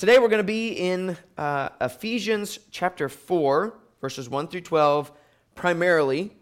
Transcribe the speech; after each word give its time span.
Today 0.00 0.18
we're 0.18 0.28
going 0.28 0.38
to 0.38 0.44
be 0.44 0.70
in 0.70 1.14
uh, 1.36 1.68
Ephesians 1.78 2.58
chapter 2.70 3.06
4, 3.10 3.74
verses 4.00 4.30
1 4.30 4.48
through 4.48 4.62
12, 4.62 5.12
primarily. 5.54 6.34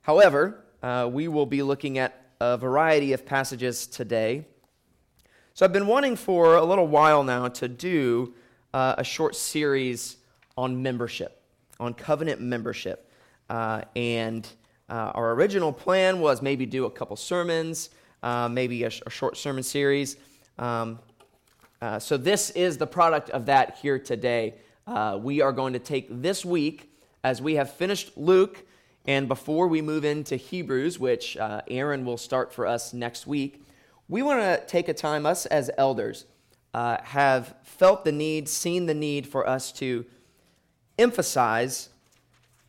However, 0.00 0.64
uh, 0.82 1.10
we 1.12 1.28
will 1.28 1.44
be 1.44 1.62
looking 1.62 1.98
at 1.98 2.28
a 2.40 2.56
variety 2.56 3.12
of 3.12 3.26
passages 3.26 3.86
today. 3.86 4.46
So 5.52 5.66
I've 5.66 5.72
been 5.74 5.86
wanting 5.86 6.16
for 6.16 6.56
a 6.56 6.64
little 6.64 6.86
while 6.86 7.22
now 7.22 7.48
to 7.48 7.68
do 7.68 8.32
uh, 8.72 8.94
a 8.96 9.04
short 9.04 9.36
series 9.36 10.16
on 10.56 10.82
membership, 10.82 11.42
on 11.78 11.92
covenant 11.92 12.40
membership. 12.40 13.12
Uh, 13.50 13.82
and 13.94 14.48
uh, 14.88 15.12
our 15.14 15.32
original 15.32 15.74
plan 15.74 16.20
was 16.20 16.40
maybe 16.40 16.64
do 16.64 16.86
a 16.86 16.90
couple 16.90 17.16
sermons, 17.16 17.90
uh, 18.22 18.48
maybe 18.48 18.84
a, 18.84 18.88
sh- 18.88 19.02
a, 19.04 19.10
short 19.10 19.36
sermon 19.36 19.62
series. 19.62 20.16
Um, 20.58 21.00
uh, 21.84 21.98
so 21.98 22.16
this 22.16 22.48
is 22.50 22.78
the 22.78 22.86
product 22.86 23.28
of 23.28 23.44
that 23.44 23.76
here 23.82 23.98
today. 23.98 24.54
Uh, 24.86 25.18
we 25.20 25.42
are 25.42 25.52
going 25.52 25.74
to 25.74 25.78
take 25.78 26.06
this 26.22 26.42
week, 26.42 26.90
as 27.22 27.42
we 27.42 27.56
have 27.56 27.74
finished 27.74 28.16
Luke, 28.16 28.64
and 29.04 29.28
before 29.28 29.68
we 29.68 29.82
move 29.82 30.02
into 30.02 30.36
Hebrews, 30.36 30.98
which 30.98 31.36
Aaron 31.68 32.06
will 32.06 32.16
start 32.16 32.54
for 32.54 32.66
us 32.66 32.94
next 32.94 33.26
week, 33.26 33.62
we 34.08 34.22
want 34.22 34.40
to 34.40 34.66
take 34.66 34.88
a 34.88 34.94
time, 34.94 35.26
us 35.26 35.44
as 35.44 35.70
elders, 35.76 36.24
uh, 36.72 37.02
have 37.02 37.54
felt 37.64 38.06
the 38.06 38.12
need, 38.12 38.48
seen 38.48 38.86
the 38.86 38.94
need 38.94 39.26
for 39.26 39.46
us 39.46 39.70
to 39.72 40.06
emphasize 40.98 41.90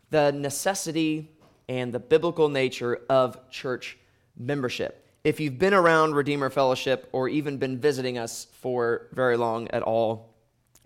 the 0.09 0.33
necessity 0.33 1.31
and 1.69 1.93
the 1.93 1.99
biblical 1.99 2.49
nature 2.49 2.99
of 3.09 3.49
church 3.49 3.97
membership. 4.37 5.04
If 5.25 5.39
you've 5.39 5.57
been 5.57 5.73
around 5.73 6.13
Redeemer 6.13 6.51
Fellowship 6.51 7.09
or 7.11 7.27
even 7.27 7.57
been 7.57 7.79
visiting 7.79 8.19
us 8.19 8.45
for 8.61 9.07
very 9.11 9.37
long 9.37 9.67
at 9.69 9.81
all, 9.81 10.35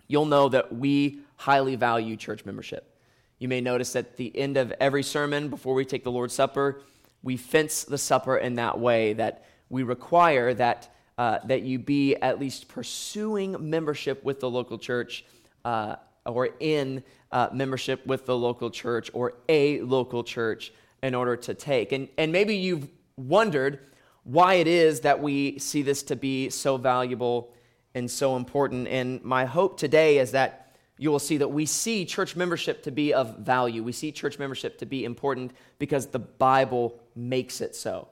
you'll 0.08 0.24
know 0.24 0.48
that 0.48 0.74
we 0.74 1.20
highly 1.36 1.76
value 1.76 2.16
church 2.16 2.46
membership. 2.46 2.98
You 3.38 3.48
may 3.48 3.60
notice 3.60 3.94
at 3.96 4.16
the 4.16 4.34
end 4.34 4.56
of 4.56 4.72
every 4.80 5.02
sermon 5.02 5.50
before 5.50 5.74
we 5.74 5.84
take 5.84 6.04
the 6.04 6.10
Lord's 6.10 6.32
Supper, 6.32 6.80
we 7.22 7.36
fence 7.36 7.84
the 7.84 7.98
supper 7.98 8.38
in 8.38 8.54
that 8.54 8.80
way 8.80 9.12
that 9.12 9.44
we 9.68 9.82
require 9.82 10.54
that, 10.54 10.90
uh, 11.18 11.40
that 11.44 11.60
you 11.60 11.78
be 11.78 12.16
at 12.16 12.40
least 12.40 12.66
pursuing 12.66 13.68
membership 13.68 14.24
with 14.24 14.40
the 14.40 14.48
local 14.48 14.78
church 14.78 15.26
uh, 15.66 15.96
or 16.24 16.48
in 16.60 17.02
uh, 17.30 17.50
membership 17.52 18.06
with 18.06 18.24
the 18.24 18.38
local 18.38 18.70
church 18.70 19.10
or 19.12 19.34
a 19.50 19.82
local 19.82 20.24
church 20.24 20.72
in 21.02 21.14
order 21.14 21.36
to 21.36 21.52
take. 21.52 21.92
And, 21.92 22.08
and 22.16 22.32
maybe 22.32 22.56
you've 22.56 22.88
wondered 23.18 23.80
why 24.24 24.54
it 24.54 24.66
is 24.66 25.00
that 25.00 25.20
we 25.20 25.58
see 25.58 25.82
this 25.82 26.02
to 26.04 26.16
be 26.16 26.50
so 26.50 26.76
valuable 26.76 27.52
and 27.94 28.10
so 28.10 28.36
important. 28.36 28.88
And 28.88 29.22
my 29.24 29.44
hope 29.44 29.78
today 29.78 30.18
is 30.18 30.32
that 30.32 30.76
you 30.98 31.10
will 31.10 31.18
see 31.18 31.38
that 31.38 31.48
we 31.48 31.64
see 31.64 32.04
church 32.04 32.36
membership 32.36 32.82
to 32.82 32.90
be 32.90 33.14
of 33.14 33.38
value. 33.38 33.82
We 33.82 33.92
see 33.92 34.12
church 34.12 34.38
membership 34.38 34.78
to 34.78 34.86
be 34.86 35.04
important 35.04 35.52
because 35.78 36.06
the 36.06 36.18
Bible 36.18 37.00
makes 37.16 37.60
it 37.60 37.74
so 37.74 38.08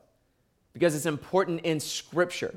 because 0.79 0.95
it's 0.95 1.07
important 1.07 1.63
in 1.63 1.81
Scripture. 1.81 2.55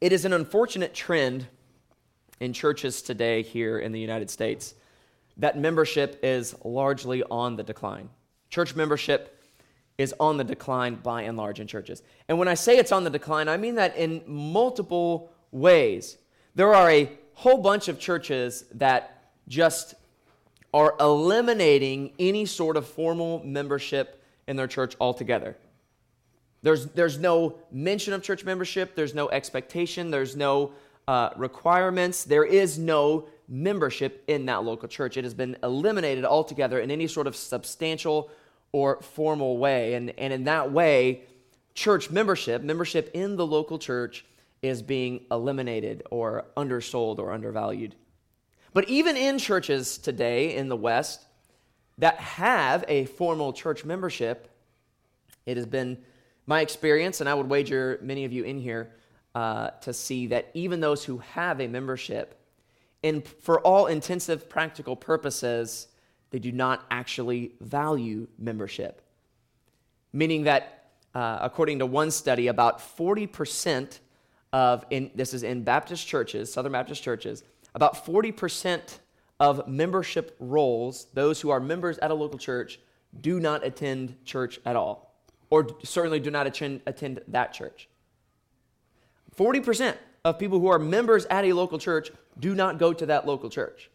It 0.00 0.12
is 0.12 0.24
an 0.24 0.32
unfortunate 0.32 0.92
trend 0.92 1.46
in 2.40 2.52
churches 2.52 3.00
today 3.00 3.42
here 3.42 3.78
in 3.78 3.92
the 3.92 4.00
United 4.00 4.28
States 4.28 4.74
that 5.36 5.56
membership 5.56 6.18
is 6.22 6.54
largely 6.64 7.22
on 7.30 7.54
the 7.54 7.62
decline. 7.62 8.08
Church 8.50 8.74
membership 8.74 9.33
is 9.96 10.14
on 10.18 10.36
the 10.36 10.44
decline 10.44 10.96
by 10.96 11.22
and 11.22 11.36
large 11.36 11.60
in 11.60 11.66
churches. 11.66 12.02
And 12.28 12.38
when 12.38 12.48
I 12.48 12.54
say 12.54 12.78
it's 12.78 12.92
on 12.92 13.04
the 13.04 13.10
decline, 13.10 13.48
I 13.48 13.56
mean 13.56 13.76
that 13.76 13.96
in 13.96 14.22
multiple 14.26 15.30
ways. 15.52 16.18
There 16.54 16.74
are 16.74 16.90
a 16.90 17.10
whole 17.34 17.58
bunch 17.58 17.88
of 17.88 17.98
churches 17.98 18.64
that 18.74 19.30
just 19.48 19.94
are 20.72 20.94
eliminating 20.98 22.12
any 22.18 22.46
sort 22.46 22.76
of 22.76 22.86
formal 22.86 23.42
membership 23.44 24.22
in 24.48 24.56
their 24.56 24.66
church 24.66 24.96
altogether. 25.00 25.56
There's, 26.62 26.86
there's 26.86 27.18
no 27.18 27.56
mention 27.70 28.14
of 28.14 28.22
church 28.22 28.44
membership, 28.44 28.96
there's 28.96 29.14
no 29.14 29.28
expectation, 29.28 30.10
there's 30.10 30.34
no 30.34 30.72
uh, 31.06 31.30
requirements, 31.36 32.24
there 32.24 32.44
is 32.44 32.78
no 32.78 33.28
membership 33.48 34.24
in 34.26 34.46
that 34.46 34.64
local 34.64 34.88
church. 34.88 35.16
It 35.16 35.24
has 35.24 35.34
been 35.34 35.56
eliminated 35.62 36.24
altogether 36.24 36.80
in 36.80 36.90
any 36.90 37.06
sort 37.06 37.26
of 37.26 37.36
substantial 37.36 38.30
or 38.74 39.00
formal 39.02 39.56
way. 39.56 39.94
And, 39.94 40.10
and 40.18 40.32
in 40.32 40.44
that 40.44 40.72
way, 40.72 41.22
church 41.74 42.10
membership, 42.10 42.60
membership 42.60 43.08
in 43.14 43.36
the 43.36 43.46
local 43.46 43.78
church, 43.78 44.24
is 44.62 44.82
being 44.82 45.20
eliminated 45.30 46.02
or 46.10 46.46
undersold 46.56 47.20
or 47.20 47.30
undervalued. 47.30 47.94
But 48.72 48.88
even 48.88 49.16
in 49.16 49.38
churches 49.38 49.96
today 49.96 50.56
in 50.56 50.68
the 50.68 50.76
West 50.76 51.24
that 51.98 52.16
have 52.16 52.84
a 52.88 53.04
formal 53.04 53.52
church 53.52 53.84
membership, 53.84 54.50
it 55.46 55.56
has 55.56 55.66
been 55.66 55.96
my 56.46 56.60
experience, 56.60 57.20
and 57.20 57.28
I 57.28 57.34
would 57.34 57.48
wager 57.48 58.00
many 58.02 58.24
of 58.24 58.32
you 58.32 58.42
in 58.42 58.58
here 58.58 58.90
uh, 59.36 59.70
to 59.82 59.92
see 59.92 60.26
that 60.28 60.50
even 60.52 60.80
those 60.80 61.04
who 61.04 61.18
have 61.18 61.60
a 61.60 61.68
membership, 61.68 62.40
in, 63.04 63.22
for 63.22 63.60
all 63.60 63.86
intensive 63.86 64.48
practical 64.48 64.96
purposes, 64.96 65.86
they 66.34 66.40
do 66.40 66.50
not 66.50 66.84
actually 66.90 67.52
value 67.60 68.26
membership. 68.40 69.00
Meaning 70.12 70.42
that, 70.42 70.90
uh, 71.14 71.38
according 71.40 71.78
to 71.78 71.86
one 71.86 72.10
study, 72.10 72.48
about 72.48 72.80
40% 72.80 74.00
of, 74.52 74.84
in, 74.90 75.12
this 75.14 75.32
is 75.32 75.44
in 75.44 75.62
Baptist 75.62 76.04
churches, 76.08 76.52
Southern 76.52 76.72
Baptist 76.72 77.04
churches, 77.04 77.44
about 77.72 78.04
40% 78.04 78.98
of 79.38 79.68
membership 79.68 80.34
rolls, 80.40 81.06
those 81.14 81.40
who 81.40 81.50
are 81.50 81.60
members 81.60 81.98
at 81.98 82.10
a 82.10 82.14
local 82.14 82.40
church, 82.40 82.80
do 83.20 83.38
not 83.38 83.64
attend 83.64 84.16
church 84.24 84.58
at 84.66 84.74
all 84.74 85.14
or 85.50 85.68
certainly 85.84 86.18
do 86.18 86.32
not 86.32 86.48
attend, 86.48 86.80
attend 86.84 87.20
that 87.28 87.52
church. 87.52 87.88
40% 89.36 89.96
of 90.24 90.40
people 90.40 90.58
who 90.58 90.66
are 90.66 90.80
members 90.80 91.26
at 91.26 91.44
a 91.44 91.52
local 91.52 91.78
church 91.78 92.10
do 92.40 92.56
not 92.56 92.80
go 92.80 92.92
to 92.92 93.06
that 93.06 93.24
local 93.24 93.48
church. 93.48 93.88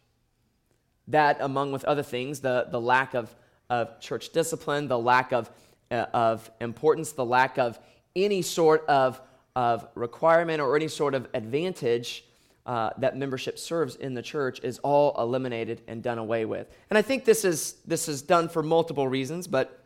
That, 1.10 1.38
among 1.40 1.72
with 1.72 1.84
other 1.84 2.02
things, 2.02 2.40
the, 2.40 2.66
the 2.70 2.80
lack 2.80 3.14
of, 3.14 3.34
of 3.68 4.00
church 4.00 4.30
discipline, 4.30 4.88
the 4.88 4.98
lack 4.98 5.32
of, 5.32 5.50
uh, 5.90 6.06
of 6.12 6.50
importance, 6.60 7.12
the 7.12 7.24
lack 7.24 7.58
of 7.58 7.78
any 8.16 8.42
sort 8.42 8.84
of, 8.86 9.20
of 9.54 9.86
requirement 9.94 10.60
or 10.60 10.76
any 10.76 10.88
sort 10.88 11.14
of 11.14 11.28
advantage 11.34 12.24
uh, 12.66 12.90
that 12.98 13.16
membership 13.16 13.58
serves 13.58 13.96
in 13.96 14.14
the 14.14 14.22
church 14.22 14.60
is 14.62 14.78
all 14.80 15.14
eliminated 15.18 15.82
and 15.88 16.02
done 16.02 16.18
away 16.18 16.44
with. 16.44 16.68
And 16.90 16.98
I 16.98 17.02
think 17.02 17.24
this 17.24 17.44
is, 17.44 17.76
this 17.86 18.08
is 18.08 18.22
done 18.22 18.48
for 18.48 18.62
multiple 18.62 19.08
reasons, 19.08 19.46
but 19.46 19.82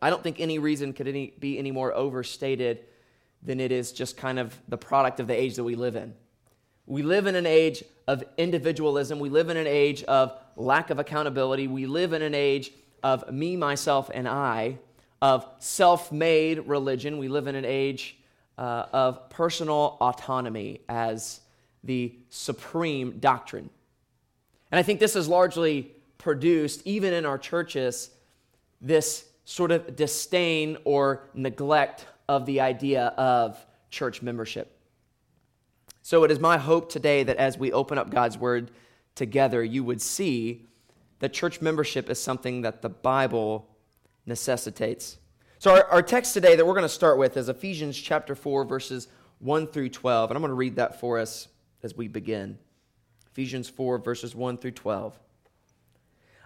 I 0.00 0.10
don't 0.10 0.22
think 0.22 0.40
any 0.40 0.58
reason 0.58 0.92
could 0.92 1.08
any, 1.08 1.34
be 1.38 1.58
any 1.58 1.72
more 1.72 1.92
overstated 1.92 2.84
than 3.42 3.60
it 3.60 3.72
is 3.72 3.92
just 3.92 4.16
kind 4.16 4.38
of 4.38 4.58
the 4.68 4.78
product 4.78 5.20
of 5.20 5.26
the 5.26 5.34
age 5.34 5.56
that 5.56 5.64
we 5.64 5.74
live 5.74 5.96
in. 5.96 6.14
We 6.86 7.02
live 7.02 7.26
in 7.26 7.34
an 7.34 7.46
age 7.46 7.82
of 8.06 8.22
individualism. 8.36 9.18
We 9.18 9.28
live 9.28 9.50
in 9.50 9.56
an 9.56 9.66
age 9.66 10.02
of 10.04 10.38
lack 10.56 10.90
of 10.90 10.98
accountability. 10.98 11.68
We 11.68 11.86
live 11.86 12.12
in 12.12 12.22
an 12.22 12.34
age 12.34 12.72
of 13.02 13.30
me, 13.32 13.56
myself, 13.56 14.10
and 14.12 14.28
I, 14.28 14.78
of 15.22 15.46
self 15.58 16.10
made 16.10 16.66
religion. 16.66 17.18
We 17.18 17.28
live 17.28 17.46
in 17.46 17.54
an 17.54 17.64
age 17.64 18.16
uh, 18.58 18.86
of 18.92 19.30
personal 19.30 19.96
autonomy 20.00 20.80
as 20.88 21.40
the 21.84 22.14
supreme 22.30 23.18
doctrine. 23.18 23.70
And 24.70 24.78
I 24.78 24.82
think 24.82 24.98
this 24.98 25.14
has 25.14 25.28
largely 25.28 25.92
produced, 26.18 26.82
even 26.84 27.12
in 27.12 27.24
our 27.24 27.38
churches, 27.38 28.10
this 28.80 29.26
sort 29.44 29.70
of 29.70 29.94
disdain 29.94 30.76
or 30.84 31.28
neglect 31.34 32.06
of 32.28 32.46
the 32.46 32.60
idea 32.60 33.06
of 33.16 33.64
church 33.90 34.22
membership. 34.22 34.72
So 36.02 36.24
it 36.24 36.30
is 36.30 36.40
my 36.40 36.58
hope 36.58 36.90
today 36.90 37.22
that 37.22 37.36
as 37.36 37.58
we 37.58 37.72
open 37.72 37.98
up 37.98 38.10
God's 38.10 38.36
Word 38.36 38.70
together, 39.16 39.64
you 39.64 39.82
would 39.82 40.00
see 40.00 40.66
that 41.18 41.32
church 41.32 41.60
membership 41.60 42.08
is 42.08 42.22
something 42.22 42.62
that 42.62 42.82
the 42.82 42.88
Bible 42.88 43.68
necessitates. 44.26 45.18
So 45.58 45.72
our, 45.72 45.84
our 45.86 46.02
text 46.02 46.34
today 46.34 46.54
that 46.54 46.64
we're 46.64 46.74
going 46.74 46.82
to 46.82 46.88
start 46.88 47.18
with 47.18 47.36
is 47.36 47.48
Ephesians 47.48 47.96
chapter 47.96 48.34
4, 48.34 48.64
verses 48.64 49.08
1 49.40 49.66
through 49.68 49.88
12. 49.88 50.30
And 50.30 50.36
I'm 50.36 50.42
going 50.42 50.50
to 50.50 50.54
read 50.54 50.76
that 50.76 51.00
for 51.00 51.18
us 51.18 51.48
as 51.82 51.96
we 51.96 52.06
begin. 52.06 52.58
Ephesians 53.32 53.68
4, 53.68 53.98
verses 53.98 54.34
1 54.34 54.58
through 54.58 54.72
12. 54.72 55.18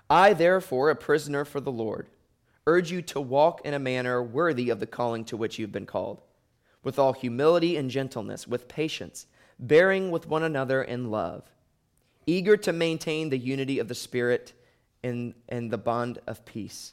I, 0.09 0.33
therefore, 0.33 0.91
a 0.91 0.97
prisoner 0.97 1.45
for 1.45 1.61
the 1.61 1.73
Lord, 1.73 2.09
urge 2.67 2.91
you 2.91 3.03
to 3.03 3.21
walk 3.21 3.61
in 3.65 3.75
a 3.75 3.79
manner 3.79 4.23
worthy 4.23 4.71
of 4.71 4.81
the 4.81 4.87
calling 4.87 5.25
to 5.27 5.37
which 5.37 5.59
you've 5.59 5.73
been 5.73 5.87
called, 5.87 6.21
with 6.83 6.99
all 6.99 7.13
humility 7.13 7.77
and 7.77 7.91
gentleness, 7.91 8.47
with 8.47 8.69
patience, 8.69 9.27
bearing 9.59 10.11
with 10.11 10.27
one 10.27 10.43
another 10.43 10.83
in 10.83 11.11
love, 11.11 11.45
eager 12.31 12.57
to 12.57 12.73
maintain 12.73 13.29
the 13.29 13.39
unity 13.39 13.81
of 13.81 13.89
the 13.89 13.95
Spirit 13.95 14.53
and, 15.03 15.35
in 15.49 15.69
the 15.69 15.79
bond 15.79 16.21
of 16.27 16.45
peace. 16.45 16.93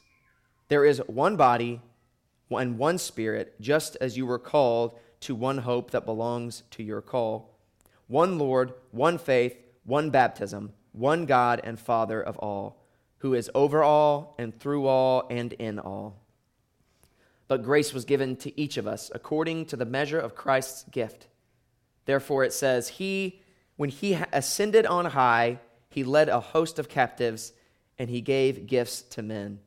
There 0.66 0.84
is 0.84 0.98
one 1.06 1.36
body 1.36 1.80
and 2.50 2.76
one 2.76 2.98
Spirit, 2.98 3.54
just 3.60 3.96
as 4.00 4.16
you 4.16 4.26
were 4.26 4.38
called 4.38 4.98
to 5.20 5.34
one 5.34 5.58
hope 5.58 5.92
that 5.92 6.04
belongs 6.04 6.64
to 6.72 6.82
your 6.82 7.00
call 7.00 7.54
one 8.08 8.38
Lord, 8.38 8.72
one 8.90 9.18
faith, 9.18 9.54
one 9.84 10.08
baptism, 10.08 10.72
one 10.92 11.26
God 11.26 11.60
and 11.62 11.78
Father 11.78 12.22
of 12.22 12.38
all, 12.38 12.82
who 13.18 13.34
is 13.34 13.50
over 13.54 13.82
all 13.82 14.34
and 14.38 14.58
through 14.58 14.86
all 14.86 15.26
and 15.28 15.52
in 15.52 15.78
all. 15.78 16.22
But 17.48 17.62
grace 17.62 17.92
was 17.92 18.06
given 18.06 18.36
to 18.36 18.58
each 18.58 18.78
of 18.78 18.86
us 18.86 19.10
according 19.14 19.66
to 19.66 19.76
the 19.76 19.84
measure 19.84 20.18
of 20.18 20.34
Christ's 20.34 20.84
gift. 20.84 21.26
Therefore 22.06 22.44
it 22.44 22.54
says, 22.54 22.88
He, 22.88 23.42
when 23.78 23.90
he 23.90 24.18
ascended 24.32 24.86
on 24.86 25.04
high, 25.04 25.60
he 25.88 26.02
led 26.02 26.28
a 26.28 26.40
host 26.40 26.80
of 26.80 26.88
captives 26.88 27.52
and 27.96 28.10
he 28.10 28.20
gave 28.20 28.66
gifts 28.66 29.02
to 29.02 29.22
men. 29.22 29.60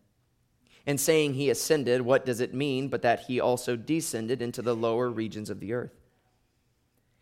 And 0.86 1.00
saying 1.00 1.34
he 1.34 1.50
ascended, 1.50 2.02
what 2.02 2.25
does 2.25 2.42
it 2.42 2.54
mean 2.54 2.90
but 2.90 3.04
that 3.04 3.22
he 3.22 3.40
also 3.40 3.78
descended 3.78 4.42
into 4.42 4.62
the 4.62 4.75
lower 4.75 5.10
regions 5.10 5.50
of 5.50 5.62
the 5.62 5.72
earth? 5.72 5.94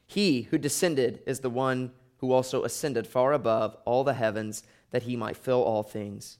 He 0.08 0.44
who 0.50 0.58
descended 0.58 1.22
is 1.28 1.42
the 1.42 1.50
one 1.52 1.92
who 2.18 2.32
also 2.32 2.64
ascended 2.64 3.06
far 3.06 3.34
above 3.34 3.78
all 3.86 4.04
the 4.04 4.16
heavens 4.16 4.64
that 4.90 5.04
he 5.04 5.16
might 5.16 5.38
fill 5.38 5.62
all 5.62 5.84
things. 5.84 6.40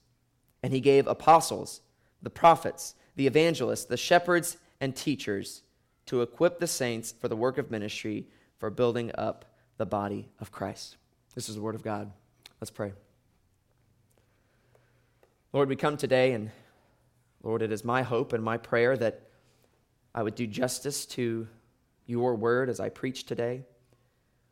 And 0.64 0.72
he 0.72 0.80
gave 0.80 1.06
apostles, 1.06 1.80
the 2.20 2.28
prophets, 2.28 2.96
the 3.14 3.28
evangelists, 3.28 3.84
the 3.84 3.96
shepherds, 3.96 4.56
and 4.80 4.96
teachers 4.96 5.62
to 6.06 6.22
equip 6.22 6.58
the 6.58 6.66
saints 6.66 7.12
for 7.12 7.28
the 7.28 7.36
work 7.36 7.56
of 7.56 7.70
ministry, 7.70 8.26
for 8.58 8.68
building 8.68 9.12
up 9.14 9.44
the 9.80 9.86
body 9.86 10.28
of 10.40 10.52
Christ. 10.52 10.98
This 11.34 11.48
is 11.48 11.54
the 11.54 11.62
word 11.62 11.74
of 11.74 11.82
God. 11.82 12.12
Let's 12.60 12.70
pray. 12.70 12.92
Lord, 15.54 15.70
we 15.70 15.74
come 15.74 15.96
today, 15.96 16.32
and 16.32 16.50
Lord, 17.42 17.62
it 17.62 17.72
is 17.72 17.82
my 17.82 18.02
hope 18.02 18.34
and 18.34 18.44
my 18.44 18.58
prayer 18.58 18.94
that 18.98 19.22
I 20.14 20.22
would 20.22 20.34
do 20.34 20.46
justice 20.46 21.06
to 21.06 21.48
your 22.04 22.34
word 22.34 22.68
as 22.68 22.78
I 22.78 22.90
preach 22.90 23.24
today. 23.24 23.64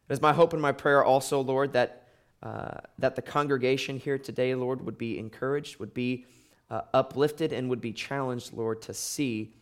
It 0.08 0.12
is 0.14 0.22
my 0.22 0.32
hope 0.32 0.54
and 0.54 0.62
my 0.62 0.72
prayer 0.72 1.04
also, 1.04 1.42
Lord, 1.42 1.74
that, 1.74 2.08
uh, 2.42 2.78
that 2.98 3.14
the 3.14 3.20
congregation 3.20 3.98
here 3.98 4.16
today, 4.16 4.54
Lord, 4.54 4.86
would 4.86 4.96
be 4.96 5.18
encouraged, 5.18 5.78
would 5.78 5.92
be 5.92 6.24
uh, 6.70 6.80
uplifted, 6.94 7.52
and 7.52 7.68
would 7.68 7.82
be 7.82 7.92
challenged, 7.92 8.54
Lord, 8.54 8.80
to 8.80 8.94
see 8.94 9.52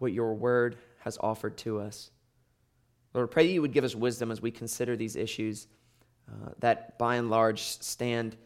what 0.00 0.12
your 0.12 0.34
word 0.34 0.76
has 0.98 1.16
offered 1.22 1.56
to 1.58 1.80
us. 1.80 2.10
Lord, 3.14 3.30
pray 3.30 3.46
that 3.46 3.52
you 3.52 3.62
would 3.62 3.72
give 3.72 3.84
us 3.84 3.94
wisdom 3.94 4.30
as 4.30 4.42
we 4.42 4.50
consider 4.50 4.96
these 4.96 5.14
issues 5.14 5.68
uh, 6.28 6.50
that 6.58 6.98
by 6.98 7.16
and 7.16 7.30
large 7.30 7.62
stand 7.62 8.36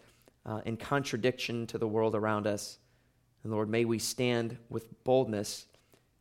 uh, 0.45 0.61
in 0.65 0.77
contradiction 0.77 1.67
to 1.69 1.79
the 1.79 1.89
world 1.89 2.15
around 2.15 2.47
us. 2.47 2.79
And 3.43 3.53
Lord, 3.53 3.69
may 3.69 3.85
we 3.85 3.99
stand 3.99 4.57
with 4.69 5.05
boldness, 5.05 5.67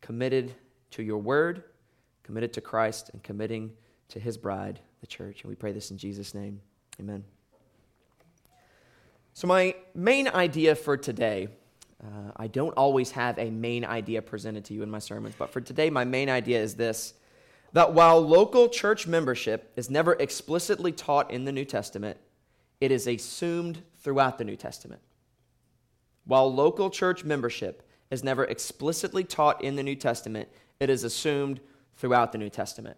committed 0.02 0.54
to 0.92 1.04
your 1.04 1.18
word, 1.18 1.64
committed 2.24 2.54
to 2.54 2.62
Christ, 2.62 3.10
and 3.12 3.22
committing 3.22 3.72
to 4.10 4.20
his 4.20 4.38
bride, 4.38 4.80
the 5.02 5.08
church. 5.08 5.42
And 5.42 5.50
we 5.50 5.56
pray 5.56 5.72
this 5.72 5.92
in 5.92 5.98
Jesus' 5.98 6.34
name. 6.34 6.62
Amen. 7.00 7.24
So, 9.34 9.48
my 9.48 9.76
main 9.94 10.28
idea 10.28 10.76
for 10.76 10.98
today, 10.98 11.50
uh, 12.04 12.32
I 12.38 12.48
don't 12.48 12.74
always 12.74 13.12
have 13.12 13.38
a 13.38 13.50
main 13.50 13.86
idea 13.86 14.22
presented 14.22 14.66
to 14.66 14.74
you 14.74 14.84
in 14.84 14.90
my 14.90 15.00
sermons, 15.00 15.36
but 15.38 15.52
for 15.52 15.62
today, 15.62 15.90
my 15.90 16.06
main 16.06 16.30
idea 16.30 16.62
is 16.62 16.76
this 16.76 17.14
that 17.74 17.94
while 17.94 18.20
local 18.22 18.70
church 18.70 19.08
membership 19.08 19.72
is 19.76 19.90
never 19.90 20.14
explicitly 20.14 20.92
taught 20.92 21.32
in 21.32 21.46
the 21.46 21.52
New 21.52 21.66
Testament, 21.66 22.18
it 22.80 22.92
is 22.92 23.08
assumed 23.08 23.82
throughout 24.00 24.38
the 24.38 24.44
New 24.44 24.56
Testament. 24.56 25.02
While 26.26 26.54
local 26.54 26.90
church 26.90 27.24
membership 27.24 27.88
is 28.12 28.24
never 28.24 28.46
explicitly 28.46 29.24
taught 29.24 29.64
in 29.64 29.76
the 29.76 29.84
New 29.84 29.96
Testament, 29.96 30.50
it 30.80 30.90
is 30.90 31.04
assumed 31.04 31.60
throughout 31.96 32.32
the 32.32 32.38
New 32.38 32.50
Testament. 32.50 32.98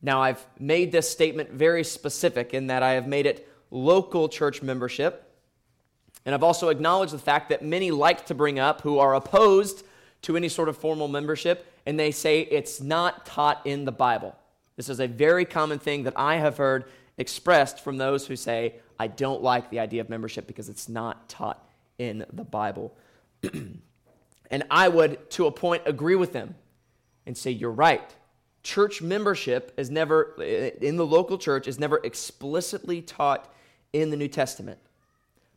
Now, 0.00 0.22
I've 0.22 0.44
made 0.58 0.92
this 0.92 1.10
statement 1.10 1.50
very 1.50 1.84
specific 1.84 2.54
in 2.54 2.68
that 2.68 2.82
I 2.82 2.92
have 2.92 3.08
made 3.08 3.26
it 3.26 3.48
local 3.70 4.28
church 4.28 4.62
membership. 4.62 5.24
And 6.24 6.34
I've 6.34 6.42
also 6.42 6.68
acknowledged 6.68 7.12
the 7.12 7.18
fact 7.18 7.48
that 7.48 7.62
many 7.62 7.90
like 7.90 8.26
to 8.26 8.34
bring 8.34 8.58
up 8.58 8.82
who 8.82 8.98
are 8.98 9.14
opposed 9.14 9.84
to 10.22 10.36
any 10.36 10.48
sort 10.48 10.68
of 10.68 10.76
formal 10.76 11.08
membership, 11.08 11.72
and 11.86 11.98
they 11.98 12.10
say 12.10 12.40
it's 12.40 12.80
not 12.80 13.24
taught 13.24 13.60
in 13.64 13.84
the 13.84 13.92
Bible. 13.92 14.36
This 14.76 14.88
is 14.88 15.00
a 15.00 15.08
very 15.08 15.44
common 15.44 15.78
thing 15.78 16.04
that 16.04 16.14
I 16.16 16.36
have 16.36 16.56
heard 16.56 16.84
expressed 17.16 17.80
from 17.80 17.96
those 17.96 18.26
who 18.26 18.36
say, 18.36 18.76
I 18.98 19.08
don't 19.08 19.42
like 19.42 19.70
the 19.70 19.80
idea 19.80 20.00
of 20.00 20.08
membership 20.08 20.46
because 20.46 20.68
it's 20.68 20.88
not 20.88 21.28
taught 21.28 21.68
in 21.98 22.24
the 22.32 22.44
Bible. 22.44 22.96
and 24.50 24.64
I 24.70 24.88
would, 24.88 25.30
to 25.30 25.46
a 25.46 25.50
point, 25.50 25.82
agree 25.86 26.16
with 26.16 26.32
them 26.32 26.54
and 27.26 27.36
say, 27.36 27.50
You're 27.50 27.70
right. 27.70 28.14
Church 28.62 29.00
membership 29.00 29.72
is 29.76 29.88
never, 29.88 30.34
in 30.42 30.96
the 30.96 31.06
local 31.06 31.38
church, 31.38 31.68
is 31.68 31.78
never 31.78 32.00
explicitly 32.04 33.00
taught 33.00 33.52
in 33.92 34.10
the 34.10 34.16
New 34.16 34.28
Testament. 34.28 34.78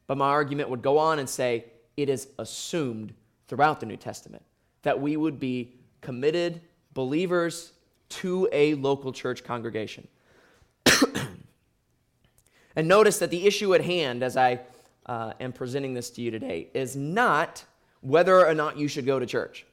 But 0.07 0.17
my 0.17 0.27
argument 0.27 0.69
would 0.69 0.81
go 0.81 0.97
on 0.97 1.19
and 1.19 1.29
say, 1.29 1.65
It 1.97 2.09
is 2.09 2.27
assumed 2.37 3.13
throughout 3.47 3.79
the 3.79 3.85
New 3.85 3.97
Testament 3.97 4.43
that 4.83 4.99
we 4.99 5.17
would 5.17 5.39
be 5.39 5.73
committed 6.01 6.61
believers 6.93 7.73
to 8.09 8.49
a 8.51 8.73
local 8.75 9.11
church 9.11 9.43
congregation. 9.43 10.07
And 12.75 12.87
notice 12.87 13.19
that 13.19 13.29
the 13.29 13.45
issue 13.45 13.73
at 13.73 13.83
hand, 13.83 14.23
as 14.23 14.37
I 14.37 14.61
uh, 15.05 15.33
am 15.39 15.51
presenting 15.51 15.93
this 15.93 16.09
to 16.11 16.21
you 16.21 16.31
today, 16.31 16.69
is 16.73 16.95
not 16.95 17.65
whether 18.01 18.45
or 18.45 18.53
not 18.53 18.77
you 18.77 18.87
should 18.87 19.05
go 19.05 19.19
to 19.19 19.25
church. 19.25 19.65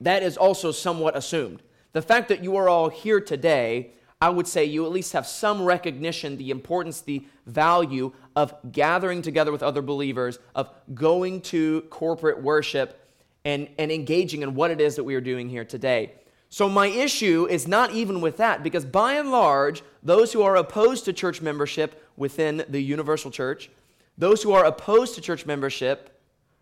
That 0.00 0.22
is 0.22 0.36
also 0.36 0.72
somewhat 0.72 1.16
assumed. 1.16 1.62
The 1.92 2.02
fact 2.02 2.28
that 2.28 2.42
you 2.42 2.56
are 2.56 2.68
all 2.68 2.88
here 2.88 3.20
today, 3.20 3.92
I 4.20 4.30
would 4.30 4.48
say 4.48 4.64
you 4.64 4.84
at 4.84 4.90
least 4.90 5.12
have 5.12 5.26
some 5.26 5.62
recognition, 5.62 6.36
the 6.36 6.50
importance, 6.50 7.00
the 7.00 7.24
value 7.46 8.12
of 8.34 8.54
gathering 8.72 9.22
together 9.22 9.52
with 9.52 9.62
other 9.62 9.82
believers, 9.82 10.38
of 10.54 10.70
going 10.94 11.40
to 11.42 11.82
corporate 11.82 12.42
worship, 12.42 13.01
and, 13.44 13.68
and 13.78 13.90
engaging 13.90 14.42
in 14.42 14.54
what 14.54 14.70
it 14.70 14.80
is 14.80 14.96
that 14.96 15.04
we 15.04 15.14
are 15.14 15.20
doing 15.20 15.48
here 15.48 15.64
today. 15.64 16.12
So, 16.48 16.68
my 16.68 16.86
issue 16.86 17.46
is 17.48 17.66
not 17.66 17.92
even 17.92 18.20
with 18.20 18.36
that, 18.36 18.62
because 18.62 18.84
by 18.84 19.14
and 19.14 19.30
large, 19.30 19.82
those 20.02 20.34
who 20.34 20.42
are 20.42 20.56
opposed 20.56 21.06
to 21.06 21.12
church 21.14 21.40
membership 21.40 22.06
within 22.16 22.62
the 22.68 22.80
universal 22.80 23.30
church, 23.30 23.70
those 24.18 24.42
who 24.42 24.52
are 24.52 24.66
opposed 24.66 25.14
to 25.14 25.22
church 25.22 25.46
membership, 25.46 26.20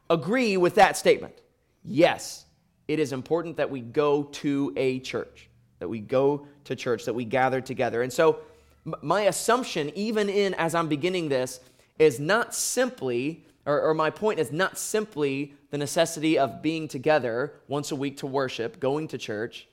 agree 0.09 0.57
with 0.57 0.77
that 0.77 0.97
statement. 0.97 1.35
Yes, 1.85 2.45
it 2.87 3.01
is 3.01 3.13
important 3.13 3.57
that 3.57 3.69
we 3.69 3.81
go 3.81 4.25
to 4.25 4.73
a 4.77 5.01
church, 5.01 5.49
that 5.81 5.89
we 5.89 5.99
go 5.99 6.47
to 6.65 6.77
church, 6.77 7.05
that 7.05 7.15
we 7.15 7.25
gather 7.25 7.61
together. 7.61 8.03
And 8.03 8.13
so, 8.13 8.39
my 9.03 9.23
assumption, 9.23 9.91
even 9.97 10.29
in 10.29 10.55
as 10.55 10.75
I'm 10.75 10.89
beginning 10.89 11.29
this, 11.29 11.61
is 11.99 12.21
not 12.21 12.55
simply, 12.55 13.45
or, 13.71 13.81
or 13.83 13.95
my 13.95 14.11
point 14.11 14.39
is 14.39 14.51
not 14.51 14.79
simply 14.79 15.55
the 15.71 15.79
necessity 15.79 16.39
of 16.39 16.63
being 16.63 16.89
together 16.89 17.55
once 17.69 17.91
a 17.93 17.97
week 17.97 18.17
to 18.19 18.27
worship, 18.27 18.81
going 18.81 19.09
to 19.09 19.19
church 19.19 19.69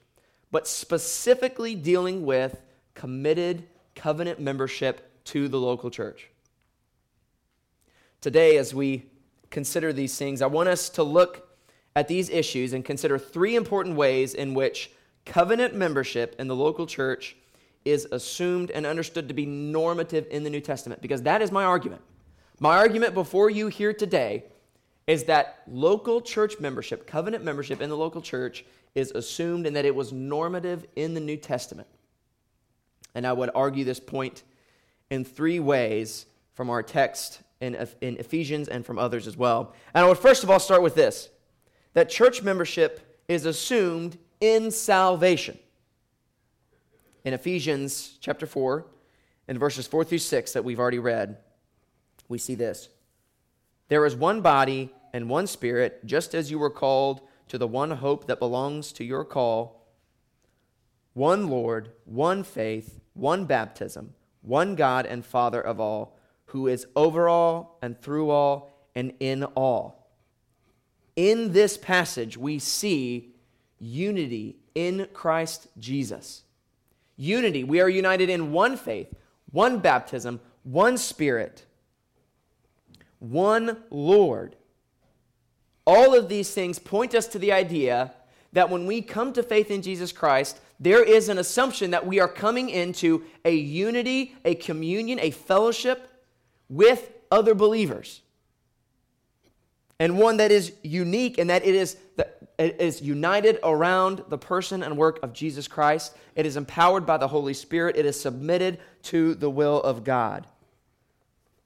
but 0.51 0.67
specifically 0.67 1.75
dealing 1.75 2.25
with 2.25 2.61
committed 2.93 3.67
covenant 3.95 4.39
membership 4.39 5.23
to 5.25 5.47
the 5.47 5.59
local 5.59 5.89
church. 5.89 6.29
Today, 8.21 8.57
as 8.57 8.73
we 8.73 9.05
consider 9.49 9.93
these 9.93 10.17
things, 10.17 10.41
I 10.41 10.47
want 10.47 10.69
us 10.69 10.89
to 10.89 11.03
look 11.03 11.57
at 11.95 12.07
these 12.07 12.29
issues 12.29 12.73
and 12.73 12.83
consider 12.85 13.17
three 13.17 13.55
important 13.55 13.95
ways 13.95 14.33
in 14.33 14.53
which 14.53 14.91
covenant 15.25 15.75
membership 15.75 16.35
in 16.39 16.47
the 16.47 16.55
local 16.55 16.87
church 16.87 17.35
is 17.85 18.07
assumed 18.11 18.71
and 18.71 18.85
understood 18.85 19.27
to 19.27 19.33
be 19.33 19.45
normative 19.45 20.27
in 20.29 20.43
the 20.43 20.49
New 20.49 20.59
Testament, 20.59 21.01
because 21.01 21.21
that 21.23 21.41
is 21.41 21.51
my 21.51 21.63
argument. 21.63 22.01
My 22.59 22.77
argument 22.77 23.13
before 23.13 23.49
you 23.49 23.67
here 23.67 23.93
today 23.93 24.45
is 25.05 25.25
that 25.25 25.61
local 25.67 26.21
church 26.21 26.59
membership, 26.59 27.05
covenant 27.05 27.43
membership 27.43 27.81
in 27.81 27.89
the 27.89 27.97
local 27.97 28.21
church, 28.21 28.65
is 28.95 29.11
assumed 29.11 29.67
and 29.67 29.75
that 29.75 29.85
it 29.85 29.93
was 29.93 30.11
normative 30.11 30.85
in 30.95 31.13
the 31.13 31.19
New 31.19 31.37
Testament. 31.37 31.87
And 33.13 33.27
I 33.27 33.33
would 33.33 33.51
argue 33.53 33.83
this 33.83 33.99
point 33.99 34.43
in 35.09 35.23
three 35.23 35.59
ways 35.59 36.25
from 36.53 36.69
our 36.69 36.81
text 36.81 37.41
in, 37.61 37.75
in 38.01 38.17
Ephesians 38.17 38.67
and 38.67 38.85
from 38.85 38.97
others 38.97 39.27
as 39.27 39.37
well. 39.37 39.73
And 39.93 40.03
I 40.03 40.07
would 40.07 40.17
first 40.17 40.43
of 40.43 40.49
all 40.49 40.59
start 40.59 40.81
with 40.81 40.95
this 40.95 41.29
that 41.93 42.09
church 42.09 42.43
membership 42.43 43.21
is 43.27 43.45
assumed 43.45 44.17
in 44.39 44.71
salvation. 44.71 45.57
In 47.23 47.33
Ephesians 47.33 48.17
chapter 48.21 48.45
4, 48.45 48.85
in 49.47 49.57
verses 49.57 49.87
4 49.87 50.03
through 50.03 50.19
6 50.19 50.53
that 50.53 50.63
we've 50.63 50.79
already 50.79 50.99
read, 50.99 51.37
we 52.27 52.37
see 52.37 52.55
this. 52.55 52.89
There 53.89 54.05
is 54.05 54.15
one 54.15 54.41
body 54.41 54.93
and 55.13 55.29
one 55.29 55.47
spirit, 55.47 56.05
just 56.05 56.35
as 56.35 56.51
you 56.51 56.59
were 56.59 56.69
called 56.69 57.21
to 57.47 57.57
the 57.57 57.67
one 57.67 57.91
hope 57.91 58.27
that 58.27 58.39
belongs 58.39 58.91
to 58.93 59.03
your 59.03 59.23
call 59.23 59.75
one 61.13 61.47
Lord, 61.47 61.89
one 62.05 62.43
faith, 62.43 62.99
one 63.13 63.45
baptism, 63.45 64.13
one 64.41 64.75
God 64.75 65.07
and 65.07 65.25
Father 65.25 65.59
of 65.59 65.79
all, 65.79 66.15
who 66.45 66.67
is 66.67 66.85
over 66.95 67.27
all 67.27 67.79
and 67.81 67.99
through 67.99 68.29
all 68.29 68.69
and 68.93 69.13
in 69.19 69.43
all. 69.43 70.11
In 71.15 71.53
this 71.53 71.75
passage, 71.75 72.37
we 72.37 72.59
see 72.59 73.33
unity 73.79 74.57
in 74.75 75.07
Christ 75.11 75.67
Jesus. 75.79 76.43
unity. 77.17 77.63
We 77.63 77.81
are 77.81 77.89
united 77.89 78.29
in 78.29 78.51
one 78.51 78.77
faith, 78.77 79.13
one 79.51 79.79
baptism, 79.79 80.39
one 80.63 80.97
spirit, 80.97 81.65
one 83.19 83.77
Lord. 83.89 84.55
All 85.85 86.13
of 86.13 86.29
these 86.29 86.53
things 86.53 86.79
point 86.79 87.15
us 87.15 87.27
to 87.27 87.39
the 87.39 87.51
idea 87.51 88.13
that 88.53 88.69
when 88.69 88.85
we 88.85 89.01
come 89.01 89.33
to 89.33 89.43
faith 89.43 89.71
in 89.71 89.81
Jesus 89.81 90.11
Christ, 90.11 90.59
there 90.79 91.03
is 91.03 91.29
an 91.29 91.37
assumption 91.37 91.91
that 91.91 92.05
we 92.05 92.19
are 92.19 92.27
coming 92.27 92.69
into 92.69 93.23
a 93.45 93.53
unity, 93.53 94.35
a 94.45 94.55
communion, 94.55 95.19
a 95.19 95.31
fellowship 95.31 96.09
with 96.69 97.11
other 97.31 97.55
believers. 97.55 98.21
And 99.99 100.17
one 100.19 100.37
that 100.37 100.51
is 100.51 100.73
unique 100.83 101.39
in 101.39 101.47
that 101.47 101.65
it 101.65 101.73
is, 101.73 101.97
it 102.59 102.79
is 102.79 103.01
united 103.01 103.59
around 103.63 104.23
the 104.29 104.37
person 104.37 104.83
and 104.83 104.95
work 104.95 105.19
of 105.23 105.33
Jesus 105.33 105.67
Christ. 105.67 106.15
It 106.35 106.45
is 106.45 106.55
empowered 106.55 107.05
by 107.05 107.17
the 107.17 107.27
Holy 107.27 107.53
Spirit. 107.53 107.95
It 107.95 108.05
is 108.05 108.19
submitted 108.19 108.79
to 109.03 109.33
the 109.33 109.49
will 109.49 109.81
of 109.81 110.03
God. 110.03 110.45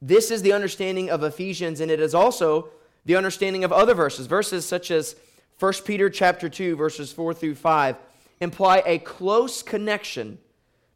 This 0.02 0.32
is 0.32 0.42
the 0.42 0.54
understanding 0.54 1.10
of 1.10 1.24
Ephesians, 1.24 1.80
and 1.80 1.92
it 1.92 2.00
is 2.00 2.16
also 2.16 2.70
the 3.06 3.16
understanding 3.16 3.64
of 3.64 3.72
other 3.72 3.94
verses. 3.94 4.28
Verses 4.28 4.66
such 4.66 4.90
as 4.90 5.16
1 5.60 5.74
Peter 5.86 6.10
chapter 6.10 6.50
2, 6.50 6.76
verses 6.76 7.12
4 7.12 7.34
through 7.34 7.56
5 7.56 7.96
imply 8.40 8.82
a 8.88 8.98
close 8.98 9.62
connection 9.62 10.40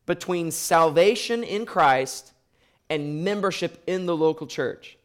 between 0.08 0.50
salvation 0.50 1.44
in 1.44 1.66
Christ 1.66 2.34
and 2.90 3.24
membership 3.24 3.84
in 3.88 4.08
the 4.08 4.18
local 4.18 4.48
church. 4.48 4.98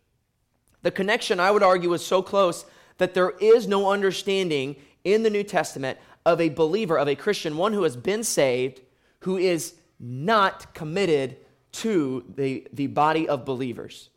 The 0.83 0.90
connection, 0.90 1.38
I 1.38 1.50
would 1.50 1.62
argue, 1.62 1.92
is 1.92 2.04
so 2.04 2.23
close 2.23 2.64
that 2.97 3.12
there 3.12 3.30
is 3.40 3.69
no 3.69 3.90
understanding 3.90 4.76
in 5.04 5.23
the 5.23 5.30
New 5.30 5.42
Testament 5.42 5.99
of 6.25 6.40
a 6.40 6.49
believer, 6.49 6.99
of 6.99 7.09
a 7.09 7.14
Christian, 7.14 7.57
one 7.57 7.73
who 7.73 7.83
has 7.83 7.97
been 7.97 8.25
saved, 8.25 8.80
who 9.21 9.37
is 9.37 9.75
not 9.99 10.73
committed 10.75 11.37
to 11.73 12.25
the, 12.37 12.67
the 12.73 12.87
body 12.89 13.29
of 13.29 13.45
believers. 13.45 14.11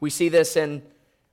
We 0.00 0.10
see 0.10 0.28
this 0.28 0.56
in 0.56 0.82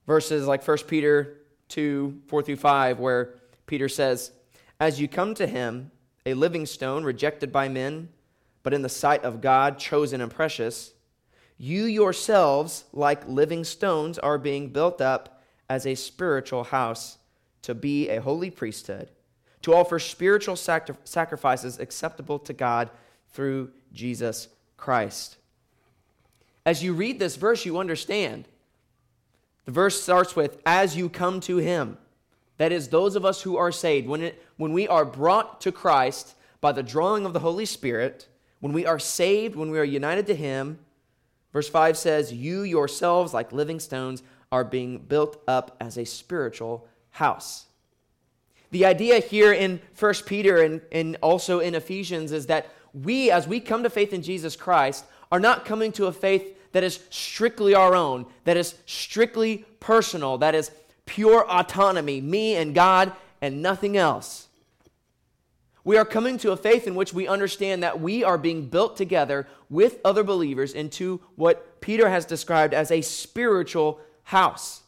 verses 0.06 0.48
like 0.48 0.66
1 0.68 0.78
Peter 0.88 1.38
2 1.70 2.22
4 2.28 2.44
through 2.44 2.56
5, 2.56 3.00
where 3.00 3.36
Peter 3.66 3.90
says, 3.90 4.32
As 4.80 5.00
you 5.00 5.08
come 5.08 5.34
to 5.36 5.48
him, 5.48 5.92
a 6.26 6.34
living 6.34 6.66
stone 6.66 7.04
rejected 7.04 7.52
by 7.52 7.68
men, 7.68 8.10
but 8.64 8.74
in 8.74 8.82
the 8.82 8.90
sight 8.90 9.24
of 9.24 9.42
God, 9.42 9.80
chosen 9.80 10.22
and 10.22 10.32
precious, 10.32 10.94
you 11.58 11.84
yourselves, 11.84 12.86
like 12.94 13.28
living 13.28 13.64
stones, 13.64 14.18
are 14.18 14.38
being 14.38 14.70
built 14.70 15.02
up 15.02 15.44
as 15.70 15.86
a 15.86 15.96
spiritual 15.96 16.64
house 16.66 17.18
to 17.64 17.76
be 17.76 18.10
a 18.10 18.22
holy 18.22 18.50
priesthood, 18.50 19.10
to 19.62 19.74
offer 19.74 20.00
spiritual 20.00 20.56
sacri- 20.56 20.96
sacrifices 21.04 21.80
acceptable 21.80 22.40
to 22.40 22.54
God 22.54 22.90
through 23.32 23.72
Jesus 23.92 24.48
Christ. 24.80 25.38
As 26.66 26.84
you 26.84 26.94
read 26.94 27.20
this 27.20 27.36
verse, 27.36 27.66
you 27.66 27.78
understand. 27.78 28.48
The 29.66 29.72
verse 29.72 30.02
starts 30.02 30.36
with, 30.36 30.62
as 30.66 30.96
you 30.96 31.10
come 31.10 31.40
to 31.42 31.58
him. 31.58 31.98
That 32.58 32.72
is, 32.72 32.90
those 32.90 33.16
of 33.16 33.26
us 33.26 33.42
who 33.42 33.58
are 33.58 33.72
saved. 33.72 34.08
When, 34.08 34.22
it, 34.22 34.44
when 34.58 34.74
we 34.74 34.88
are 34.88 35.06
brought 35.06 35.62
to 35.62 35.72
Christ 35.72 36.36
by 36.62 36.72
the 36.72 36.84
drawing 36.84 37.26
of 37.26 37.34
the 37.34 37.40
Holy 37.40 37.66
Spirit, 37.66 38.28
when 38.60 38.74
we 38.74 38.86
are 38.86 39.00
saved, 39.00 39.56
when 39.56 39.72
we 39.72 39.80
are 39.80 39.86
united 39.86 40.28
to 40.28 40.36
him, 40.36 40.80
Verse 41.52 41.70
5 41.70 41.98
says, 41.98 42.34
You 42.34 42.62
yourselves, 42.62 43.34
like 43.34 43.52
living 43.52 43.80
stones, 43.80 44.24
are 44.52 44.64
being 44.64 45.00
built 45.00 45.42
up 45.48 45.76
as 45.80 45.98
a 45.98 46.06
spiritual 46.06 46.88
house. 47.12 47.66
The 48.72 48.86
idea 48.86 49.20
here 49.20 49.52
in 49.52 49.82
1 49.98 50.14
Peter 50.26 50.62
and, 50.62 50.82
and 50.92 51.18
also 51.22 51.60
in 51.60 51.74
Ephesians 51.74 52.32
is 52.32 52.46
that 52.48 52.68
we, 52.94 53.32
as 53.32 53.48
we 53.48 53.60
come 53.60 53.84
to 53.84 53.90
faith 53.90 54.14
in 54.14 54.22
Jesus 54.22 54.56
Christ, 54.56 55.06
are 55.32 55.40
not 55.40 55.66
coming 55.66 55.92
to 55.94 56.08
a 56.08 56.12
faith 56.12 56.56
that 56.72 56.84
is 56.84 57.00
strictly 57.10 57.74
our 57.74 57.96
own, 57.96 58.26
that 58.44 58.58
is 58.58 58.76
strictly 58.86 59.66
personal, 59.80 60.38
that 60.40 60.56
is 60.56 60.72
pure 61.06 61.50
autonomy, 61.50 62.22
me 62.22 62.56
and 62.56 62.76
God 62.76 63.12
and 63.42 63.62
nothing 63.62 63.98
else. 63.98 64.48
We 65.84 65.98
are 65.98 66.06
coming 66.06 66.38
to 66.40 66.52
a 66.52 66.58
faith 66.58 66.86
in 66.86 66.94
which 66.94 67.14
we 67.14 67.28
understand 67.28 67.82
that 67.82 68.00
we 68.00 68.24
are 68.24 68.38
being 68.38 68.68
built 68.68 68.98
together 68.98 69.48
with 69.70 70.00
other 70.06 70.24
believers 70.24 70.74
into 70.74 71.22
what 71.36 71.82
Peter 71.82 72.10
has 72.10 72.26
described 72.26 72.74
as 72.74 72.92
a 72.92 73.02
spiritual 73.02 74.00
house. 74.24 74.84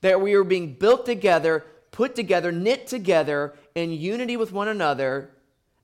That 0.00 0.20
we 0.20 0.34
are 0.34 0.44
being 0.44 0.74
built 0.74 1.04
together, 1.04 1.64
put 1.90 2.14
together, 2.14 2.52
knit 2.52 2.86
together 2.86 3.54
in 3.74 3.90
unity 3.90 4.36
with 4.36 4.52
one 4.52 4.68
another 4.68 5.30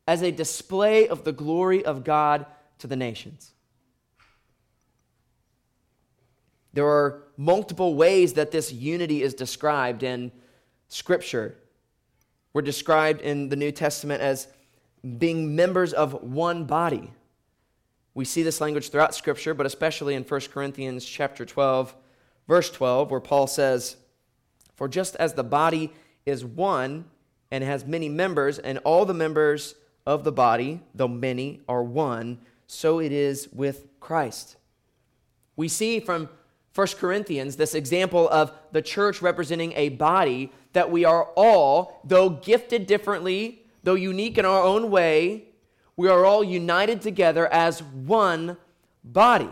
as 0.06 0.23
a 0.23 0.30
display 0.30 1.09
of 1.09 1.25
the 1.25 1.32
glory 1.32 1.85
of 1.85 2.04
God 2.04 2.47
to 2.78 2.87
the 2.87 2.97
nations. 2.97 3.52
There 6.73 6.87
are 6.87 7.25
multiple 7.37 7.94
ways 7.94 8.32
that 8.35 8.50
this 8.50 8.73
unity 8.73 9.23
is 9.23 9.35
described 9.35 10.02
in 10.02 10.32
Scripture. 10.88 11.56
We're 12.52 12.62
described 12.62 13.21
in 13.21 13.49
the 13.49 13.56
New 13.56 13.73
Testament 13.73 14.23
as 14.23 14.49
being 15.18 15.54
members 15.54 15.92
of 15.92 16.23
one 16.23 16.64
body. 16.64 17.12
We 18.14 18.25
see 18.25 18.42
this 18.42 18.61
language 18.61 18.90
throughout 18.90 19.14
Scripture, 19.14 19.54
but 19.54 19.66
especially 19.66 20.14
in 20.14 20.23
1 20.23 20.40
Corinthians 20.52 21.04
chapter 21.04 21.44
12, 21.44 21.94
verse 22.47 22.71
12, 22.71 23.11
where 23.11 23.21
Paul 23.21 23.47
says, 23.47 23.97
For 24.75 24.88
just 24.88 25.16
as 25.16 25.35
the 25.35 25.44
body 25.44 25.92
is 26.26 26.44
one 26.44 27.06
and 27.50 27.64
has 27.64 27.85
many 27.85 28.09
members, 28.09 28.59
and 28.59 28.78
all 28.78 29.04
the 29.04 29.14
members 29.14 29.75
of 30.06 30.25
the 30.25 30.32
body, 30.32 30.80
though 30.94 31.09
many, 31.09 31.61
are 31.68 31.82
one, 31.82 32.38
so 32.66 32.99
it 32.99 33.12
is 33.12 33.49
with 33.52 33.87
Christ. 34.00 34.56
We 35.56 35.68
see 35.68 36.00
from 36.00 36.28
1 36.75 36.87
Corinthians 36.99 37.56
this 37.56 37.75
example 37.75 38.28
of 38.30 38.52
the 38.73 38.82
church 38.82 39.21
representing 39.21 39.73
a 39.75 39.90
body 39.90 40.50
that 40.73 40.90
we 40.90 41.04
are 41.04 41.25
all, 41.37 42.00
though 42.04 42.30
gifted 42.30 42.87
differently, 42.87 43.62
though 43.82 43.94
unique 43.94 44.38
in 44.38 44.44
our 44.44 44.62
own 44.62 44.90
way, 44.90 45.44
we 45.97 46.09
are 46.09 46.25
all 46.25 46.42
united 46.42 47.02
together 47.02 47.47
as 47.52 47.82
one 47.82 48.56
body. 49.04 49.50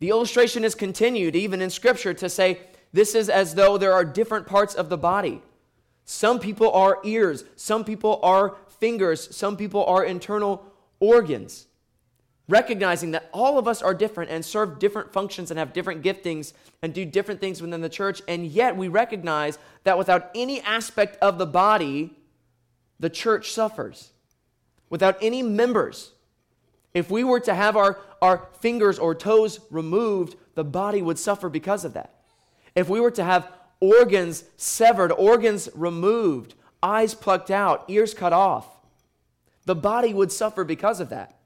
The 0.00 0.10
illustration 0.10 0.64
is 0.64 0.74
continued 0.74 1.36
even 1.36 1.62
in 1.62 1.70
Scripture 1.70 2.14
to 2.14 2.28
say 2.28 2.60
this 2.92 3.14
is 3.14 3.28
as 3.28 3.54
though 3.54 3.78
there 3.78 3.92
are 3.92 4.04
different 4.04 4.46
parts 4.46 4.74
of 4.74 4.88
the 4.88 4.98
body. 4.98 5.42
Some 6.04 6.38
people 6.38 6.70
are 6.72 6.98
ears, 7.04 7.44
some 7.56 7.84
people 7.84 8.20
are 8.22 8.56
fingers, 8.78 9.34
some 9.34 9.56
people 9.56 9.84
are 9.84 10.04
internal 10.04 10.64
organs 11.00 11.66
recognizing 12.48 13.12
that 13.12 13.28
all 13.32 13.58
of 13.58 13.66
us 13.66 13.80
are 13.80 13.94
different 13.94 14.30
and 14.30 14.44
serve 14.44 14.78
different 14.78 15.12
functions 15.12 15.50
and 15.50 15.58
have 15.58 15.72
different 15.72 16.02
giftings 16.02 16.52
and 16.82 16.92
do 16.92 17.04
different 17.04 17.40
things 17.40 17.62
within 17.62 17.80
the 17.80 17.88
church, 17.88 18.20
and 18.28 18.46
yet 18.46 18.76
we 18.76 18.88
recognize 18.88 19.58
that 19.84 19.96
without 19.96 20.30
any 20.34 20.60
aspect 20.60 21.16
of 21.22 21.38
the 21.38 21.46
body, 21.46 22.12
the 23.00 23.10
church 23.10 23.52
suffers. 23.52 24.10
Without 24.90 25.16
any 25.22 25.42
members, 25.42 26.12
if 26.92 27.10
we 27.10 27.24
were 27.24 27.40
to 27.40 27.54
have 27.54 27.76
our, 27.76 27.98
our 28.20 28.48
fingers 28.60 28.98
or 28.98 29.14
toes 29.14 29.60
removed, 29.70 30.36
the 30.54 30.64
body 30.64 31.02
would 31.02 31.18
suffer 31.18 31.48
because 31.48 31.84
of 31.84 31.94
that. 31.94 32.14
If 32.74 32.88
we 32.88 33.00
were 33.00 33.10
to 33.12 33.24
have 33.24 33.50
organs 33.80 34.44
severed, 34.56 35.10
organs 35.12 35.68
removed, 35.74 36.54
eyes 36.84 37.14
plucked 37.14 37.50
out, 37.50 37.84
ears 37.88 38.12
cut 38.12 38.32
off, 38.32 38.68
the 39.64 39.74
body 39.74 40.12
would 40.12 40.30
suffer 40.30 40.62
because 40.62 41.00
of 41.00 41.08
that. 41.08 41.38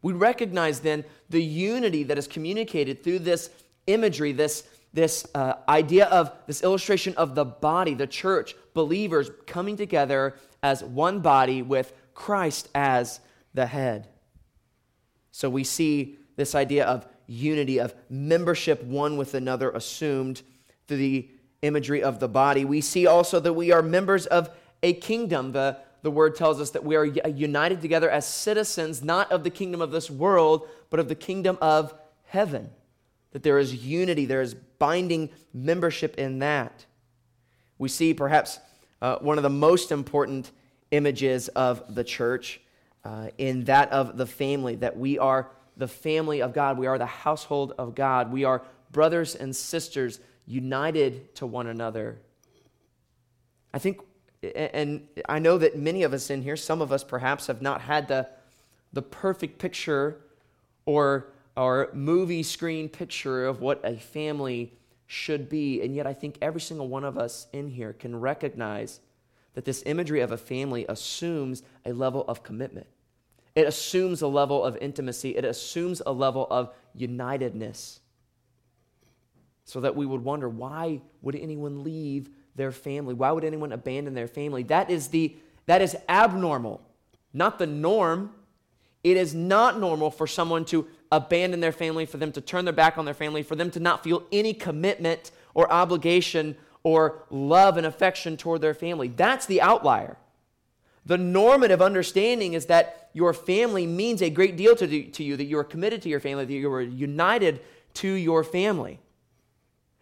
We 0.00 0.12
recognize 0.12 0.80
then 0.80 1.04
the 1.28 1.42
unity 1.42 2.04
that 2.04 2.18
is 2.18 2.28
communicated 2.28 3.02
through 3.02 3.20
this 3.20 3.50
imagery, 3.86 4.32
this, 4.32 4.64
this 4.92 5.26
uh, 5.34 5.54
idea 5.68 6.06
of 6.06 6.32
this 6.46 6.62
illustration 6.62 7.14
of 7.16 7.34
the 7.34 7.44
body, 7.44 7.94
the 7.94 8.06
church, 8.06 8.54
believers 8.74 9.30
coming 9.46 9.76
together 9.76 10.34
as 10.62 10.84
one 10.84 11.20
body 11.20 11.62
with 11.62 11.92
Christ 12.14 12.68
as 12.74 13.20
the 13.54 13.66
head. 13.66 14.08
So 15.32 15.50
we 15.50 15.64
see 15.64 16.18
this 16.36 16.54
idea 16.54 16.84
of 16.84 17.06
unity, 17.26 17.78
of 17.78 17.94
membership 18.08 18.82
one 18.84 19.16
with 19.16 19.34
another 19.34 19.70
assumed 19.70 20.42
through 20.86 20.98
the 20.98 21.30
imagery 21.62 22.02
of 22.02 22.20
the 22.20 22.28
body. 22.28 22.64
We 22.64 22.80
see 22.80 23.06
also 23.06 23.40
that 23.40 23.52
we 23.54 23.72
are 23.72 23.82
members 23.82 24.26
of 24.26 24.50
a 24.82 24.92
kingdom. 24.92 25.52
The 25.52 25.78
the 26.02 26.10
word 26.10 26.34
tells 26.34 26.60
us 26.60 26.70
that 26.70 26.84
we 26.84 26.96
are 26.96 27.04
united 27.04 27.80
together 27.80 28.10
as 28.10 28.26
citizens, 28.26 29.02
not 29.02 29.30
of 29.30 29.44
the 29.44 29.50
kingdom 29.50 29.80
of 29.80 29.92
this 29.92 30.10
world, 30.10 30.68
but 30.90 30.98
of 30.98 31.08
the 31.08 31.14
kingdom 31.14 31.56
of 31.62 31.94
heaven. 32.24 32.70
That 33.30 33.44
there 33.44 33.58
is 33.58 33.86
unity, 33.86 34.26
there 34.26 34.42
is 34.42 34.54
binding 34.54 35.30
membership 35.54 36.16
in 36.18 36.40
that. 36.40 36.84
We 37.78 37.88
see 37.88 38.14
perhaps 38.14 38.58
uh, 39.00 39.16
one 39.18 39.38
of 39.38 39.42
the 39.42 39.50
most 39.50 39.92
important 39.92 40.50
images 40.90 41.48
of 41.48 41.94
the 41.94 42.04
church 42.04 42.60
uh, 43.04 43.28
in 43.38 43.64
that 43.64 43.90
of 43.90 44.16
the 44.16 44.26
family, 44.26 44.74
that 44.76 44.96
we 44.96 45.18
are 45.18 45.50
the 45.76 45.88
family 45.88 46.42
of 46.42 46.52
God, 46.52 46.78
we 46.78 46.86
are 46.86 46.98
the 46.98 47.06
household 47.06 47.74
of 47.78 47.94
God, 47.94 48.32
we 48.32 48.44
are 48.44 48.62
brothers 48.90 49.34
and 49.34 49.54
sisters 49.54 50.20
united 50.46 51.34
to 51.36 51.46
one 51.46 51.66
another. 51.66 52.20
I 53.72 53.78
think 53.78 54.00
and 54.42 55.06
I 55.28 55.38
know 55.38 55.56
that 55.58 55.78
many 55.78 56.02
of 56.02 56.12
us 56.12 56.28
in 56.28 56.42
here, 56.42 56.56
some 56.56 56.82
of 56.82 56.90
us 56.90 57.04
perhaps, 57.04 57.46
have 57.46 57.62
not 57.62 57.80
had 57.80 58.08
the, 58.08 58.28
the 58.92 59.02
perfect 59.02 59.58
picture 59.58 60.20
or, 60.84 61.32
our 61.56 61.90
movie 61.92 62.42
screen 62.42 62.88
picture 62.88 63.46
of 63.46 63.60
what 63.60 63.80
a 63.84 63.96
family 63.96 64.72
should 65.06 65.48
be. 65.48 65.82
And 65.82 65.94
yet, 65.94 66.06
I 66.06 66.14
think 66.14 66.38
every 66.40 66.60
single 66.60 66.88
one 66.88 67.04
of 67.04 67.18
us 67.18 67.46
in 67.52 67.68
here 67.68 67.92
can 67.92 68.18
recognize 68.18 69.00
that 69.54 69.64
this 69.64 69.82
imagery 69.84 70.20
of 70.20 70.32
a 70.32 70.38
family 70.38 70.86
assumes 70.88 71.62
a 71.84 71.92
level 71.92 72.24
of 72.26 72.42
commitment. 72.42 72.86
It 73.54 73.66
assumes 73.66 74.22
a 74.22 74.28
level 74.28 74.64
of 74.64 74.78
intimacy. 74.78 75.36
It 75.36 75.44
assumes 75.44 76.00
a 76.06 76.12
level 76.12 76.46
of 76.50 76.72
unitedness. 76.94 78.00
So 79.64 79.80
that 79.80 79.94
we 79.96 80.06
would 80.06 80.24
wonder 80.24 80.48
why 80.48 81.00
would 81.22 81.36
anyone 81.36 81.84
leave 81.84 82.28
their 82.56 82.72
family? 82.72 83.14
Why 83.14 83.30
would 83.30 83.44
anyone 83.44 83.72
abandon 83.72 84.14
their 84.14 84.26
family? 84.26 84.62
That 84.64 84.90
is, 84.90 85.08
the, 85.08 85.36
that 85.66 85.80
is 85.80 85.96
abnormal, 86.08 86.82
not 87.32 87.58
the 87.58 87.66
norm. 87.66 88.32
It 89.04 89.16
is 89.16 89.34
not 89.34 89.80
normal 89.80 90.10
for 90.10 90.26
someone 90.26 90.64
to 90.66 90.86
abandon 91.10 91.60
their 91.60 91.72
family, 91.72 92.06
for 92.06 92.16
them 92.18 92.32
to 92.32 92.40
turn 92.40 92.64
their 92.64 92.74
back 92.74 92.98
on 92.98 93.04
their 93.04 93.14
family, 93.14 93.42
for 93.42 93.56
them 93.56 93.70
to 93.72 93.80
not 93.80 94.02
feel 94.02 94.24
any 94.32 94.54
commitment 94.54 95.30
or 95.54 95.70
obligation 95.72 96.56
or 96.82 97.24
love 97.30 97.76
and 97.76 97.86
affection 97.86 98.36
toward 98.36 98.60
their 98.60 98.74
family. 98.74 99.08
That's 99.08 99.46
the 99.46 99.60
outlier. 99.60 100.16
The 101.04 101.18
normative 101.18 101.82
understanding 101.82 102.54
is 102.54 102.66
that 102.66 103.10
your 103.12 103.32
family 103.34 103.86
means 103.86 104.22
a 104.22 104.30
great 104.30 104.56
deal 104.56 104.74
to, 104.76 105.04
to 105.04 105.24
you, 105.24 105.36
that 105.36 105.44
you 105.44 105.58
are 105.58 105.64
committed 105.64 106.02
to 106.02 106.08
your 106.08 106.20
family, 106.20 106.44
that 106.44 106.52
you 106.52 106.72
are 106.72 106.80
united 106.80 107.60
to 107.94 108.08
your 108.08 108.44
family. 108.44 109.00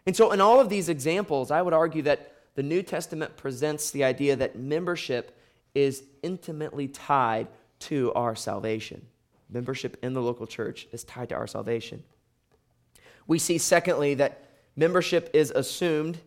And 0.05 0.15
so, 0.15 0.31
in 0.31 0.41
all 0.41 0.59
of 0.59 0.69
these 0.69 0.89
examples, 0.89 1.51
I 1.51 1.61
would 1.61 1.73
argue 1.73 2.01
that 2.03 2.33
the 2.55 2.63
New 2.63 2.81
Testament 2.83 3.37
presents 3.37 3.91
the 3.91 4.03
idea 4.03 4.35
that 4.35 4.57
membership 4.57 5.37
is 5.73 6.03
intimately 6.23 6.87
tied 6.87 7.47
to 7.79 8.11
our 8.13 8.35
salvation. 8.35 9.05
Membership 9.49 9.97
in 10.01 10.13
the 10.13 10.21
local 10.21 10.47
church 10.47 10.87
is 10.91 11.03
tied 11.03 11.29
to 11.29 11.35
our 11.35 11.47
salvation. 11.47 12.03
We 13.27 13.39
see, 13.39 13.57
secondly, 13.57 14.15
that 14.15 14.49
membership 14.75 15.29
is 15.33 15.51
assumed 15.51 16.19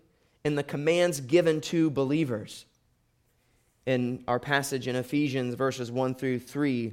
in 0.45 0.55
the 0.55 0.63
commands 0.63 1.21
given 1.21 1.61
to 1.63 1.91
believers. 1.91 2.67
In 3.87 4.25
our 4.29 4.39
passage 4.39 4.89
in 4.89 4.97
Ephesians, 4.97 5.55
verses 5.55 5.91
1 5.91 6.15
through 6.15 6.39
3, 6.39 6.93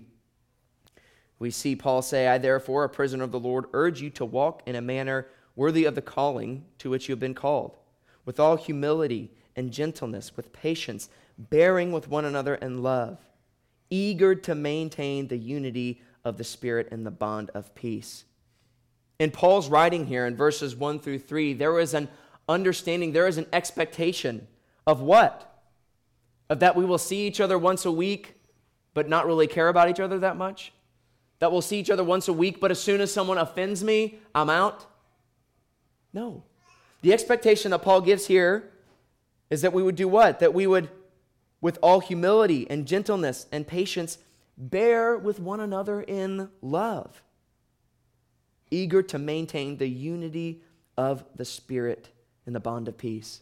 we 1.39 1.51
see 1.51 1.75
Paul 1.75 2.01
say, 2.01 2.27
I 2.27 2.37
therefore, 2.37 2.83
a 2.83 2.89
prisoner 2.89 3.23
of 3.23 3.31
the 3.31 3.39
Lord, 3.39 3.65
urge 3.73 4.01
you 4.01 4.09
to 4.11 4.25
walk 4.25 4.63
in 4.65 4.75
a 4.75 4.81
manner 4.81 5.27
worthy 5.55 5.85
of 5.85 5.95
the 5.95 6.01
calling 6.01 6.65
to 6.79 6.89
which 6.89 7.07
you 7.07 7.13
have 7.13 7.19
been 7.19 7.33
called, 7.33 7.77
with 8.25 8.39
all 8.39 8.55
humility 8.55 9.31
and 9.55 9.71
gentleness, 9.71 10.35
with 10.35 10.53
patience, 10.53 11.09
bearing 11.37 11.91
with 11.91 12.07
one 12.07 12.25
another 12.25 12.55
in 12.55 12.81
love, 12.81 13.19
eager 13.89 14.35
to 14.35 14.55
maintain 14.55 15.27
the 15.27 15.37
unity 15.37 16.01
of 16.23 16.37
the 16.37 16.43
Spirit 16.43 16.87
in 16.91 17.03
the 17.03 17.11
bond 17.11 17.49
of 17.53 17.73
peace. 17.75 18.25
In 19.19 19.31
Paul's 19.31 19.69
writing 19.69 20.07
here 20.07 20.25
in 20.25 20.35
verses 20.35 20.75
1 20.75 20.99
through 20.99 21.19
3, 21.19 21.53
there 21.53 21.79
is 21.79 21.93
an 21.93 22.07
understanding, 22.47 23.11
there 23.11 23.27
is 23.27 23.37
an 23.37 23.45
expectation 23.53 24.47
of 24.87 25.01
what? 25.01 25.63
Of 26.49 26.59
that 26.59 26.75
we 26.75 26.85
will 26.85 26.97
see 26.97 27.27
each 27.27 27.39
other 27.39 27.57
once 27.57 27.85
a 27.85 27.91
week, 27.91 28.35
but 28.93 29.07
not 29.07 29.25
really 29.25 29.47
care 29.47 29.69
about 29.69 29.89
each 29.89 29.99
other 29.99 30.19
that 30.19 30.37
much? 30.37 30.73
That 31.39 31.51
we'll 31.51 31.61
see 31.61 31.79
each 31.79 31.89
other 31.89 32.03
once 32.03 32.27
a 32.27 32.33
week, 32.33 32.59
but 32.59 32.71
as 32.71 32.81
soon 32.81 33.01
as 33.01 33.11
someone 33.13 33.37
offends 33.37 33.83
me, 33.83 34.19
I'm 34.33 34.49
out? 34.49 34.85
No. 36.13 36.43
The 37.01 37.13
expectation 37.13 37.71
that 37.71 37.79
Paul 37.79 38.01
gives 38.01 38.27
here 38.27 38.71
is 39.49 39.61
that 39.61 39.73
we 39.73 39.83
would 39.83 39.95
do 39.95 40.07
what? 40.07 40.39
That 40.39 40.53
we 40.53 40.67
would, 40.67 40.89
with 41.59 41.77
all 41.81 41.99
humility 41.99 42.67
and 42.69 42.85
gentleness 42.85 43.47
and 43.51 43.67
patience, 43.67 44.17
bear 44.57 45.17
with 45.17 45.39
one 45.39 45.59
another 45.59 46.01
in 46.01 46.49
love, 46.61 47.21
eager 48.69 49.01
to 49.03 49.17
maintain 49.17 49.77
the 49.77 49.89
unity 49.89 50.61
of 50.97 51.23
the 51.35 51.45
Spirit 51.45 52.09
in 52.45 52.53
the 52.53 52.59
bond 52.59 52.87
of 52.87 52.97
peace. 52.97 53.41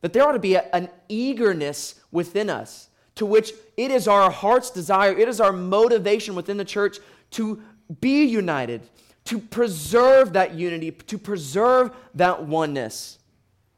That 0.00 0.12
there 0.12 0.26
ought 0.26 0.32
to 0.32 0.38
be 0.38 0.54
a, 0.54 0.62
an 0.72 0.88
eagerness 1.08 2.00
within 2.12 2.48
us 2.48 2.88
to 3.16 3.26
which 3.26 3.52
it 3.76 3.90
is 3.90 4.06
our 4.06 4.30
heart's 4.30 4.70
desire, 4.70 5.12
it 5.12 5.28
is 5.28 5.40
our 5.40 5.52
motivation 5.52 6.34
within 6.34 6.56
the 6.56 6.64
church 6.64 6.98
to 7.32 7.62
be 8.00 8.24
united, 8.24 8.82
to 9.26 9.38
preserve 9.38 10.32
that 10.32 10.54
unity, 10.54 10.90
to 10.90 11.18
preserve 11.18 11.94
that 12.14 12.44
oneness, 12.44 13.18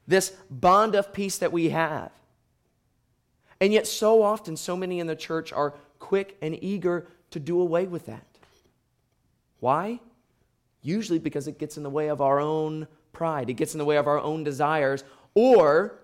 this 0.07 0.31
bond 0.51 0.95
of 0.95 1.13
peace 1.13 1.39
that 1.39 1.53
we 1.53 1.71
have. 1.71 2.11
And 3.61 3.73
yet, 3.73 3.87
so 3.87 4.23
often, 4.23 4.57
so 4.57 4.77
many 4.77 5.01
in 5.01 5.07
the 5.07 5.17
church 5.17 5.53
are 5.53 5.75
quick 5.99 6.37
and 6.41 6.63
eager 6.63 7.09
to 7.31 7.41
do 7.41 7.61
away 7.61 7.87
with 7.87 8.07
that. 8.07 8.25
Why? 9.61 10.01
Usually 10.83 11.19
because 11.19 11.49
it 11.49 11.59
gets 11.59 11.77
in 11.77 11.83
the 11.83 11.91
way 11.91 12.09
of 12.09 12.21
our 12.21 12.39
own 12.39 12.87
pride, 13.13 13.51
it 13.51 13.55
gets 13.55 13.75
in 13.75 13.79
the 13.79 13.85
way 13.85 13.97
of 13.97 14.07
our 14.07 14.21
own 14.21 14.45
desires, 14.45 15.03
or 15.35 15.99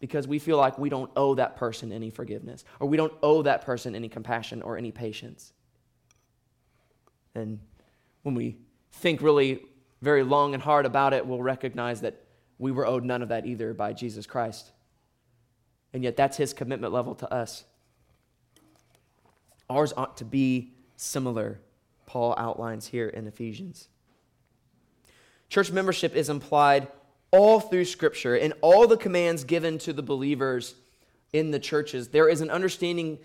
because 0.00 0.26
we 0.26 0.38
feel 0.38 0.56
like 0.56 0.78
we 0.78 0.88
don't 0.88 1.10
owe 1.16 1.34
that 1.34 1.56
person 1.56 1.92
any 1.92 2.10
forgiveness, 2.10 2.64
or 2.80 2.88
we 2.88 2.96
don't 2.96 3.12
owe 3.22 3.42
that 3.42 3.64
person 3.64 3.94
any 3.94 4.08
compassion 4.08 4.62
or 4.62 4.76
any 4.76 4.90
patience. 4.90 5.52
And 7.34 7.58
when 8.22 8.34
we 8.34 8.56
think 8.94 9.20
really 9.22 9.60
very 10.02 10.22
long 10.22 10.54
and 10.54 10.62
hard 10.62 10.86
about 10.86 11.12
it, 11.12 11.26
we'll 11.26 11.42
recognize 11.42 12.00
that 12.02 12.24
we 12.58 12.72
were 12.72 12.86
owed 12.86 13.04
none 13.04 13.22
of 13.22 13.28
that 13.28 13.46
either 13.46 13.74
by 13.74 13.92
Jesus 13.92 14.26
Christ. 14.26 14.70
And 15.92 16.02
yet, 16.02 16.16
that's 16.16 16.36
his 16.36 16.52
commitment 16.52 16.92
level 16.92 17.14
to 17.16 17.32
us. 17.32 17.64
Ours 19.68 19.92
ought 19.96 20.16
to 20.18 20.24
be 20.24 20.72
similar, 20.96 21.60
Paul 22.06 22.34
outlines 22.36 22.86
here 22.86 23.08
in 23.08 23.26
Ephesians. 23.26 23.88
Church 25.48 25.70
membership 25.70 26.14
is 26.14 26.28
implied 26.28 26.88
all 27.30 27.60
through 27.60 27.84
Scripture 27.84 28.36
in 28.36 28.52
all 28.60 28.86
the 28.86 28.96
commands 28.96 29.44
given 29.44 29.78
to 29.78 29.92
the 29.92 30.02
believers 30.02 30.74
in 31.32 31.50
the 31.50 31.58
churches. 31.58 32.08
There 32.08 32.28
is 32.28 32.40
an 32.40 32.50
understanding 32.50 33.18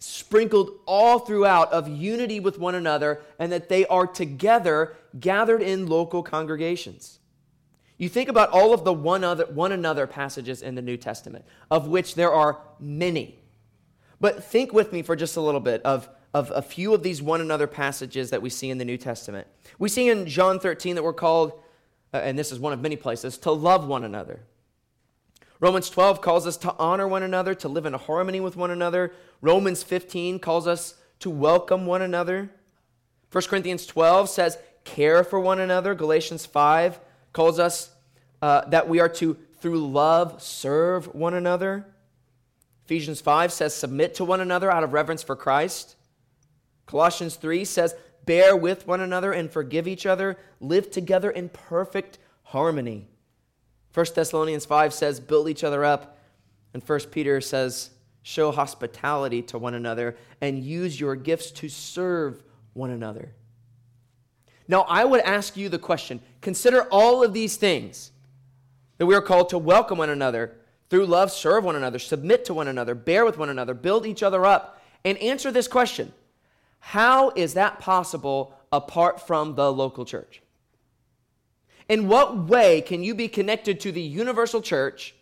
sprinkled 0.00 0.80
all 0.86 1.18
throughout 1.18 1.70
of 1.72 1.86
unity 1.86 2.40
with 2.40 2.58
one 2.58 2.74
another 2.74 3.20
and 3.38 3.52
that 3.52 3.68
they 3.68 3.86
are 3.86 4.06
together 4.06 4.96
gathered 5.18 5.62
in 5.62 5.86
local 5.86 6.22
congregations. 6.22 7.18
You 7.98 8.08
think 8.08 8.30
about 8.30 8.48
all 8.48 8.72
of 8.72 8.82
the 8.82 8.94
one, 8.94 9.22
other, 9.22 9.44
one 9.44 9.72
another 9.72 10.06
passages 10.06 10.62
in 10.62 10.74
the 10.74 10.80
New 10.80 10.96
Testament, 10.96 11.44
of 11.70 11.86
which 11.86 12.14
there 12.14 12.32
are 12.32 12.58
many. 12.80 13.38
But 14.18 14.42
think 14.42 14.72
with 14.72 14.90
me 14.90 15.02
for 15.02 15.14
just 15.14 15.36
a 15.36 15.40
little 15.42 15.60
bit 15.60 15.82
of, 15.82 16.08
of 16.32 16.50
a 16.54 16.62
few 16.62 16.94
of 16.94 17.02
these 17.02 17.20
one 17.20 17.42
another 17.42 17.66
passages 17.66 18.30
that 18.30 18.40
we 18.40 18.48
see 18.48 18.70
in 18.70 18.78
the 18.78 18.86
New 18.86 18.96
Testament. 18.96 19.46
We 19.78 19.90
see 19.90 20.08
in 20.08 20.26
John 20.26 20.58
13 20.58 20.94
that 20.94 21.02
we're 21.02 21.12
called, 21.12 21.52
uh, 22.14 22.18
and 22.18 22.38
this 22.38 22.52
is 22.52 22.58
one 22.58 22.72
of 22.72 22.80
many 22.80 22.96
places, 22.96 23.36
to 23.38 23.50
love 23.50 23.86
one 23.86 24.04
another. 24.04 24.40
Romans 25.60 25.90
12 25.90 26.22
calls 26.22 26.46
us 26.46 26.56
to 26.56 26.74
honor 26.78 27.06
one 27.06 27.22
another, 27.22 27.54
to 27.54 27.68
live 27.68 27.84
in 27.84 27.92
harmony 27.92 28.40
with 28.40 28.56
one 28.56 28.70
another. 28.70 29.12
Romans 29.42 29.82
15 29.82 30.38
calls 30.38 30.66
us 30.66 30.94
to 31.18 31.28
welcome 31.28 31.84
one 31.84 32.00
another. 32.00 32.50
1 33.30 33.44
Corinthians 33.44 33.84
12 33.86 34.30
says, 34.30 34.56
care 34.84 35.22
for 35.22 35.38
one 35.38 35.60
another. 35.60 35.94
Galatians 35.94 36.46
5 36.46 36.98
calls 37.34 37.58
us 37.58 37.90
uh, 38.40 38.64
that 38.68 38.88
we 38.88 39.00
are 39.00 39.08
to, 39.08 39.36
through 39.60 39.86
love, 39.86 40.42
serve 40.42 41.14
one 41.14 41.34
another. 41.34 41.86
Ephesians 42.86 43.20
5 43.20 43.52
says, 43.52 43.74
submit 43.74 44.14
to 44.14 44.24
one 44.24 44.40
another 44.40 44.70
out 44.70 44.82
of 44.82 44.94
reverence 44.94 45.22
for 45.22 45.36
Christ. 45.36 45.94
Colossians 46.86 47.36
3 47.36 47.66
says, 47.66 47.94
bear 48.24 48.56
with 48.56 48.86
one 48.86 49.00
another 49.00 49.30
and 49.30 49.50
forgive 49.50 49.86
each 49.86 50.06
other. 50.06 50.38
Live 50.58 50.90
together 50.90 51.30
in 51.30 51.50
perfect 51.50 52.18
harmony. 52.44 53.09
1 53.94 54.06
Thessalonians 54.14 54.64
5 54.64 54.94
says, 54.94 55.20
build 55.20 55.48
each 55.48 55.64
other 55.64 55.84
up. 55.84 56.18
And 56.72 56.82
1 56.82 57.00
Peter 57.10 57.40
says, 57.40 57.90
show 58.22 58.50
hospitality 58.50 59.42
to 59.42 59.58
one 59.58 59.74
another 59.74 60.16
and 60.40 60.62
use 60.62 61.00
your 61.00 61.16
gifts 61.16 61.50
to 61.50 61.68
serve 61.68 62.42
one 62.74 62.90
another. 62.90 63.32
Now, 64.68 64.82
I 64.82 65.04
would 65.04 65.20
ask 65.22 65.56
you 65.56 65.68
the 65.68 65.78
question 65.78 66.20
consider 66.40 66.84
all 66.84 67.24
of 67.24 67.32
these 67.32 67.56
things 67.56 68.12
that 68.98 69.06
we 69.06 69.14
are 69.14 69.22
called 69.22 69.48
to 69.48 69.58
welcome 69.58 69.98
one 69.98 70.10
another, 70.10 70.56
through 70.90 71.06
love, 71.06 71.32
serve 71.32 71.64
one 71.64 71.76
another, 71.76 71.98
submit 71.98 72.44
to 72.44 72.54
one 72.54 72.68
another, 72.68 72.94
bear 72.94 73.24
with 73.24 73.38
one 73.38 73.48
another, 73.48 73.74
build 73.74 74.06
each 74.06 74.22
other 74.22 74.44
up, 74.44 74.82
and 75.04 75.18
answer 75.18 75.50
this 75.50 75.66
question 75.66 76.12
How 76.78 77.30
is 77.30 77.54
that 77.54 77.80
possible 77.80 78.54
apart 78.70 79.26
from 79.26 79.54
the 79.54 79.72
local 79.72 80.04
church? 80.04 80.42
In 81.90 82.06
what 82.06 82.46
way 82.46 82.82
can 82.82 83.02
you 83.02 83.16
be 83.16 83.26
connected 83.26 83.80
to 83.80 83.90
the 83.90 84.00
universal 84.00 84.62
church 84.62 85.12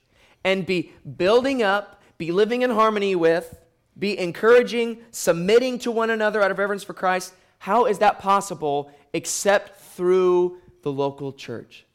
and 0.45 0.67
be 0.67 0.93
building 1.17 1.63
up, 1.63 2.03
be 2.19 2.31
living 2.31 2.61
in 2.61 2.69
harmony 2.69 3.15
with, 3.15 3.59
be 3.99 4.19
encouraging, 4.19 4.99
submitting 5.11 5.79
to 5.79 5.91
one 5.91 6.11
another 6.11 6.43
out 6.43 6.51
of 6.51 6.59
reverence 6.59 6.85
for 6.85 6.93
Christ? 6.93 7.33
How 7.59 7.87
is 7.87 8.01
that 8.01 8.19
possible 8.19 8.93
except 9.15 9.81
through 9.81 10.59
the 10.83 10.93
local 10.93 11.33
church? 11.33 11.87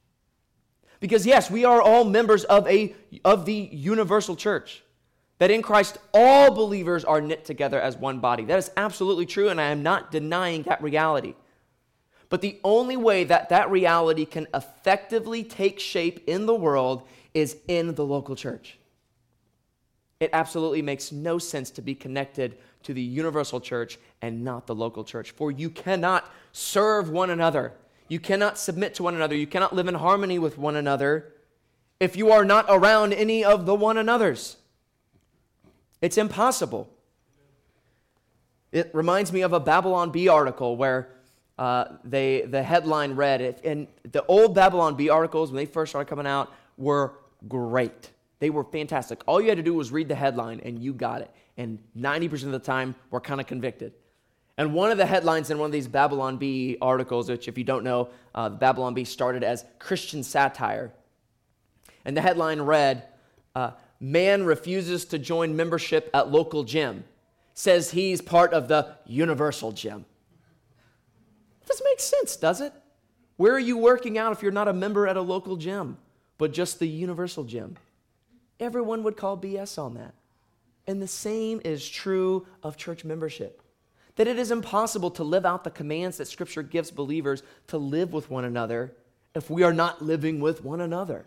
Because 1.00 1.24
yes, 1.24 1.52
we 1.52 1.66
are 1.66 1.80
all 1.80 2.04
members 2.04 2.44
of 2.46 2.68
a 2.68 2.96
of 3.24 3.46
the 3.46 3.70
universal 3.72 4.36
church 4.36 4.84
that 5.38 5.52
in 5.52 5.62
Christ 5.62 6.00
all 6.16 6.50
believers 6.50 7.06
are 7.06 7.22
knit 7.22 7.46
together 7.46 7.80
as 7.80 7.96
one 7.96 8.20
body. 8.20 8.44
That 8.46 8.58
is 8.58 8.72
absolutely 8.76 9.28
true, 9.28 9.50
and 9.50 9.62
I 9.62 9.66
am 9.66 9.84
not 9.84 10.10
denying 10.10 10.64
that 10.64 10.82
reality. 10.82 11.36
But 12.34 12.42
the 12.42 12.60
only 12.64 12.98
way 12.98 13.26
that 13.26 13.50
that 13.50 13.70
reality 13.70 14.26
can 14.26 14.48
effectively 14.56 15.44
take 15.44 15.80
shape 15.80 16.24
in 16.26 16.48
the 16.48 16.56
world 16.56 17.04
is 17.36 17.58
in 17.68 17.94
the 17.94 18.04
local 18.04 18.36
church. 18.36 18.80
It 20.20 20.32
absolutely 20.34 20.82
makes 20.82 21.12
no 21.12 21.38
sense 21.38 21.70
to 21.70 21.84
be 21.84 21.94
connected 21.94 22.58
to 22.82 22.94
the 22.96 23.04
universal 23.04 23.62
church 23.62 24.00
and 24.20 24.44
not 24.44 24.66
the 24.66 24.74
local 24.74 25.04
church, 25.04 25.30
for 25.30 25.52
you 25.52 25.70
cannot 25.70 26.28
serve 26.54 27.12
one 27.12 27.30
another. 27.30 27.74
You 28.08 28.20
cannot 28.20 28.58
submit 28.58 28.96
to 28.96 29.04
one 29.04 29.14
another. 29.14 29.36
You 29.36 29.46
cannot 29.46 29.76
live 29.76 29.88
in 29.88 29.94
harmony 29.94 30.40
with 30.40 30.58
one 30.58 30.76
another 30.76 31.34
if 32.00 32.18
you 32.18 32.32
are 32.32 32.44
not 32.44 32.66
around 32.68 33.14
any 33.14 33.46
of 33.46 33.68
the 33.68 33.76
one 33.76 34.00
another's. 34.00 34.58
It's 36.02 36.18
impossible. 36.18 36.90
It 38.72 38.90
reminds 38.92 39.32
me 39.32 39.44
of 39.44 39.54
a 39.54 39.60
Babylon 39.60 40.10
Bee 40.10 40.28
article 40.28 40.76
where 40.76 41.10
uh, 41.58 41.86
they, 42.04 42.42
the 42.42 42.64
headline 42.64 43.16
read, 43.16 43.62
and 43.64 43.88
the 44.12 44.26
old 44.26 44.56
Babylon 44.56 44.96
Bee 44.96 45.10
articles, 45.10 45.52
when 45.52 45.58
they 45.58 45.66
first 45.66 45.92
started 45.92 46.10
coming 46.10 46.28
out, 46.28 46.52
were 46.78 47.14
great. 47.48 48.10
They 48.40 48.50
were 48.50 48.64
fantastic. 48.64 49.22
All 49.28 49.40
you 49.40 49.50
had 49.50 49.58
to 49.58 49.64
do 49.64 49.74
was 49.74 49.92
read 49.92 50.08
the 50.08 50.16
headline, 50.16 50.62
and 50.66 50.80
you 50.80 50.94
got 50.94 51.22
it. 51.22 51.32
And 51.58 51.80
90% 51.98 52.46
of 52.46 52.52
the 52.52 52.60
time, 52.60 52.96
we're 53.12 53.22
kind 53.22 53.40
of 53.40 53.48
convicted. 53.48 53.94
And 54.58 54.74
one 54.74 54.92
of 54.92 54.98
the 54.98 55.06
headlines 55.06 55.50
in 55.50 55.58
one 55.58 55.68
of 55.68 55.72
these 55.72 55.88
Babylon 55.88 56.38
Bee 56.38 56.78
articles, 56.82 57.30
which, 57.30 57.48
if 57.48 57.58
you 57.58 57.64
don't 57.64 57.84
know, 57.84 58.10
uh, 58.36 58.50
Babylon 58.50 58.94
Bee 58.94 59.06
started 59.06 59.44
as 59.44 59.66
Christian 59.80 60.24
satire. 60.24 60.92
And 62.06 62.18
the 62.18 62.22
headline 62.22 62.62
read, 62.62 63.04
uh, 63.56 63.72
man 64.00 64.44
refuses 64.44 65.06
to 65.06 65.20
join 65.20 65.56
membership 65.56 66.10
at 66.14 66.30
local 66.30 66.64
gym, 66.64 67.04
says 67.54 67.92
he's 67.92 68.22
part 68.22 68.54
of 68.54 68.68
the 68.68 68.96
universal 69.06 69.72
gym. 69.72 70.06
It 71.64 71.68
doesn't 71.68 71.86
make 71.86 72.00
sense, 72.00 72.36
does 72.36 72.62
it? 72.62 72.74
Where 73.38 73.54
are 73.54 73.60
you 73.60 73.78
working 73.78 74.18
out 74.18 74.32
if 74.32 74.44
you're 74.44 74.52
not 74.52 74.68
a 74.68 74.74
member 74.74 75.08
at 75.08 75.18
a 75.18 75.22
local 75.22 75.56
gym, 75.56 75.98
but 76.38 76.54
just 76.54 76.80
the 76.80 76.88
universal 76.88 77.44
gym? 77.44 77.78
Everyone 78.60 79.04
would 79.04 79.18
call 79.18 79.38
BS 79.38 79.78
on 79.78 79.96
that. 79.96 80.14
And 80.86 81.02
the 81.02 81.08
same 81.08 81.62
is 81.64 81.88
true 81.88 82.46
of 82.62 82.78
church 82.78 83.06
membership. 83.06 83.62
That 84.16 84.28
it 84.28 84.38
is 84.38 84.52
impossible 84.52 85.12
to 85.12 85.24
live 85.24 85.46
out 85.46 85.64
the 85.64 85.72
commands 85.72 86.18
that 86.18 86.28
Scripture 86.28 86.62
gives 86.62 86.92
believers 86.92 87.42
to 87.68 87.78
live 87.78 88.14
with 88.14 88.30
one 88.30 88.46
another 88.46 88.94
if 89.34 89.50
we 89.50 89.64
are 89.64 89.74
not 89.74 90.04
living 90.04 90.40
with 90.40 90.64
one 90.64 90.82
another. 90.82 91.26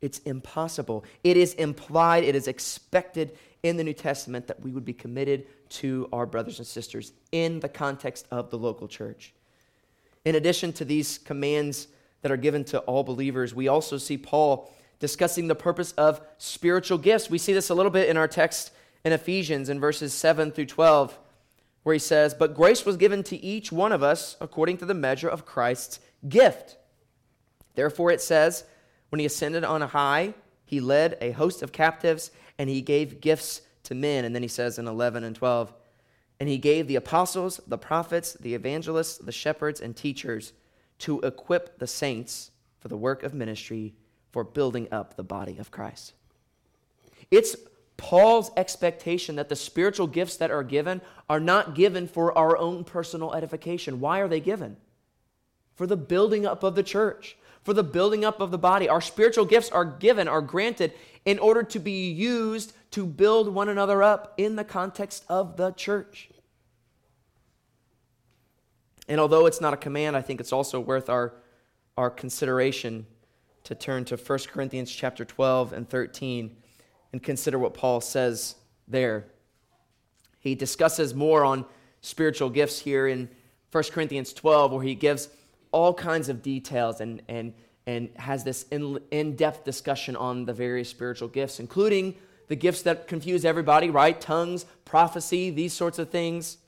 It's 0.00 0.18
impossible. 0.20 1.04
It 1.24 1.36
is 1.36 1.54
implied, 1.54 2.24
it 2.24 2.36
is 2.36 2.48
expected 2.48 3.36
in 3.62 3.76
the 3.76 3.84
New 3.84 3.92
Testament 3.92 4.46
that 4.46 4.62
we 4.62 4.70
would 4.70 4.84
be 4.84 4.92
committed 4.92 5.46
to 5.70 6.08
our 6.12 6.24
brothers 6.24 6.58
and 6.58 6.66
sisters 6.66 7.12
in 7.32 7.60
the 7.60 7.68
context 7.68 8.26
of 8.30 8.50
the 8.50 8.58
local 8.58 8.88
church. 8.88 9.34
In 10.28 10.34
addition 10.34 10.74
to 10.74 10.84
these 10.84 11.16
commands 11.16 11.88
that 12.20 12.30
are 12.30 12.36
given 12.36 12.62
to 12.64 12.80
all 12.80 13.02
believers, 13.02 13.54
we 13.54 13.66
also 13.66 13.96
see 13.96 14.18
Paul 14.18 14.70
discussing 14.98 15.48
the 15.48 15.54
purpose 15.54 15.92
of 15.92 16.20
spiritual 16.36 16.98
gifts. 16.98 17.30
We 17.30 17.38
see 17.38 17.54
this 17.54 17.70
a 17.70 17.74
little 17.74 17.90
bit 17.90 18.10
in 18.10 18.18
our 18.18 18.28
text 18.28 18.70
in 19.06 19.14
Ephesians 19.14 19.70
in 19.70 19.80
verses 19.80 20.12
7 20.12 20.52
through 20.52 20.66
12, 20.66 21.18
where 21.82 21.94
he 21.94 21.98
says, 21.98 22.34
But 22.34 22.54
grace 22.54 22.84
was 22.84 22.98
given 22.98 23.22
to 23.22 23.38
each 23.38 23.72
one 23.72 23.90
of 23.90 24.02
us 24.02 24.36
according 24.38 24.76
to 24.78 24.84
the 24.84 24.92
measure 24.92 25.30
of 25.30 25.46
Christ's 25.46 25.98
gift. 26.28 26.76
Therefore, 27.74 28.10
it 28.10 28.20
says, 28.20 28.64
when 29.08 29.20
he 29.20 29.24
ascended 29.24 29.64
on 29.64 29.80
high, 29.80 30.34
he 30.66 30.80
led 30.80 31.16
a 31.22 31.30
host 31.30 31.62
of 31.62 31.72
captives 31.72 32.32
and 32.58 32.68
he 32.68 32.82
gave 32.82 33.22
gifts 33.22 33.62
to 33.84 33.94
men. 33.94 34.26
And 34.26 34.34
then 34.34 34.42
he 34.42 34.48
says 34.48 34.78
in 34.78 34.88
11 34.88 35.24
and 35.24 35.34
12, 35.34 35.72
and 36.40 36.48
he 36.48 36.58
gave 36.58 36.86
the 36.86 36.96
apostles, 36.96 37.60
the 37.66 37.78
prophets, 37.78 38.34
the 38.34 38.54
evangelists, 38.54 39.18
the 39.18 39.32
shepherds, 39.32 39.80
and 39.80 39.96
teachers 39.96 40.52
to 40.98 41.20
equip 41.20 41.78
the 41.78 41.86
saints 41.86 42.50
for 42.80 42.88
the 42.88 42.96
work 42.96 43.22
of 43.22 43.34
ministry, 43.34 43.94
for 44.30 44.44
building 44.44 44.86
up 44.92 45.16
the 45.16 45.22
body 45.22 45.56
of 45.58 45.70
Christ. 45.70 46.12
It's 47.30 47.56
Paul's 47.96 48.50
expectation 48.56 49.36
that 49.36 49.48
the 49.48 49.56
spiritual 49.56 50.06
gifts 50.06 50.36
that 50.36 50.50
are 50.50 50.62
given 50.62 51.00
are 51.28 51.40
not 51.40 51.74
given 51.74 52.06
for 52.06 52.36
our 52.36 52.56
own 52.56 52.84
personal 52.84 53.34
edification. 53.34 54.00
Why 54.00 54.20
are 54.20 54.28
they 54.28 54.40
given? 54.40 54.76
For 55.74 55.86
the 55.86 55.96
building 55.96 56.46
up 56.46 56.62
of 56.62 56.74
the 56.74 56.82
church 56.82 57.36
for 57.62 57.74
the 57.74 57.82
building 57.82 58.24
up 58.24 58.40
of 58.40 58.50
the 58.50 58.58
body. 58.58 58.88
Our 58.88 59.00
spiritual 59.00 59.44
gifts 59.44 59.70
are 59.70 59.84
given, 59.84 60.28
are 60.28 60.40
granted 60.40 60.92
in 61.24 61.38
order 61.38 61.62
to 61.62 61.78
be 61.78 62.10
used 62.10 62.72
to 62.92 63.04
build 63.04 63.52
one 63.54 63.68
another 63.68 64.02
up 64.02 64.34
in 64.36 64.56
the 64.56 64.64
context 64.64 65.24
of 65.28 65.56
the 65.56 65.72
church. 65.72 66.30
And 69.08 69.20
although 69.20 69.46
it's 69.46 69.60
not 69.60 69.74
a 69.74 69.76
command, 69.76 70.16
I 70.16 70.22
think 70.22 70.40
it's 70.40 70.52
also 70.52 70.80
worth 70.80 71.08
our, 71.08 71.34
our 71.96 72.10
consideration 72.10 73.06
to 73.64 73.74
turn 73.74 74.04
to 74.06 74.16
1 74.16 74.38
Corinthians 74.50 74.90
chapter 74.90 75.24
12 75.24 75.72
and 75.72 75.88
13 75.88 76.56
and 77.12 77.22
consider 77.22 77.58
what 77.58 77.74
Paul 77.74 78.00
says 78.00 78.54
there. 78.86 79.26
He 80.40 80.54
discusses 80.54 81.14
more 81.14 81.44
on 81.44 81.64
spiritual 82.00 82.50
gifts 82.50 82.78
here 82.78 83.06
in 83.06 83.28
1 83.72 83.84
Corinthians 83.84 84.32
12, 84.32 84.72
where 84.72 84.82
he 84.82 84.94
gives 84.94 85.28
all 85.72 85.94
kinds 85.94 86.28
of 86.28 86.42
details 86.42 87.00
and, 87.00 87.22
and, 87.28 87.54
and 87.86 88.10
has 88.16 88.44
this 88.44 88.64
in 88.70 89.00
in-depth 89.10 89.64
discussion 89.64 90.16
on 90.16 90.44
the 90.44 90.52
various 90.52 90.88
spiritual 90.88 91.28
gifts, 91.28 91.60
including 91.60 92.14
the 92.48 92.56
gifts 92.56 92.82
that 92.82 93.06
confuse 93.06 93.44
everybody, 93.44 93.90
right? 93.90 94.20
Tongues, 94.20 94.66
prophecy, 94.84 95.50
these 95.50 95.72
sorts 95.72 95.98
of 95.98 96.10
things. 96.10 96.58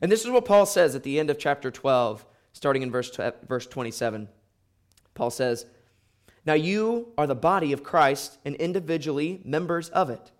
And 0.00 0.10
this 0.10 0.24
is 0.24 0.30
what 0.30 0.44
Paul 0.44 0.66
says 0.66 0.94
at 0.94 1.02
the 1.02 1.18
end 1.18 1.30
of 1.30 1.38
chapter 1.38 1.70
12, 1.70 2.24
starting 2.52 2.82
in 2.82 2.90
verse, 2.90 3.16
verse 3.46 3.66
27. 3.66 4.28
Paul 5.14 5.30
says, 5.30 5.66
Now 6.44 6.54
you 6.54 7.12
are 7.16 7.26
the 7.26 7.34
body 7.34 7.72
of 7.72 7.82
Christ 7.82 8.38
and 8.44 8.54
individually 8.56 9.40
members 9.44 9.88
of 9.90 10.10
it. 10.10 10.30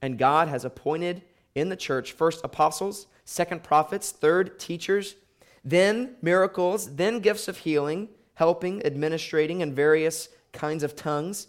And 0.00 0.18
God 0.18 0.48
has 0.48 0.64
appointed 0.64 1.22
in 1.54 1.68
the 1.68 1.76
church 1.76 2.12
first 2.12 2.40
apostles, 2.44 3.06
second 3.24 3.62
prophets, 3.62 4.10
third 4.10 4.58
teachers 4.58 5.16
then 5.64 6.16
miracles, 6.20 6.96
then 6.96 7.20
gifts 7.20 7.48
of 7.48 7.58
healing, 7.58 8.08
helping, 8.34 8.84
administrating, 8.84 9.62
and 9.62 9.74
various 9.74 10.28
kinds 10.52 10.82
of 10.82 10.96
tongues. 10.96 11.48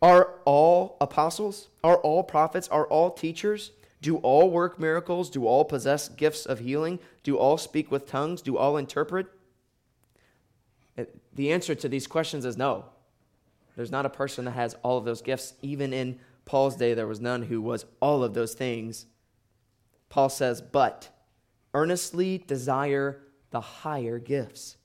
Are 0.00 0.36
all 0.44 0.96
apostles? 1.00 1.68
Are 1.82 1.96
all 1.96 2.22
prophets? 2.22 2.68
Are 2.68 2.86
all 2.86 3.10
teachers? 3.10 3.72
Do 4.00 4.18
all 4.18 4.50
work 4.50 4.78
miracles? 4.78 5.28
Do 5.28 5.46
all 5.46 5.64
possess 5.64 6.08
gifts 6.08 6.46
of 6.46 6.60
healing? 6.60 7.00
Do 7.24 7.36
all 7.36 7.58
speak 7.58 7.90
with 7.90 8.06
tongues? 8.06 8.42
Do 8.42 8.56
all 8.56 8.76
interpret? 8.76 9.26
Uh, 10.96 11.04
the 11.34 11.52
answer 11.52 11.74
to 11.74 11.88
these 11.88 12.06
questions 12.06 12.44
is 12.44 12.56
no. 12.56 12.84
There's 13.76 13.90
not 13.90 14.06
a 14.06 14.10
person 14.10 14.44
that 14.44 14.52
has 14.52 14.74
all 14.82 14.98
of 14.98 15.04
those 15.04 15.22
gifts. 15.22 15.54
Even 15.62 15.92
in 15.92 16.18
Paul's 16.44 16.76
day, 16.76 16.94
there 16.94 17.06
was 17.06 17.20
none 17.20 17.42
who 17.42 17.60
was 17.60 17.86
all 18.00 18.22
of 18.22 18.34
those 18.34 18.54
things. 18.54 19.06
Paul 20.08 20.28
says, 20.28 20.62
but 20.62 21.08
earnestly 21.74 22.38
desire 22.38 23.20
the 23.50 23.60
higher 23.60 24.18
gifts. 24.18 24.76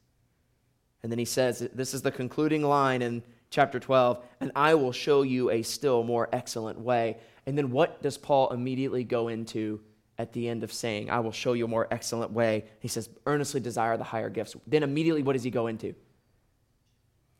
And 1.01 1.11
then 1.11 1.19
he 1.19 1.25
says, 1.25 1.67
this 1.73 1.93
is 1.93 2.01
the 2.01 2.11
concluding 2.11 2.63
line 2.63 3.01
in 3.01 3.23
chapter 3.49 3.79
12, 3.79 4.23
and 4.39 4.51
I 4.55 4.73
will 4.75 4.91
show 4.91 5.21
you 5.21 5.51
a 5.51 5.61
still 5.61 6.03
more 6.03 6.29
excellent 6.31 6.79
way. 6.79 7.17
And 7.45 7.57
then 7.57 7.71
what 7.71 8.01
does 8.01 8.17
Paul 8.17 8.51
immediately 8.51 9.03
go 9.03 9.27
into 9.27 9.81
at 10.17 10.31
the 10.31 10.47
end 10.47 10.63
of 10.63 10.71
saying, 10.71 11.09
I 11.09 11.19
will 11.19 11.31
show 11.31 11.53
you 11.53 11.65
a 11.65 11.67
more 11.67 11.87
excellent 11.91 12.31
way? 12.31 12.65
He 12.79 12.87
says, 12.87 13.09
earnestly 13.25 13.59
desire 13.59 13.97
the 13.97 14.03
higher 14.03 14.29
gifts. 14.29 14.55
Then 14.65 14.81
immediately, 14.81 15.23
what 15.23 15.33
does 15.33 15.43
he 15.43 15.51
go 15.51 15.67
into? 15.67 15.93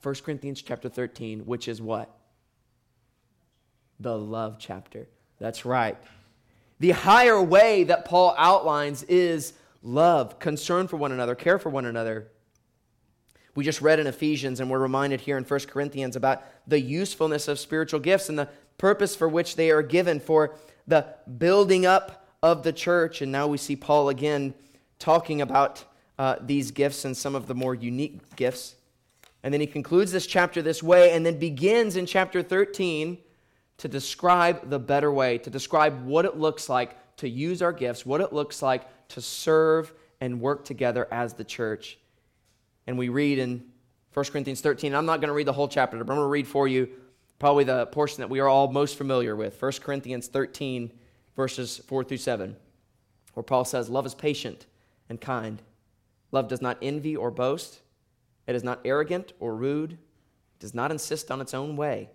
1 0.03 0.15
Corinthians 0.15 0.61
chapter 0.61 0.89
13, 0.89 1.45
which 1.45 1.67
is 1.67 1.81
what? 1.81 2.15
The 3.99 4.17
love 4.17 4.57
chapter. 4.59 5.07
That's 5.39 5.65
right. 5.65 5.97
The 6.83 6.91
higher 6.91 7.41
way 7.41 7.85
that 7.85 8.03
Paul 8.03 8.35
outlines 8.37 9.03
is 9.03 9.53
love, 9.83 10.37
concern 10.39 10.89
for 10.89 10.97
one 10.97 11.13
another, 11.13 11.33
care 11.33 11.57
for 11.57 11.69
one 11.69 11.85
another. 11.85 12.27
We 13.55 13.63
just 13.63 13.81
read 13.81 14.01
in 14.01 14.07
Ephesians, 14.07 14.59
and 14.59 14.69
we're 14.69 14.79
reminded 14.79 15.21
here 15.21 15.37
in 15.37 15.45
1 15.45 15.59
Corinthians 15.61 16.17
about 16.17 16.43
the 16.67 16.81
usefulness 16.81 17.47
of 17.47 17.57
spiritual 17.57 18.01
gifts 18.01 18.27
and 18.27 18.37
the 18.37 18.49
purpose 18.77 19.15
for 19.15 19.29
which 19.29 19.55
they 19.55 19.71
are 19.71 19.81
given 19.81 20.19
for 20.19 20.55
the 20.85 21.07
building 21.37 21.85
up 21.85 22.27
of 22.43 22.63
the 22.63 22.73
church. 22.73 23.21
And 23.21 23.31
now 23.31 23.47
we 23.47 23.57
see 23.57 23.77
Paul 23.77 24.09
again 24.09 24.53
talking 24.99 25.39
about 25.39 25.85
uh, 26.19 26.35
these 26.41 26.71
gifts 26.71 27.05
and 27.05 27.15
some 27.15 27.33
of 27.33 27.47
the 27.47 27.55
more 27.55 27.75
unique 27.75 28.35
gifts. 28.35 28.75
And 29.41 29.53
then 29.53 29.61
he 29.61 29.67
concludes 29.67 30.11
this 30.11 30.27
chapter 30.27 30.61
this 30.61 30.83
way 30.83 31.11
and 31.11 31.25
then 31.25 31.39
begins 31.39 31.95
in 31.95 32.05
chapter 32.05 32.43
13 32.43 33.19
to 33.77 33.87
describe 33.87 34.69
the 34.69 34.79
better 34.79 35.11
way, 35.11 35.37
to 35.39 35.49
describe 35.49 36.05
what 36.05 36.25
it 36.25 36.37
looks 36.37 36.69
like 36.69 36.97
to 37.17 37.29
use 37.29 37.61
our 37.61 37.73
gifts, 37.73 38.05
what 38.05 38.21
it 38.21 38.33
looks 38.33 38.61
like 38.61 39.07
to 39.09 39.21
serve 39.21 39.93
and 40.21 40.39
work 40.39 40.65
together 40.65 41.07
as 41.11 41.33
the 41.33 41.43
church. 41.43 41.97
And 42.87 42.97
we 42.97 43.09
read 43.09 43.39
in 43.39 43.63
1 44.13 44.25
Corinthians 44.25 44.61
13, 44.61 44.93
I'm 44.93 45.05
not 45.05 45.21
going 45.21 45.27
to 45.29 45.33
read 45.33 45.47
the 45.47 45.53
whole 45.53 45.67
chapter, 45.67 45.97
but 45.97 46.01
I'm 46.01 46.17
going 46.17 46.19
to 46.19 46.27
read 46.27 46.47
for 46.47 46.67
you 46.67 46.89
Probably 47.43 47.65
the 47.65 47.87
portion 47.87 48.21
that 48.21 48.29
we 48.29 48.39
are 48.39 48.47
all 48.47 48.71
most 48.71 48.97
familiar 48.97 49.35
with 49.35 49.61
1 49.61 49.71
Corinthians 49.81 50.27
13, 50.27 50.93
verses 51.35 51.79
4 51.87 52.05
through 52.05 52.15
7, 52.15 52.55
where 53.33 53.43
Paul 53.43 53.65
says, 53.65 53.89
Love 53.89 54.05
is 54.05 54.15
patient 54.15 54.65
and 55.09 55.19
kind. 55.19 55.61
Love 56.31 56.47
does 56.47 56.61
not 56.61 56.77
envy 56.81 57.17
or 57.17 57.31
boast. 57.31 57.81
It 58.47 58.55
is 58.55 58.63
not 58.63 58.79
arrogant 58.85 59.33
or 59.41 59.57
rude. 59.57 59.91
It 59.91 60.59
does 60.59 60.73
not 60.73 60.89
insist 60.89 61.31
on 61.31 61.41
its 61.41 61.53
own 61.53 61.75
way. 61.75 62.11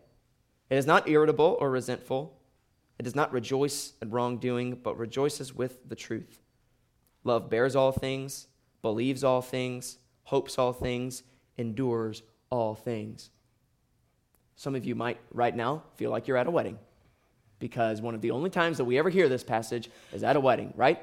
It 0.70 0.76
is 0.76 0.86
not 0.86 1.08
irritable 1.08 1.56
or 1.60 1.70
resentful. 1.70 2.38
It 2.98 3.04
does 3.04 3.14
not 3.14 3.32
rejoice 3.32 3.92
at 4.02 4.10
wrongdoing, 4.10 4.80
but 4.82 4.98
rejoices 4.98 5.54
with 5.54 5.88
the 5.88 5.96
truth. 5.96 6.40
Love 7.24 7.48
bears 7.48 7.76
all 7.76 7.92
things, 7.92 8.48
believes 8.82 9.24
all 9.24 9.42
things, 9.42 9.98
hopes 10.24 10.58
all 10.58 10.72
things, 10.72 11.22
endures 11.56 12.22
all 12.50 12.74
things. 12.74 13.30
Some 14.56 14.74
of 14.74 14.84
you 14.84 14.94
might 14.94 15.18
right 15.32 15.54
now 15.54 15.84
feel 15.96 16.10
like 16.10 16.26
you're 16.26 16.36
at 16.36 16.46
a 16.46 16.50
wedding 16.50 16.78
because 17.58 18.00
one 18.00 18.14
of 18.14 18.20
the 18.20 18.30
only 18.30 18.50
times 18.50 18.76
that 18.78 18.84
we 18.84 18.98
ever 18.98 19.10
hear 19.10 19.28
this 19.28 19.44
passage 19.44 19.90
is 20.12 20.22
at 20.22 20.36
a 20.36 20.40
wedding, 20.40 20.72
right? 20.76 21.00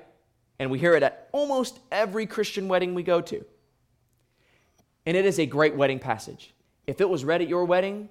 And 0.60 0.71
we 0.71 0.80
hear 0.80 0.95
it 0.95 1.04
at 1.04 1.30
almost 1.32 1.80
every 1.91 2.25
Christian 2.25 2.67
wedding 2.67 2.95
we 2.95 3.04
go 3.04 3.21
to. 3.21 3.45
And 5.06 5.15
it 5.15 5.25
is 5.25 5.39
a 5.39 5.45
great 5.45 5.75
wedding 5.75 5.99
passage. 5.99 6.54
If 6.88 7.01
it 7.01 7.10
was 7.10 7.25
read 7.25 7.41
at 7.41 7.49
your 7.49 7.65
wedding, 7.65 8.10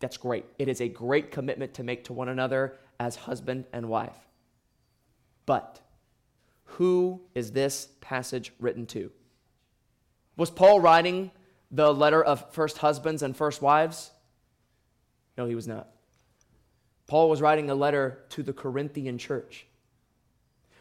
that's 0.00 0.16
great. 0.16 0.44
It 0.58 0.68
is 0.68 0.80
a 0.80 0.88
great 0.88 1.30
commitment 1.30 1.74
to 1.74 1.82
make 1.82 2.04
to 2.04 2.12
one 2.12 2.28
another 2.28 2.76
as 3.00 3.16
husband 3.16 3.64
and 3.72 3.88
wife. 3.88 4.16
But 5.46 5.80
who 6.64 7.20
is 7.34 7.52
this 7.52 7.88
passage 8.00 8.52
written 8.58 8.86
to? 8.86 9.10
Was 10.36 10.50
Paul 10.50 10.80
writing 10.80 11.30
the 11.70 11.92
letter 11.92 12.22
of 12.22 12.52
first 12.52 12.78
husbands 12.78 13.22
and 13.22 13.36
first 13.36 13.62
wives? 13.62 14.10
No, 15.36 15.46
he 15.46 15.54
was 15.54 15.68
not. 15.68 15.88
Paul 17.06 17.28
was 17.28 17.42
writing 17.42 17.70
a 17.70 17.74
letter 17.74 18.24
to 18.30 18.42
the 18.42 18.52
Corinthian 18.52 19.18
church. 19.18 19.66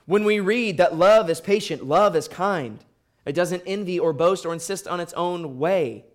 When 0.06 0.24
we 0.24 0.40
read 0.40 0.78
that 0.78 0.96
love 0.96 1.30
is 1.30 1.42
patient, 1.42 1.86
love 1.86 2.16
is 2.16 2.28
kind, 2.28 2.84
it 3.26 3.34
doesn't 3.34 3.64
envy 3.66 4.00
or 4.00 4.14
boast 4.14 4.46
or 4.46 4.54
insist 4.54 4.88
on 4.88 5.00
its 5.00 5.14
own 5.14 5.60
way. 5.60 6.06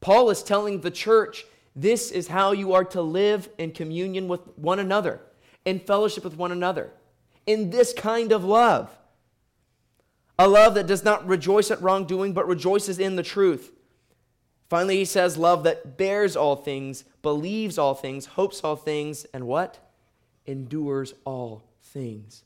Paul 0.00 0.30
is 0.30 0.42
telling 0.42 0.80
the 0.80 0.90
church 0.90 1.44
this 1.74 2.10
is 2.10 2.28
how 2.28 2.52
you 2.52 2.72
are 2.72 2.84
to 2.84 3.02
live 3.02 3.48
in 3.58 3.72
communion 3.72 4.28
with 4.28 4.40
one 4.56 4.78
another, 4.78 5.20
in 5.64 5.78
fellowship 5.78 6.24
with 6.24 6.36
one 6.36 6.52
another, 6.52 6.90
in 7.46 7.70
this 7.70 7.92
kind 7.92 8.32
of 8.32 8.44
love. 8.44 8.96
A 10.38 10.48
love 10.48 10.74
that 10.74 10.86
does 10.86 11.04
not 11.04 11.26
rejoice 11.26 11.70
at 11.70 11.82
wrongdoing, 11.82 12.32
but 12.32 12.48
rejoices 12.48 12.98
in 12.98 13.16
the 13.16 13.22
truth. 13.22 13.72
Finally, 14.68 14.96
he 14.96 15.04
says, 15.04 15.36
love 15.36 15.64
that 15.64 15.98
bears 15.98 16.36
all 16.36 16.56
things, 16.56 17.04
believes 17.22 17.76
all 17.76 17.94
things, 17.94 18.26
hopes 18.26 18.62
all 18.62 18.76
things, 18.76 19.24
and 19.34 19.46
what? 19.46 19.78
Endures 20.46 21.12
all 21.24 21.64
things. 21.82 22.44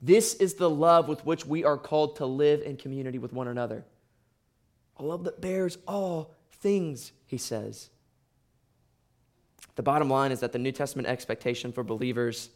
This 0.00 0.34
is 0.34 0.54
the 0.54 0.70
love 0.70 1.06
with 1.06 1.24
which 1.26 1.46
we 1.46 1.64
are 1.64 1.76
called 1.76 2.16
to 2.16 2.26
live 2.26 2.62
in 2.62 2.76
community 2.76 3.18
with 3.18 3.32
one 3.32 3.48
another. 3.48 3.84
A 4.96 5.02
love 5.02 5.24
that 5.24 5.40
bears 5.40 5.78
all 5.86 6.34
things, 6.62 7.12
he 7.26 7.36
says. 7.36 7.90
The 9.74 9.82
bottom 9.82 10.08
line 10.08 10.32
is 10.32 10.40
that 10.40 10.52
the 10.52 10.58
New 10.58 10.72
Testament 10.72 11.08
expectation 11.08 11.72
for 11.72 11.82
believers 11.82 12.50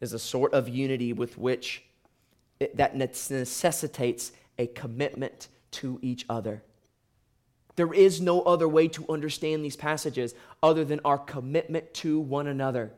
is 0.00 0.12
a 0.12 0.18
sort 0.18 0.52
of 0.52 0.68
unity 0.68 1.12
with 1.12 1.38
which 1.38 1.84
it, 2.60 2.76
that 2.76 2.96
necessitates 2.96 4.32
a 4.58 4.66
commitment 4.66 5.48
to 5.70 5.98
each 6.02 6.26
other. 6.28 6.62
There 7.76 7.94
is 7.94 8.20
no 8.20 8.42
other 8.42 8.68
way 8.68 8.88
to 8.88 9.06
understand 9.08 9.64
these 9.64 9.76
passages 9.76 10.34
other 10.62 10.84
than 10.84 11.00
our 11.04 11.18
commitment 11.18 11.94
to 11.94 12.18
one 12.18 12.48
another. 12.48 12.90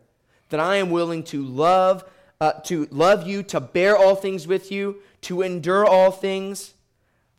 That 0.48 0.60
I 0.60 0.76
am 0.76 0.90
willing 0.90 1.22
to 1.24 1.44
love 1.44 2.04
uh, 2.40 2.52
to 2.52 2.88
love 2.90 3.26
you, 3.26 3.42
to 3.42 3.60
bear 3.60 3.96
all 3.96 4.16
things 4.16 4.46
with 4.46 4.72
you, 4.72 4.96
to 5.22 5.42
endure 5.42 5.84
all 5.84 6.10
things, 6.10 6.72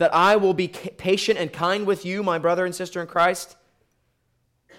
that 0.01 0.15
I 0.15 0.35
will 0.35 0.55
be 0.55 0.67
patient 0.67 1.37
and 1.37 1.53
kind 1.53 1.85
with 1.85 2.07
you, 2.07 2.23
my 2.23 2.39
brother 2.39 2.65
and 2.65 2.73
sister 2.73 3.01
in 3.01 3.05
Christ, 3.05 3.55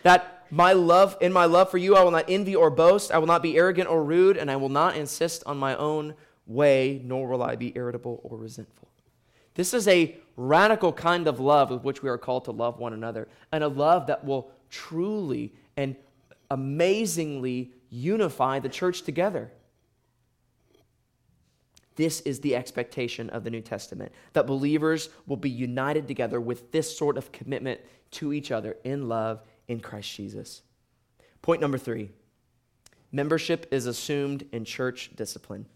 that 0.03 0.49
my 0.51 0.73
love, 0.73 1.17
in 1.21 1.33
my 1.33 1.45
love 1.45 1.71
for 1.71 1.79
you, 1.79 1.95
I 1.95 2.03
will 2.03 2.11
not 2.11 2.25
envy 2.27 2.57
or 2.57 2.71
boast, 2.71 3.13
I 3.13 3.19
will 3.19 3.29
not 3.29 3.41
be 3.41 3.57
arrogant 3.57 3.89
or 3.89 4.03
rude, 4.03 4.37
and 4.37 4.51
I 4.51 4.57
will 4.57 4.69
not 4.69 4.97
insist 4.97 5.45
on 5.47 5.59
my 5.59 5.77
own 5.77 6.15
way, 6.45 7.01
nor 7.05 7.29
will 7.29 7.41
I 7.41 7.55
be 7.55 7.73
irritable 7.77 8.21
or 8.25 8.37
resentful. 8.37 8.89
This 9.55 9.73
is 9.73 9.87
a 9.87 10.17
radical 10.37 10.93
kind 10.93 11.29
of 11.29 11.39
love 11.39 11.71
with 11.71 11.85
which 11.85 12.03
we 12.03 12.09
are 12.09 12.19
called 12.19 12.47
to 12.47 12.51
love 12.51 12.81
one 12.81 12.93
another, 12.93 13.29
and 13.53 13.63
a 13.63 13.69
love 13.69 14.09
that 14.09 14.25
will 14.25 14.51
truly 14.71 15.53
and 15.77 15.95
amazingly 16.51 17.71
unify 17.91 18.59
the 18.59 18.69
church 18.69 19.03
together. 19.03 19.53
This 21.97 22.21
is 22.21 22.41
the 22.41 22.57
expectation 22.57 23.29
of 23.31 23.45
the 23.45 23.51
New 23.51 23.61
Testament 23.61 24.13
that 24.33 24.47
believers 24.47 25.11
will 25.27 25.37
be 25.37 25.51
united 25.51 26.09
together 26.09 26.41
with 26.41 26.73
this 26.73 26.97
sort 26.97 27.19
of 27.19 27.33
commitment 27.33 27.81
to 28.13 28.33
each 28.33 28.51
other 28.51 28.77
in 28.85 29.09
love 29.09 29.43
in 29.69 29.81
Christ 29.81 30.15
Jesus. 30.15 30.63
Point 31.43 31.61
number 31.61 31.79
three 31.79 32.11
membership 33.11 33.67
is 33.71 33.87
assumed 33.87 34.47
in 34.53 34.65
church 34.65 35.11
discipline. 35.17 35.67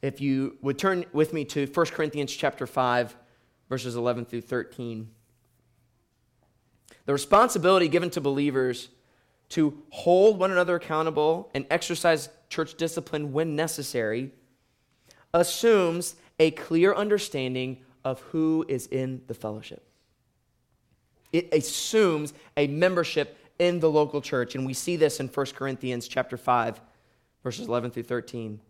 If 0.00 0.20
you 0.20 0.56
would 0.62 0.78
turn 0.78 1.04
with 1.12 1.32
me 1.32 1.44
to 1.46 1.66
1 1.66 1.86
Corinthians 1.86 2.32
chapter 2.32 2.66
5, 2.66 3.16
verses 3.68 3.94
11 3.94 4.24
through 4.24 4.40
13. 4.40 5.08
The 7.06 7.12
responsibility 7.12 7.88
given 7.88 8.10
to 8.10 8.20
believers 8.20 8.88
to 9.50 9.82
hold 9.90 10.38
one 10.38 10.50
another 10.50 10.76
accountable 10.76 11.50
and 11.54 11.66
exercise 11.70 12.28
church 12.48 12.76
discipline 12.76 13.32
when 13.32 13.56
necessary 13.56 14.32
assumes 15.34 16.16
a 16.38 16.50
clear 16.52 16.94
understanding 16.94 17.78
of 18.04 18.20
who 18.20 18.64
is 18.68 18.86
in 18.86 19.22
the 19.26 19.34
fellowship. 19.34 19.86
It 21.32 21.48
assumes 21.52 22.34
a 22.56 22.66
membership 22.66 23.38
in 23.58 23.80
the 23.80 23.90
local 23.90 24.20
church, 24.20 24.54
and 24.54 24.66
we 24.66 24.74
see 24.74 24.96
this 24.96 25.20
in 25.20 25.28
1 25.28 25.46
Corinthians 25.54 26.08
chapter 26.08 26.36
5, 26.36 26.80
verses 27.42 27.68
11 27.68 27.92
through 27.92 28.02
13, 28.02 28.60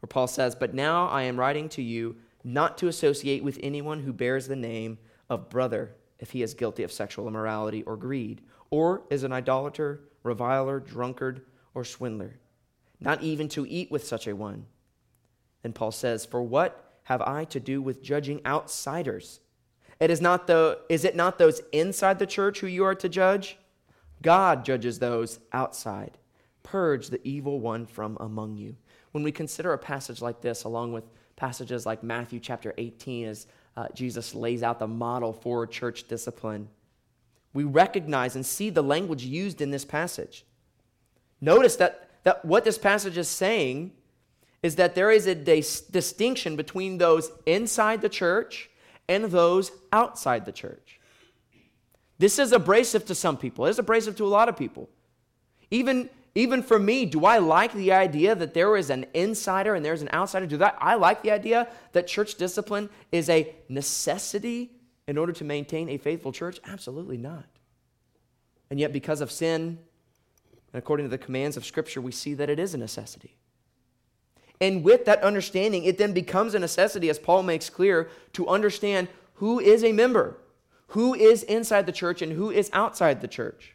where 0.00 0.08
Paul 0.08 0.26
says, 0.26 0.54
"But 0.54 0.74
now 0.74 1.06
I 1.08 1.22
am 1.22 1.38
writing 1.38 1.68
to 1.70 1.82
you 1.82 2.16
not 2.44 2.78
to 2.78 2.88
associate 2.88 3.42
with 3.42 3.58
anyone 3.62 4.00
who 4.00 4.12
bears 4.12 4.48
the 4.48 4.56
name 4.56 4.98
of 5.28 5.48
brother 5.48 5.94
if 6.18 6.32
he 6.32 6.42
is 6.42 6.54
guilty 6.54 6.82
of 6.82 6.92
sexual 6.92 7.28
immorality 7.28 7.82
or 7.84 7.96
greed, 7.96 8.42
or 8.70 9.02
is 9.08 9.22
an 9.22 9.32
idolater, 9.32 10.00
reviler, 10.22 10.80
drunkard, 10.80 11.44
or 11.74 11.84
swindler, 11.84 12.38
not 13.00 13.22
even 13.22 13.48
to 13.48 13.66
eat 13.66 13.90
with 13.90 14.04
such 14.04 14.26
a 14.26 14.34
one." 14.34 14.66
And 15.64 15.74
Paul 15.74 15.92
says, 15.92 16.24
For 16.24 16.42
what 16.42 17.00
have 17.04 17.22
I 17.22 17.44
to 17.46 17.60
do 17.60 17.80
with 17.82 18.02
judging 18.02 18.40
outsiders? 18.46 19.40
It 20.00 20.10
is, 20.10 20.20
not 20.20 20.46
the, 20.46 20.78
is 20.88 21.04
it 21.04 21.16
not 21.16 21.38
those 21.38 21.60
inside 21.72 22.18
the 22.18 22.26
church 22.26 22.60
who 22.60 22.68
you 22.68 22.84
are 22.84 22.94
to 22.96 23.08
judge? 23.08 23.58
God 24.22 24.64
judges 24.64 24.98
those 24.98 25.40
outside. 25.52 26.18
Purge 26.62 27.08
the 27.08 27.26
evil 27.26 27.60
one 27.60 27.86
from 27.86 28.16
among 28.20 28.56
you. 28.56 28.76
When 29.12 29.24
we 29.24 29.32
consider 29.32 29.72
a 29.72 29.78
passage 29.78 30.20
like 30.20 30.40
this, 30.40 30.64
along 30.64 30.92
with 30.92 31.04
passages 31.34 31.86
like 31.86 32.02
Matthew 32.02 32.40
chapter 32.40 32.74
18, 32.78 33.28
as 33.28 33.46
uh, 33.76 33.86
Jesus 33.94 34.34
lays 34.34 34.62
out 34.62 34.78
the 34.78 34.86
model 34.86 35.32
for 35.32 35.66
church 35.66 36.06
discipline, 36.06 36.68
we 37.54 37.64
recognize 37.64 38.36
and 38.36 38.44
see 38.44 38.70
the 38.70 38.82
language 38.82 39.24
used 39.24 39.60
in 39.60 39.70
this 39.70 39.84
passage. 39.84 40.44
Notice 41.40 41.76
that, 41.76 42.10
that 42.24 42.44
what 42.44 42.64
this 42.64 42.78
passage 42.78 43.16
is 43.16 43.28
saying 43.28 43.92
is 44.62 44.76
that 44.76 44.94
there 44.94 45.10
is 45.10 45.26
a 45.26 45.34
dis- 45.34 45.80
distinction 45.80 46.56
between 46.56 46.98
those 46.98 47.30
inside 47.46 48.00
the 48.00 48.08
church 48.08 48.70
and 49.08 49.24
those 49.24 49.70
outside 49.92 50.44
the 50.44 50.52
church. 50.52 51.00
This 52.18 52.38
is 52.38 52.52
abrasive 52.52 53.06
to 53.06 53.14
some 53.14 53.36
people. 53.36 53.66
It's 53.66 53.78
abrasive 53.78 54.16
to 54.16 54.24
a 54.24 54.28
lot 54.28 54.48
of 54.48 54.56
people. 54.56 54.90
Even, 55.70 56.10
even 56.34 56.62
for 56.62 56.78
me, 56.78 57.06
do 57.06 57.24
I 57.24 57.38
like 57.38 57.72
the 57.72 57.92
idea 57.92 58.34
that 58.34 58.54
there 58.54 58.76
is 58.76 58.90
an 58.90 59.06
insider 59.14 59.74
and 59.74 59.84
there's 59.84 60.02
an 60.02 60.10
outsider? 60.12 60.46
Do 60.46 60.56
that 60.58 60.76
I 60.80 60.94
like 60.94 61.22
the 61.22 61.30
idea 61.30 61.68
that 61.92 62.08
church 62.08 62.34
discipline 62.34 62.90
is 63.12 63.30
a 63.30 63.54
necessity 63.68 64.72
in 65.06 65.16
order 65.16 65.32
to 65.32 65.44
maintain 65.44 65.88
a 65.88 65.98
faithful 65.98 66.32
church? 66.32 66.58
Absolutely 66.66 67.16
not. 67.16 67.46
And 68.70 68.80
yet, 68.80 68.92
because 68.92 69.20
of 69.20 69.30
sin, 69.30 69.78
and 70.72 70.78
according 70.78 71.06
to 71.06 71.10
the 71.10 71.18
commands 71.18 71.56
of 71.56 71.64
Scripture, 71.64 72.00
we 72.00 72.12
see 72.12 72.34
that 72.34 72.50
it 72.50 72.58
is 72.58 72.74
a 72.74 72.78
necessity. 72.78 73.36
And 74.60 74.82
with 74.82 75.04
that 75.04 75.22
understanding, 75.22 75.84
it 75.84 75.98
then 75.98 76.12
becomes 76.12 76.54
a 76.54 76.58
necessity, 76.58 77.08
as 77.08 77.18
Paul 77.18 77.42
makes 77.42 77.70
clear, 77.70 78.08
to 78.32 78.48
understand 78.48 79.08
who 79.34 79.60
is 79.60 79.84
a 79.84 79.92
member, 79.92 80.36
who 80.88 81.14
is 81.14 81.42
inside 81.44 81.86
the 81.86 81.92
church, 81.92 82.22
and 82.22 82.32
who 82.32 82.50
is 82.50 82.70
outside 82.72 83.20
the 83.20 83.28
church. 83.28 83.74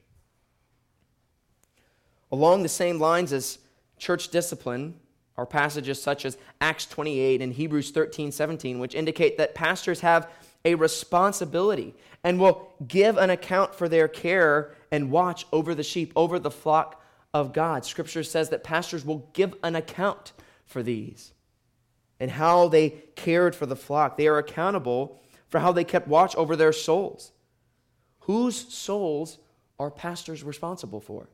Along 2.32 2.64
the 2.64 2.70
same 2.70 3.00
lines 3.00 3.32
as 3.32 3.60
church 3.98 4.30
discipline 4.30 4.96
are 5.38 5.46
passages 5.46 6.02
such 6.02 6.26
as 6.26 6.38
Acts 6.60 6.86
28 6.86 7.42
and 7.42 7.54
Hebrews 7.54 7.92
13, 7.92 8.32
17, 8.32 8.80
which 8.80 8.96
indicate 8.96 9.38
that 9.38 9.56
pastors 9.56 10.02
have 10.02 10.30
a 10.66 10.76
responsibility 10.76 11.94
and 12.24 12.40
will 12.40 12.72
give 12.88 13.18
an 13.18 13.30
account 13.30 13.76
for 13.76 13.90
their 13.90 14.08
care 14.08 14.74
and 14.92 15.12
watch 15.12 15.46
over 15.52 15.76
the 15.76 15.84
sheep, 15.84 16.14
over 16.16 16.40
the 16.40 16.52
flock 16.52 17.04
of 17.34 17.54
God. 17.54 17.86
Scripture 17.86 18.24
says 18.24 18.50
that 18.50 18.64
pastors 18.64 19.06
will 19.06 19.28
give 19.34 19.56
an 19.64 19.76
account 19.76 20.34
for 20.74 20.84
these 20.84 21.32
and 22.20 22.32
how 22.32 22.68
they 22.68 22.90
cared 23.16 23.56
for 23.56 23.66
the 23.66 23.76
flock. 23.76 24.18
They 24.18 24.28
are 24.28 24.38
accountable 24.38 25.20
for 25.48 25.60
how 25.60 25.72
they 25.72 25.84
kept 25.84 26.08
watch 26.08 26.36
over 26.36 26.56
their 26.56 26.74
souls. 26.74 27.32
Whose 28.22 28.56
souls 28.74 29.38
are 29.80 29.92
pastors 29.92 30.44
responsible 30.44 31.00
for? 31.00 31.30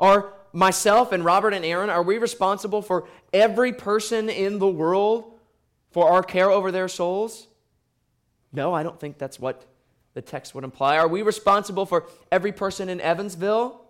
Are 0.00 0.34
myself 0.52 1.12
and 1.12 1.24
Robert 1.24 1.54
and 1.54 1.64
Aaron, 1.64 1.90
are 1.90 2.02
we 2.02 2.18
responsible 2.18 2.82
for 2.82 3.06
every 3.32 3.72
person 3.72 4.28
in 4.28 4.58
the 4.58 4.68
world 4.68 5.38
for 5.90 6.10
our 6.10 6.22
care 6.22 6.50
over 6.50 6.72
their 6.72 6.88
souls? 6.88 7.46
No, 8.52 8.74
I 8.74 8.82
don't 8.82 8.98
think 8.98 9.18
that's 9.18 9.38
what 9.38 9.64
the 10.14 10.22
text 10.22 10.54
would 10.54 10.64
imply. 10.64 10.98
Are 10.98 11.08
we 11.08 11.22
responsible 11.22 11.86
for 11.86 12.06
every 12.30 12.52
person 12.52 12.88
in 12.88 13.00
Evansville? 13.00 13.80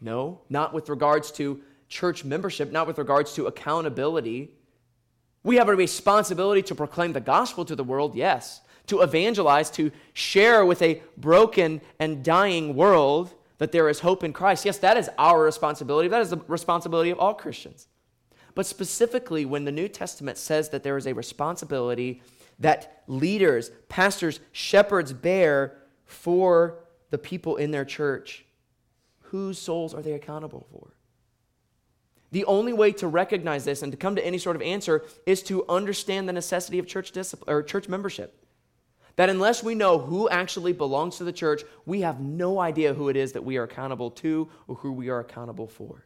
No, 0.00 0.40
not 0.48 0.72
with 0.72 0.88
regards 0.88 1.30
to 1.32 1.60
church 1.88 2.24
membership, 2.24 2.70
not 2.70 2.86
with 2.86 2.98
regards 2.98 3.34
to 3.34 3.46
accountability. 3.46 4.54
We 5.42 5.56
have 5.56 5.68
a 5.68 5.76
responsibility 5.76 6.62
to 6.62 6.74
proclaim 6.74 7.12
the 7.12 7.20
gospel 7.20 7.64
to 7.64 7.76
the 7.76 7.84
world, 7.84 8.14
yes, 8.14 8.60
to 8.86 9.00
evangelize, 9.00 9.70
to 9.72 9.90
share 10.12 10.64
with 10.64 10.82
a 10.82 11.02
broken 11.16 11.80
and 11.98 12.24
dying 12.24 12.74
world 12.74 13.34
that 13.58 13.72
there 13.72 13.88
is 13.88 14.00
hope 14.00 14.24
in 14.24 14.32
Christ. 14.32 14.64
Yes, 14.64 14.78
that 14.78 14.96
is 14.96 15.10
our 15.18 15.42
responsibility. 15.42 16.08
That 16.08 16.22
is 16.22 16.30
the 16.30 16.40
responsibility 16.46 17.10
of 17.10 17.18
all 17.18 17.34
Christians. 17.34 17.88
But 18.54 18.66
specifically, 18.66 19.44
when 19.44 19.64
the 19.64 19.72
New 19.72 19.88
Testament 19.88 20.38
says 20.38 20.70
that 20.70 20.82
there 20.82 20.96
is 20.96 21.06
a 21.06 21.14
responsibility 21.14 22.22
that 22.58 23.04
leaders, 23.06 23.70
pastors, 23.88 24.40
shepherds 24.52 25.12
bear 25.12 25.78
for 26.04 26.80
the 27.10 27.18
people 27.18 27.56
in 27.56 27.70
their 27.70 27.84
church, 27.84 28.44
whose 29.20 29.58
souls 29.58 29.94
are 29.94 30.02
they 30.02 30.12
accountable 30.12 30.66
for? 30.72 30.92
The 32.30 32.44
only 32.44 32.72
way 32.72 32.92
to 32.92 33.08
recognize 33.08 33.64
this 33.64 33.82
and 33.82 33.90
to 33.92 33.98
come 33.98 34.16
to 34.16 34.24
any 34.24 34.38
sort 34.38 34.56
of 34.56 34.62
answer 34.62 35.04
is 35.24 35.42
to 35.44 35.64
understand 35.68 36.28
the 36.28 36.32
necessity 36.32 36.78
of 36.78 36.86
church 36.86 37.12
discipline 37.12 37.54
or 37.54 37.62
church 37.62 37.88
membership. 37.88 38.44
That 39.16 39.30
unless 39.30 39.64
we 39.64 39.74
know 39.74 39.98
who 39.98 40.28
actually 40.28 40.72
belongs 40.72 41.16
to 41.16 41.24
the 41.24 41.32
church, 41.32 41.62
we 41.86 42.02
have 42.02 42.20
no 42.20 42.60
idea 42.60 42.94
who 42.94 43.08
it 43.08 43.16
is 43.16 43.32
that 43.32 43.44
we 43.44 43.56
are 43.56 43.64
accountable 43.64 44.10
to 44.12 44.48
or 44.68 44.76
who 44.76 44.92
we 44.92 45.08
are 45.08 45.20
accountable 45.20 45.66
for. 45.66 46.04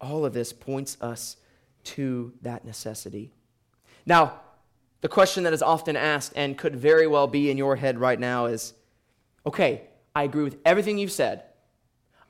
All 0.00 0.24
of 0.24 0.32
this 0.32 0.52
points 0.52 0.96
us 1.02 1.36
to 1.84 2.32
that 2.42 2.64
necessity. 2.64 3.32
Now, 4.06 4.40
the 5.00 5.08
question 5.08 5.44
that 5.44 5.52
is 5.52 5.62
often 5.62 5.96
asked 5.96 6.32
and 6.36 6.56
could 6.56 6.76
very 6.76 7.06
well 7.06 7.26
be 7.26 7.50
in 7.50 7.58
your 7.58 7.76
head 7.76 7.98
right 7.98 8.18
now 8.18 8.46
is 8.46 8.72
okay, 9.44 9.82
I 10.14 10.24
agree 10.24 10.44
with 10.44 10.58
everything 10.64 10.98
you've 10.98 11.12
said. 11.12 11.42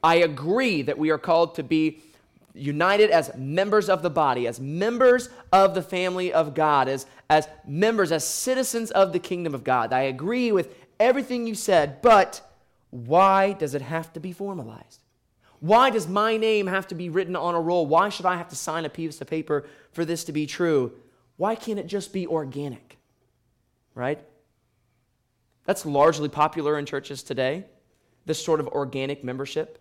I 0.02 0.16
agree 0.16 0.82
that 0.82 0.98
we 0.98 1.10
are 1.10 1.18
called 1.18 1.54
to 1.56 1.62
be 1.62 2.00
united 2.54 3.10
as 3.10 3.34
members 3.36 3.88
of 3.88 4.02
the 4.02 4.10
body, 4.10 4.46
as 4.46 4.60
members 4.60 5.28
of 5.52 5.74
the 5.74 5.82
family 5.82 6.32
of 6.32 6.54
God, 6.54 6.88
as, 6.88 7.06
as 7.28 7.48
members, 7.66 8.12
as 8.12 8.26
citizens 8.26 8.90
of 8.90 9.12
the 9.12 9.18
kingdom 9.18 9.54
of 9.54 9.64
God. 9.64 9.92
I 9.92 10.02
agree 10.02 10.52
with 10.52 10.74
everything 10.98 11.46
you 11.46 11.54
said, 11.54 12.02
but 12.02 12.40
why 12.90 13.52
does 13.52 13.74
it 13.74 13.82
have 13.82 14.12
to 14.14 14.20
be 14.20 14.32
formalized? 14.32 15.00
Why 15.60 15.90
does 15.90 16.08
my 16.08 16.36
name 16.36 16.66
have 16.66 16.88
to 16.88 16.94
be 16.94 17.08
written 17.08 17.36
on 17.36 17.54
a 17.54 17.60
roll? 17.60 17.86
Why 17.86 18.08
should 18.08 18.26
I 18.26 18.36
have 18.36 18.48
to 18.48 18.56
sign 18.56 18.84
a 18.84 18.90
piece 18.90 19.20
of 19.20 19.26
paper 19.26 19.66
for 19.92 20.04
this 20.04 20.24
to 20.24 20.32
be 20.32 20.46
true? 20.46 20.92
Why 21.36 21.54
can't 21.54 21.78
it 21.78 21.86
just 21.86 22.12
be 22.12 22.26
organic? 22.26 22.98
Right? 23.94 24.18
That's 25.66 25.84
largely 25.84 26.28
popular 26.28 26.78
in 26.78 26.86
churches 26.86 27.22
today, 27.22 27.66
this 28.24 28.42
sort 28.42 28.60
of 28.60 28.68
organic 28.68 29.22
membership. 29.22 29.78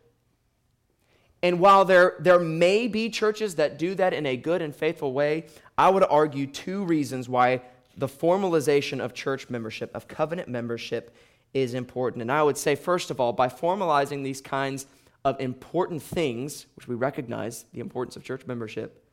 And 1.42 1.60
while 1.60 1.86
there, 1.86 2.16
there 2.20 2.40
may 2.40 2.88
be 2.88 3.10
churches 3.10 3.56
that 3.56 3.80
do 3.80 3.96
that 3.96 4.14
in 4.14 4.26
a 4.26 4.36
good 4.36 4.62
and 4.62 4.76
faithful 4.76 5.14
way, 5.14 5.46
I 5.78 5.90
would 5.90 6.04
argue 6.10 6.48
two 6.48 6.84
reasons 6.84 7.30
why 7.30 7.62
the 7.98 8.08
formalization 8.08 9.00
of 9.00 9.14
church 9.14 9.50
membership, 9.50 9.92
of 9.96 10.08
covenant 10.08 10.50
membership, 10.50 11.16
is 11.54 11.74
important. 11.74 12.22
And 12.22 12.32
I 12.32 12.44
would 12.44 12.58
say, 12.58 12.76
first 12.76 13.10
of 13.12 13.20
all, 13.20 13.34
by 13.34 13.48
formalizing 13.48 14.24
these 14.24 14.42
kinds 14.42 14.86
of 15.26 15.40
important 15.40 16.02
things, 16.02 16.66
which 16.76 16.88
we 16.88 16.96
recognize 16.96 17.66
the 17.74 17.80
importance 17.80 18.16
of 18.16 18.24
church 18.24 18.46
membership, 18.46 19.04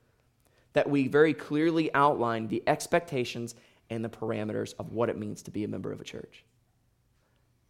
that 0.72 0.88
we 0.88 1.08
very 1.08 1.32
clearly 1.32 1.92
outline 1.94 2.48
the 2.48 2.62
expectations 2.66 3.54
and 3.88 4.04
the 4.04 4.08
parameters 4.08 4.74
of 4.78 4.92
what 4.92 5.08
it 5.08 5.16
means 5.16 5.42
to 5.42 5.50
be 5.50 5.64
a 5.64 5.68
member 5.68 5.92
of 5.92 6.00
a 6.00 6.04
church. 6.04 6.44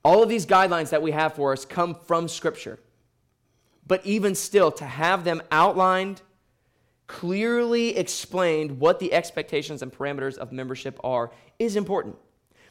All 0.03 0.23
of 0.23 0.29
these 0.29 0.47
guidelines 0.47 0.91
that 0.91 1.03
we 1.03 1.11
have 1.13 1.35
for 1.35 1.53
us 1.53 1.65
come 1.65 1.95
from 1.95 2.29
Scripture. 2.29 2.79
But 3.87 4.05
even 4.05 4.35
still, 4.35 4.73
to 4.73 4.85
have 4.85 5.25
them 5.25 5.43
outlined, 5.51 6.23
clearly 7.07 7.97
explained 7.97 8.81
what 8.81 8.99
the 8.99 9.13
expectations 9.13 9.83
and 9.83 9.93
parameters 9.93 10.37
of 10.37 10.53
membership 10.53 10.99
are 11.05 11.31
is 11.59 11.77
important. 11.77 12.17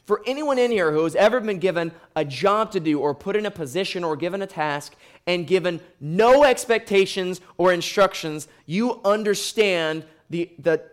For 0.06 0.22
anyone 0.28 0.60
in 0.60 0.70
here 0.70 0.92
who 0.92 1.04
has 1.04 1.16
ever 1.16 1.40
been 1.40 1.58
given 1.58 1.92
a 2.16 2.24
job 2.24 2.72
to 2.72 2.80
do 2.80 3.00
or 3.00 3.16
put 3.16 3.36
in 3.36 3.46
a 3.48 3.52
position 3.52 4.04
or 4.04 4.16
given 4.16 4.42
a 4.42 4.48
task 4.48 4.94
and 5.26 5.48
given 5.48 5.80
no 6.00 6.44
expectations 6.44 7.42
or 7.58 7.74
instructions, 7.74 8.48
you 8.68 9.02
understand 9.04 10.06
the, 10.30 10.52
the 10.60 10.84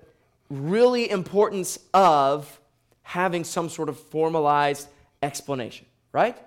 really 0.49 1.11
importance 1.11 1.79
of 1.93 2.59
having 3.03 3.45
some 3.45 3.69
sort 3.69 3.91
of 3.91 3.99
formalized 3.99 4.89
explanation, 5.23 5.85
right? 6.13 6.39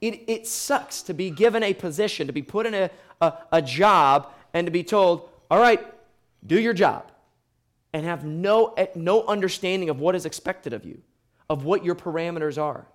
It, 0.00 0.24
it 0.28 0.46
sucks 0.46 1.02
to 1.02 1.14
be 1.14 1.30
given 1.30 1.62
a 1.62 1.74
position, 1.74 2.26
to 2.26 2.32
be 2.32 2.42
put 2.42 2.66
in 2.66 2.74
a, 2.74 2.90
a, 3.20 3.32
a 3.52 3.62
job, 3.62 4.32
and 4.52 4.66
to 4.66 4.70
be 4.70 4.84
told, 4.84 5.28
all 5.50 5.58
right, 5.58 5.84
do 6.46 6.60
your 6.60 6.74
job, 6.74 7.10
and 7.92 8.04
have 8.04 8.24
no, 8.24 8.74
eh, 8.76 8.86
no 8.94 9.24
understanding 9.26 9.88
of 9.88 9.98
what 9.98 10.14
is 10.14 10.26
expected 10.26 10.72
of 10.72 10.84
you, 10.84 11.00
of 11.48 11.64
what 11.64 11.84
your 11.84 11.94
parameters 11.94 12.60
are. 12.60 12.86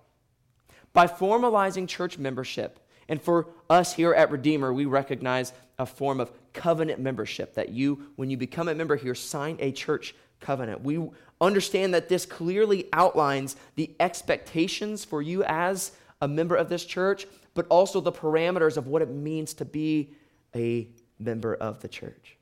By 0.92 1.06
formalizing 1.06 1.88
church 1.88 2.18
membership, 2.18 2.78
and 3.08 3.20
for 3.20 3.48
us 3.68 3.94
here 3.94 4.14
at 4.14 4.30
Redeemer, 4.30 4.72
we 4.72 4.84
recognize 4.84 5.52
a 5.78 5.86
form 5.86 6.20
of 6.20 6.30
covenant 6.52 7.00
membership 7.00 7.54
that 7.54 7.70
you, 7.70 8.06
when 8.16 8.30
you 8.30 8.36
become 8.36 8.68
a 8.68 8.74
member 8.74 8.96
here, 8.96 9.14
sign 9.14 9.56
a 9.58 9.72
church 9.72 10.14
covenant. 10.40 10.82
We 10.82 11.10
understand 11.40 11.94
that 11.94 12.08
this 12.08 12.26
clearly 12.26 12.88
outlines 12.92 13.56
the 13.74 13.90
expectations 13.98 15.04
for 15.04 15.22
you 15.22 15.42
as 15.44 15.92
a 16.22 16.28
member 16.28 16.54
of 16.54 16.70
this 16.70 16.84
church, 16.84 17.26
but 17.52 17.66
also 17.68 18.00
the 18.00 18.12
parameters 18.12 18.78
of 18.78 18.86
what 18.86 19.02
it 19.02 19.10
means 19.10 19.52
to 19.54 19.64
be 19.66 20.14
a 20.54 20.88
member 21.18 21.54
of 21.54 21.80
the 21.80 21.88
church. 21.88 22.38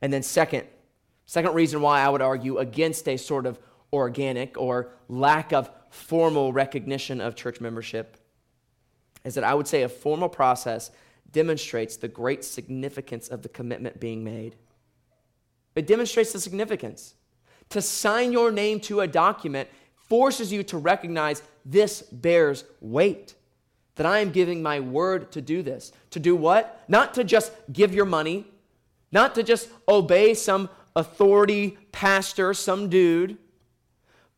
And 0.00 0.12
then, 0.12 0.22
second, 0.22 0.66
second 1.26 1.54
reason 1.54 1.82
why 1.82 2.00
I 2.00 2.08
would 2.08 2.22
argue 2.22 2.58
against 2.58 3.06
a 3.08 3.18
sort 3.18 3.46
of 3.46 3.60
organic 3.92 4.58
or 4.58 4.88
lack 5.08 5.52
of 5.52 5.70
formal 5.90 6.52
recognition 6.52 7.20
of 7.20 7.36
church 7.36 7.60
membership 7.60 8.16
is 9.22 9.34
that 9.34 9.44
I 9.44 9.54
would 9.54 9.68
say 9.68 9.82
a 9.82 9.88
formal 9.88 10.28
process 10.28 10.90
demonstrates 11.30 11.96
the 11.96 12.08
great 12.08 12.42
significance 12.42 13.28
of 13.28 13.42
the 13.42 13.48
commitment 13.50 14.00
being 14.00 14.24
made. 14.24 14.56
It 15.74 15.86
demonstrates 15.86 16.32
the 16.32 16.40
significance. 16.40 17.14
To 17.70 17.82
sign 17.82 18.32
your 18.32 18.50
name 18.50 18.80
to 18.80 19.00
a 19.00 19.06
document 19.06 19.68
forces 20.08 20.52
you 20.52 20.62
to 20.64 20.78
recognize 20.78 21.42
this 21.64 22.02
bears 22.02 22.64
weight. 22.80 23.34
That 23.96 24.06
I 24.06 24.18
am 24.18 24.30
giving 24.30 24.62
my 24.62 24.80
word 24.80 25.32
to 25.32 25.40
do 25.40 25.62
this. 25.62 25.92
To 26.10 26.20
do 26.20 26.36
what? 26.36 26.84
Not 26.86 27.14
to 27.14 27.24
just 27.24 27.52
give 27.72 27.94
your 27.94 28.04
money, 28.04 28.46
not 29.10 29.34
to 29.36 29.42
just 29.42 29.70
obey 29.88 30.34
some 30.34 30.68
authority 30.94 31.78
pastor, 31.92 32.52
some 32.52 32.88
dude, 32.88 33.38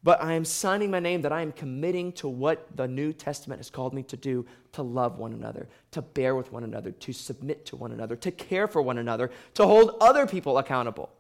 but 0.03 0.23
I 0.23 0.35
am 0.35 0.45
signing 0.45 0.91
my 0.91 1.01
name 1.01 1.23
that 1.23 1.33
I 1.33 1.43
am 1.43 1.53
committing 1.53 2.13
to 2.13 2.29
what 2.29 2.77
the 2.77 2.87
New 2.87 3.13
Testament 3.13 3.59
has 3.59 3.69
called 3.69 3.93
me 3.93 4.03
to 4.05 4.17
do 4.17 4.47
to 4.73 4.83
love 4.83 5.19
one 5.19 5.33
another, 5.33 5.69
to 5.91 6.03
bear 6.03 6.37
with 6.37 6.53
one 6.53 6.65
another, 6.65 6.93
to 6.93 7.13
submit 7.13 7.67
to 7.67 7.77
one 7.77 7.93
another, 7.93 8.15
to 8.17 8.31
care 8.31 8.69
for 8.69 8.81
one 8.81 8.99
another, 8.99 9.31
to 9.55 9.67
hold 9.67 9.97
other 10.01 10.27
people 10.27 10.59
accountable. 10.59 11.11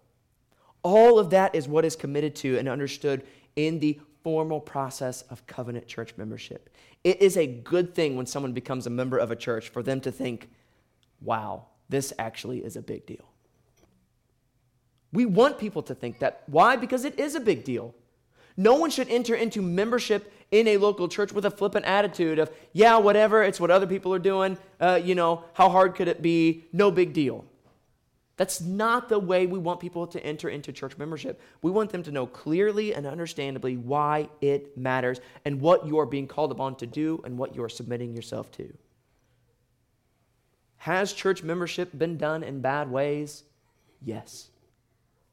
All 0.82 1.18
of 1.18 1.30
that 1.30 1.54
is 1.54 1.66
what 1.66 1.84
is 1.84 1.96
committed 1.96 2.36
to 2.36 2.56
and 2.56 2.68
understood 2.68 3.26
in 3.56 3.80
the 3.80 3.98
formal 4.28 4.60
process 4.60 5.22
of 5.30 5.46
covenant 5.46 5.86
church 5.86 6.12
membership. 6.18 6.68
It 7.02 7.22
is 7.22 7.38
a 7.38 7.46
good 7.46 7.94
thing 7.94 8.14
when 8.14 8.26
someone 8.26 8.52
becomes 8.52 8.86
a 8.86 8.90
member 8.90 9.16
of 9.16 9.30
a 9.30 9.36
church 9.36 9.70
for 9.70 9.82
them 9.82 10.02
to 10.02 10.12
think, 10.12 10.50
wow, 11.22 11.64
this 11.88 12.12
actually 12.18 12.58
is 12.58 12.76
a 12.76 12.82
big 12.82 13.06
deal. 13.06 13.24
We 15.14 15.24
want 15.24 15.58
people 15.58 15.82
to 15.84 15.94
think 15.94 16.18
that. 16.18 16.42
Why? 16.46 16.76
Because 16.76 17.06
it 17.06 17.18
is 17.18 17.36
a 17.36 17.40
big 17.40 17.64
deal. 17.64 17.94
No 18.54 18.74
one 18.74 18.90
should 18.90 19.08
enter 19.08 19.34
into 19.34 19.62
membership 19.62 20.30
in 20.50 20.68
a 20.68 20.76
local 20.76 21.08
church 21.08 21.32
with 21.32 21.46
a 21.46 21.50
flippant 21.50 21.86
attitude 21.86 22.38
of, 22.38 22.50
yeah, 22.74 22.98
whatever, 22.98 23.42
it's 23.42 23.58
what 23.58 23.70
other 23.70 23.86
people 23.86 24.12
are 24.12 24.18
doing. 24.18 24.58
Uh, 24.78 25.00
you 25.02 25.14
know, 25.14 25.42
how 25.54 25.70
hard 25.70 25.94
could 25.94 26.08
it 26.08 26.20
be? 26.20 26.64
No 26.74 26.90
big 26.90 27.14
deal. 27.14 27.46
That's 28.38 28.60
not 28.60 29.08
the 29.08 29.18
way 29.18 29.46
we 29.46 29.58
want 29.58 29.80
people 29.80 30.06
to 30.06 30.24
enter 30.24 30.48
into 30.48 30.72
church 30.72 30.96
membership. 30.96 31.40
We 31.60 31.72
want 31.72 31.90
them 31.90 32.04
to 32.04 32.12
know 32.12 32.24
clearly 32.24 32.94
and 32.94 33.04
understandably 33.04 33.76
why 33.76 34.28
it 34.40 34.78
matters 34.78 35.20
and 35.44 35.60
what 35.60 35.86
you 35.86 35.98
are 35.98 36.06
being 36.06 36.28
called 36.28 36.52
upon 36.52 36.76
to 36.76 36.86
do 36.86 37.20
and 37.24 37.36
what 37.36 37.56
you 37.56 37.64
are 37.64 37.68
submitting 37.68 38.14
yourself 38.14 38.50
to. 38.52 38.72
Has 40.76 41.12
church 41.12 41.42
membership 41.42 41.90
been 41.98 42.16
done 42.16 42.44
in 42.44 42.60
bad 42.60 42.88
ways? 42.88 43.42
Yes. 44.00 44.50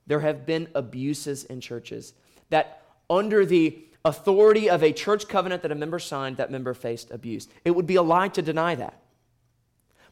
There 0.07 0.21
have 0.21 0.47
been 0.47 0.67
abuses 0.73 1.43
in 1.43 1.61
churches 1.61 2.13
that, 2.49 2.81
under 3.07 3.45
the 3.45 3.85
authority 4.03 4.67
of 4.67 4.81
a 4.81 4.91
church 4.91 5.27
covenant 5.27 5.61
that 5.61 5.71
a 5.71 5.75
member 5.75 5.99
signed, 5.99 6.37
that 6.37 6.49
member 6.49 6.73
faced 6.73 7.11
abuse. 7.11 7.47
It 7.63 7.71
would 7.71 7.85
be 7.85 7.97
a 7.97 8.01
lie 8.01 8.29
to 8.29 8.41
deny 8.41 8.73
that. 8.73 8.99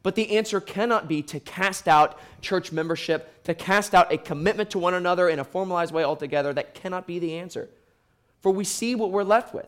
But 0.04 0.16
the 0.16 0.36
answer 0.36 0.60
cannot 0.60 1.08
be 1.08 1.22
to 1.24 1.39
cast 1.39 1.88
out 1.88 2.20
church 2.41 2.74
membership, 2.74 3.43
to 3.45 3.56
cast 3.56 3.95
out 3.95 4.12
a 4.12 4.18
commitment 4.18 4.70
to 4.72 4.80
one 4.80 4.93
another 4.93 5.30
in 5.30 5.39
a 5.39 5.45
formalized 5.45 5.93
way 5.93 6.04
altogether. 6.04 6.54
That 6.54 6.74
cannot 6.74 7.08
be 7.08 7.20
the 7.20 7.36
answer. 7.36 7.70
For 8.41 8.51
we 8.51 8.66
see 8.66 8.95
what 8.95 9.12
we're 9.12 9.24
left 9.24 9.54
with. 9.54 9.68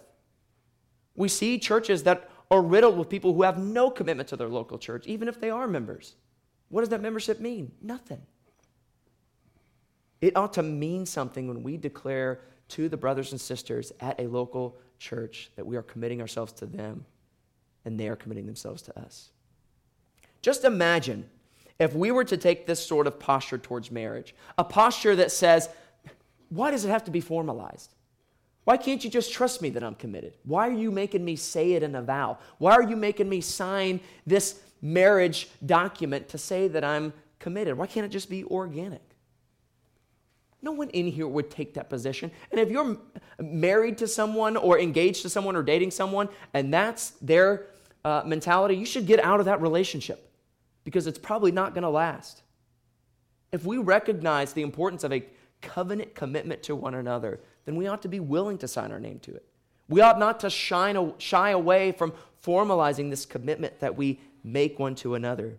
We 1.15 1.29
see 1.29 1.57
churches 1.57 2.03
that 2.03 2.29
are 2.51 2.61
riddled 2.61 2.97
with 2.97 3.09
people 3.09 3.33
who 3.33 3.43
have 3.43 3.57
no 3.57 3.89
commitment 3.89 4.27
to 4.29 4.35
their 4.35 4.49
local 4.49 4.77
church, 4.77 5.07
even 5.07 5.29
if 5.29 5.39
they 5.39 5.49
are 5.49 5.67
members. 5.67 6.15
What 6.67 6.81
does 6.81 6.89
that 6.89 7.01
membership 7.01 7.39
mean? 7.39 7.71
Nothing. 7.81 8.21
It 10.19 10.35
ought 10.35 10.53
to 10.53 10.63
mean 10.63 11.05
something 11.05 11.47
when 11.47 11.63
we 11.63 11.77
declare 11.77 12.41
to 12.69 12.89
the 12.89 12.97
brothers 12.97 13.31
and 13.31 13.39
sisters 13.39 13.93
at 14.01 14.19
a 14.19 14.27
local 14.27 14.77
church 14.99 15.51
that 15.55 15.65
we 15.65 15.77
are 15.77 15.83
committing 15.83 16.19
ourselves 16.19 16.51
to 16.53 16.65
them 16.65 17.05
and 17.85 17.97
they 17.97 18.09
are 18.09 18.15
committing 18.15 18.45
themselves 18.45 18.81
to 18.83 18.99
us. 18.99 19.29
Just 20.45 20.63
imagine 20.63 21.27
if 21.79 21.95
we 21.95 22.11
were 22.11 22.23
to 22.23 22.37
take 22.37 22.67
this 22.67 22.85
sort 22.85 23.07
of 23.07 23.19
posture 23.19 23.57
towards 23.57 23.89
marriage, 23.89 24.35
a 24.59 24.63
posture 24.63 25.15
that 25.15 25.31
says, 25.31 25.69
why 26.49 26.69
does 26.69 26.85
it 26.85 26.89
have 26.89 27.03
to 27.05 27.09
be 27.09 27.19
formalized? 27.19 27.95
Why 28.63 28.77
can't 28.77 29.03
you 29.03 29.09
just 29.09 29.33
trust 29.33 29.63
me 29.63 29.71
that 29.71 29.83
I'm 29.83 29.95
committed? 29.95 30.35
Why 30.43 30.67
are 30.67 30.71
you 30.71 30.91
making 30.91 31.25
me 31.25 31.35
say 31.35 31.71
it 31.71 31.81
in 31.81 31.95
a 31.95 32.01
vow? 32.03 32.37
Why 32.59 32.73
are 32.73 32.83
you 32.83 32.95
making 32.95 33.27
me 33.27 33.41
sign 33.41 33.99
this 34.27 34.59
marriage 34.83 35.49
document 35.65 36.29
to 36.29 36.37
say 36.37 36.67
that 36.67 36.83
I'm 36.83 37.11
committed? 37.39 37.75
Why 37.75 37.87
can't 37.87 38.05
it 38.05 38.09
just 38.09 38.29
be 38.29 38.43
organic? 38.43 39.01
No 40.61 40.73
one 40.73 40.91
in 40.91 41.07
here 41.07 41.27
would 41.27 41.49
take 41.49 41.73
that 41.73 41.89
position. 41.89 42.29
And 42.51 42.59
if 42.59 42.69
you're 42.69 42.97
married 43.39 43.97
to 43.97 44.07
someone 44.07 44.57
or 44.57 44.77
engaged 44.77 45.23
to 45.23 45.29
someone 45.29 45.55
or 45.55 45.63
dating 45.63 45.89
someone 45.89 46.29
and 46.53 46.71
that's 46.71 47.13
their 47.19 47.65
uh, 48.03 48.21
mentality, 48.27 48.75
you 48.75 48.85
should 48.85 49.07
get 49.07 49.19
out 49.19 49.39
of 49.39 49.47
that 49.47 49.59
relationship 49.59 50.21
because 50.85 51.07
it's 51.07 51.19
probably 51.19 51.51
not 51.51 51.73
going 51.73 51.83
to 51.83 51.89
last. 51.89 52.43
If 53.51 53.65
we 53.65 53.77
recognize 53.77 54.53
the 54.53 54.61
importance 54.61 55.03
of 55.03 55.11
a 55.11 55.25
covenant 55.61 56.15
commitment 56.15 56.63
to 56.63 56.75
one 56.75 56.93
another, 56.93 57.41
then 57.65 57.75
we 57.75 57.87
ought 57.87 58.03
to 58.03 58.07
be 58.07 58.21
willing 58.21 58.57
to 58.59 58.67
sign 58.67 58.91
our 58.93 58.99
name 58.99 59.19
to 59.19 59.35
it. 59.35 59.45
We 59.89 60.01
ought 60.01 60.19
not 60.19 60.39
to 60.41 60.49
shine, 60.49 61.13
shy 61.17 61.49
away 61.49 61.91
from 61.91 62.13
formalizing 62.43 63.09
this 63.09 63.25
commitment 63.25 63.79
that 63.79 63.97
we 63.97 64.21
make 64.43 64.79
one 64.79 64.95
to 64.95 65.15
another. 65.15 65.57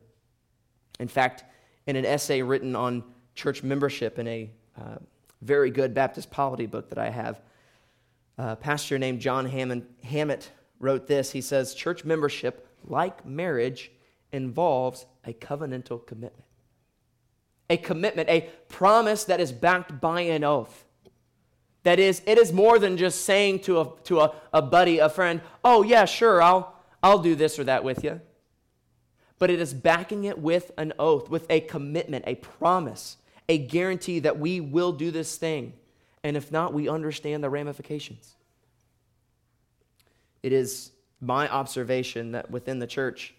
In 0.98 1.08
fact, 1.08 1.44
in 1.86 1.96
an 1.96 2.06
essay 2.06 2.42
written 2.42 2.74
on 2.74 3.04
church 3.34 3.62
membership 3.62 4.18
in 4.18 4.26
a 4.28 4.50
uh, 4.80 4.96
very 5.42 5.70
good 5.70 5.94
Baptist 5.94 6.30
polity 6.30 6.66
book 6.66 6.88
that 6.88 6.98
I 6.98 7.10
have, 7.10 7.40
a 8.38 8.56
pastor 8.56 8.98
named 8.98 9.20
John 9.20 9.46
Hammond, 9.46 9.86
Hammett 10.04 10.50
wrote 10.78 11.06
this. 11.06 11.32
He 11.32 11.40
says, 11.40 11.74
Church 11.74 12.04
membership, 12.04 12.68
like 12.84 13.24
marriage, 13.24 13.90
involves 14.36 15.06
a 15.24 15.32
covenantal 15.32 16.06
commitment. 16.06 16.44
A 17.68 17.76
commitment, 17.76 18.28
a 18.28 18.48
promise 18.68 19.24
that 19.24 19.40
is 19.40 19.50
backed 19.50 20.00
by 20.00 20.20
an 20.20 20.44
oath. 20.44 20.84
That 21.82 21.98
is, 21.98 22.22
it 22.26 22.38
is 22.38 22.52
more 22.52 22.78
than 22.78 22.96
just 22.96 23.24
saying 23.24 23.60
to 23.60 23.80
a, 23.80 23.92
to 24.04 24.20
a, 24.20 24.34
a 24.52 24.62
buddy, 24.62 24.98
a 24.98 25.08
friend, 25.08 25.40
oh, 25.64 25.82
yeah, 25.82 26.04
sure, 26.04 26.42
I'll, 26.42 26.74
I'll 27.02 27.18
do 27.18 27.34
this 27.34 27.58
or 27.58 27.64
that 27.64 27.82
with 27.82 28.04
you. 28.04 28.20
But 29.38 29.50
it 29.50 29.60
is 29.60 29.72
backing 29.74 30.24
it 30.24 30.38
with 30.38 30.72
an 30.76 30.92
oath, 30.98 31.28
with 31.30 31.46
a 31.50 31.60
commitment, 31.60 32.24
a 32.26 32.36
promise, 32.36 33.16
a 33.48 33.58
guarantee 33.58 34.20
that 34.20 34.38
we 34.38 34.60
will 34.60 34.92
do 34.92 35.10
this 35.10 35.36
thing. 35.36 35.74
And 36.24 36.36
if 36.36 36.50
not, 36.50 36.74
we 36.74 36.88
understand 36.88 37.44
the 37.44 37.50
ramifications. 37.50 38.34
It 40.42 40.52
is 40.52 40.90
my 41.20 41.48
observation 41.48 42.32
that 42.32 42.50
within 42.50 42.80
the 42.80 42.86
church, 42.86 43.34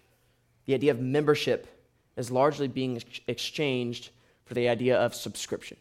the 0.67 0.75
idea 0.75 0.91
of 0.91 0.99
membership 0.99 1.67
is 2.17 2.29
largely 2.29 2.67
being 2.67 3.01
exchanged 3.27 4.09
for 4.45 4.53
the 4.53 4.69
idea 4.69 4.99
of 4.99 5.15
subscription. 5.15 5.77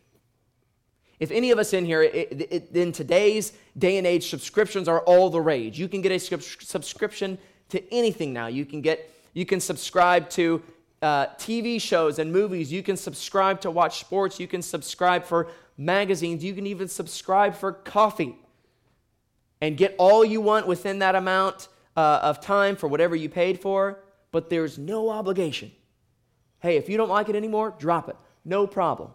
If 1.18 1.30
any 1.30 1.50
of 1.50 1.58
us 1.58 1.72
in 1.72 1.84
here, 1.84 2.02
it, 2.02 2.48
it, 2.50 2.76
in 2.76 2.92
today's 2.92 3.52
day 3.76 3.98
and 3.98 4.06
age, 4.06 4.28
subscriptions 4.28 4.86
are 4.86 5.00
all 5.00 5.28
the 5.30 5.40
rage. 5.40 5.78
You 5.78 5.88
can 5.88 6.02
get 6.02 6.12
a 6.12 6.18
subscription 6.18 7.38
to 7.70 7.92
anything 7.92 8.32
now. 8.32 8.46
You 8.46 8.64
can 8.64 8.80
get, 8.80 9.10
you 9.32 9.46
can 9.46 9.60
subscribe 9.60 10.28
to 10.30 10.62
uh, 11.02 11.26
TV 11.38 11.80
shows 11.80 12.18
and 12.18 12.30
movies. 12.30 12.70
You 12.70 12.82
can 12.82 12.96
subscribe 12.96 13.60
to 13.62 13.70
watch 13.70 13.98
sports. 14.00 14.38
You 14.38 14.46
can 14.46 14.62
subscribe 14.62 15.24
for 15.24 15.48
magazines. 15.78 16.44
You 16.44 16.54
can 16.54 16.66
even 16.66 16.86
subscribe 16.86 17.54
for 17.54 17.72
coffee 17.72 18.36
and 19.60 19.76
get 19.76 19.94
all 19.98 20.24
you 20.24 20.40
want 20.40 20.66
within 20.66 20.98
that 20.98 21.14
amount 21.14 21.68
uh, 21.96 22.20
of 22.22 22.40
time 22.40 22.76
for 22.76 22.88
whatever 22.88 23.16
you 23.16 23.28
paid 23.28 23.58
for 23.58 23.98
but 24.36 24.50
there's 24.50 24.76
no 24.76 25.08
obligation. 25.08 25.72
Hey, 26.58 26.76
if 26.76 26.90
you 26.90 26.98
don't 26.98 27.08
like 27.08 27.30
it 27.30 27.36
anymore, 27.36 27.74
drop 27.78 28.10
it. 28.10 28.16
No 28.44 28.66
problem. 28.66 29.12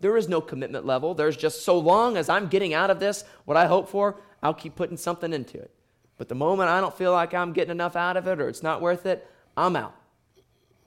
There 0.00 0.16
is 0.16 0.28
no 0.28 0.40
commitment 0.40 0.84
level. 0.84 1.14
There's 1.14 1.36
just 1.36 1.62
so 1.62 1.78
long 1.78 2.16
as 2.16 2.28
I'm 2.28 2.48
getting 2.48 2.74
out 2.74 2.90
of 2.90 2.98
this 2.98 3.22
what 3.44 3.56
I 3.56 3.66
hope 3.66 3.88
for, 3.88 4.20
I'll 4.42 4.52
keep 4.52 4.74
putting 4.74 4.96
something 4.96 5.32
into 5.32 5.58
it. 5.58 5.70
But 6.16 6.28
the 6.28 6.34
moment 6.34 6.70
I 6.70 6.80
don't 6.80 6.92
feel 6.92 7.12
like 7.12 7.34
I'm 7.34 7.52
getting 7.52 7.70
enough 7.70 7.94
out 7.94 8.16
of 8.16 8.26
it 8.26 8.40
or 8.40 8.48
it's 8.48 8.64
not 8.64 8.82
worth 8.82 9.06
it, 9.06 9.30
I'm 9.56 9.76
out. 9.76 9.94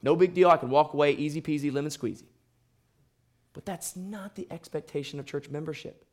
No 0.01 0.17
big 0.17 0.33
deal. 0.33 0.49
I 0.49 0.57
can 0.57 0.69
walk 0.69 0.93
away 0.93 1.13
easy 1.13 1.41
peasy, 1.41 1.73
lemon 1.73 1.91
squeezy. 1.91 2.27
But 3.53 3.65
that's 3.65 3.95
not 3.95 4.35
the 4.35 4.47
expectation 4.51 5.17
of 5.17 5.25
church 5.25 5.49
membership. 5.49 6.03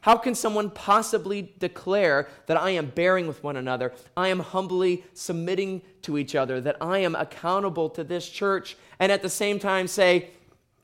How 0.00 0.16
can 0.16 0.34
someone 0.34 0.70
possibly 0.70 1.54
declare 1.58 2.28
that 2.46 2.56
I 2.56 2.70
am 2.70 2.86
bearing 2.86 3.26
with 3.26 3.42
one 3.42 3.56
another? 3.56 3.92
I 4.16 4.28
am 4.28 4.40
humbly 4.40 5.04
submitting 5.12 5.82
to 6.02 6.18
each 6.18 6.34
other, 6.34 6.60
that 6.60 6.76
I 6.80 6.98
am 6.98 7.14
accountable 7.14 7.90
to 7.90 8.04
this 8.04 8.28
church, 8.28 8.76
and 8.98 9.10
at 9.10 9.22
the 9.22 9.28
same 9.28 9.58
time 9.58 9.88
say, 9.88 10.30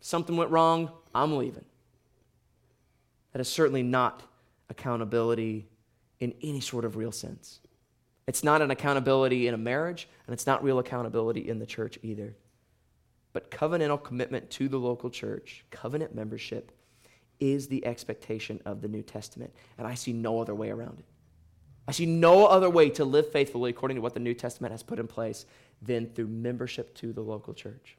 something 0.01 0.37
went 0.37 0.51
wrong, 0.51 0.91
I'm 1.15 1.37
leaving. 1.37 1.65
That 3.33 3.41
is 3.41 3.49
certainly 3.49 3.83
not 3.83 4.23
accountability 4.69 5.69
in 6.21 6.35
any 6.43 6.61
sort 6.61 6.85
of 6.85 6.97
real 6.97 7.12
sense. 7.12 7.61
It's 8.27 8.43
not 8.43 8.62
an 8.62 8.71
accountability 8.71 9.47
in 9.47 9.55
a 9.55 9.59
marriage, 9.59 10.09
and 10.27 10.35
it's 10.35 10.47
not 10.47 10.65
real 10.65 10.79
accountability 10.79 11.49
in 11.49 11.59
the 11.59 11.67
church 11.67 11.99
either. 12.03 12.35
But 13.33 13.51
covenantal 13.51 14.03
commitment 14.03 14.51
to 14.51 14.69
the 14.69 14.79
local 14.79 15.11
church, 15.11 15.65
covenant 15.71 16.15
membership, 16.15 16.73
is 17.41 17.68
the 17.68 17.85
expectation 17.87 18.61
of 18.64 18.80
the 18.80 18.89
New 18.89 19.03
Testament. 19.03 19.53
And 19.78 19.87
I 19.87 19.95
see 19.95 20.12
no 20.12 20.41
other 20.41 20.55
way 20.55 20.70
around 20.70 20.99
it. 20.99 21.05
I 21.87 21.93
see 21.93 22.07
no 22.07 22.47
other 22.47 22.70
way 22.70 22.89
to 22.91 23.05
live 23.05 23.30
faithfully 23.30 23.70
according 23.70 23.97
to 23.97 24.01
what 24.01 24.14
the 24.14 24.20
New 24.20 24.35
Testament 24.35 24.72
has 24.72 24.82
put 24.82 24.99
in 24.99 25.07
place 25.07 25.45
than 25.82 26.07
through 26.07 26.28
membership 26.28 26.95
to 26.97 27.12
the 27.12 27.20
local 27.20 27.53
church. 27.53 27.97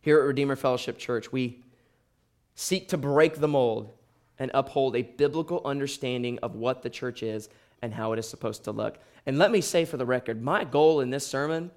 Here 0.00 0.18
at 0.20 0.26
Redeemer 0.26 0.56
Fellowship 0.56 0.98
Church, 0.98 1.30
we 1.32 1.62
seek 2.54 2.88
to 2.88 2.98
break 2.98 3.36
the 3.36 3.48
mold 3.48 3.92
and 4.38 4.50
uphold 4.52 4.96
a 4.96 5.02
biblical 5.02 5.62
understanding 5.64 6.38
of 6.42 6.54
what 6.54 6.82
the 6.82 6.90
church 6.90 7.22
is 7.22 7.48
and 7.82 7.94
how 7.94 8.12
it 8.12 8.18
is 8.18 8.28
supposed 8.28 8.64
to 8.64 8.72
look. 8.72 8.98
And 9.26 9.38
let 9.38 9.50
me 9.50 9.60
say 9.60 9.84
for 9.84 9.96
the 9.96 10.06
record, 10.06 10.42
my 10.42 10.64
goal 10.64 11.00
in 11.00 11.10
this 11.10 11.26
sermon 11.26 11.70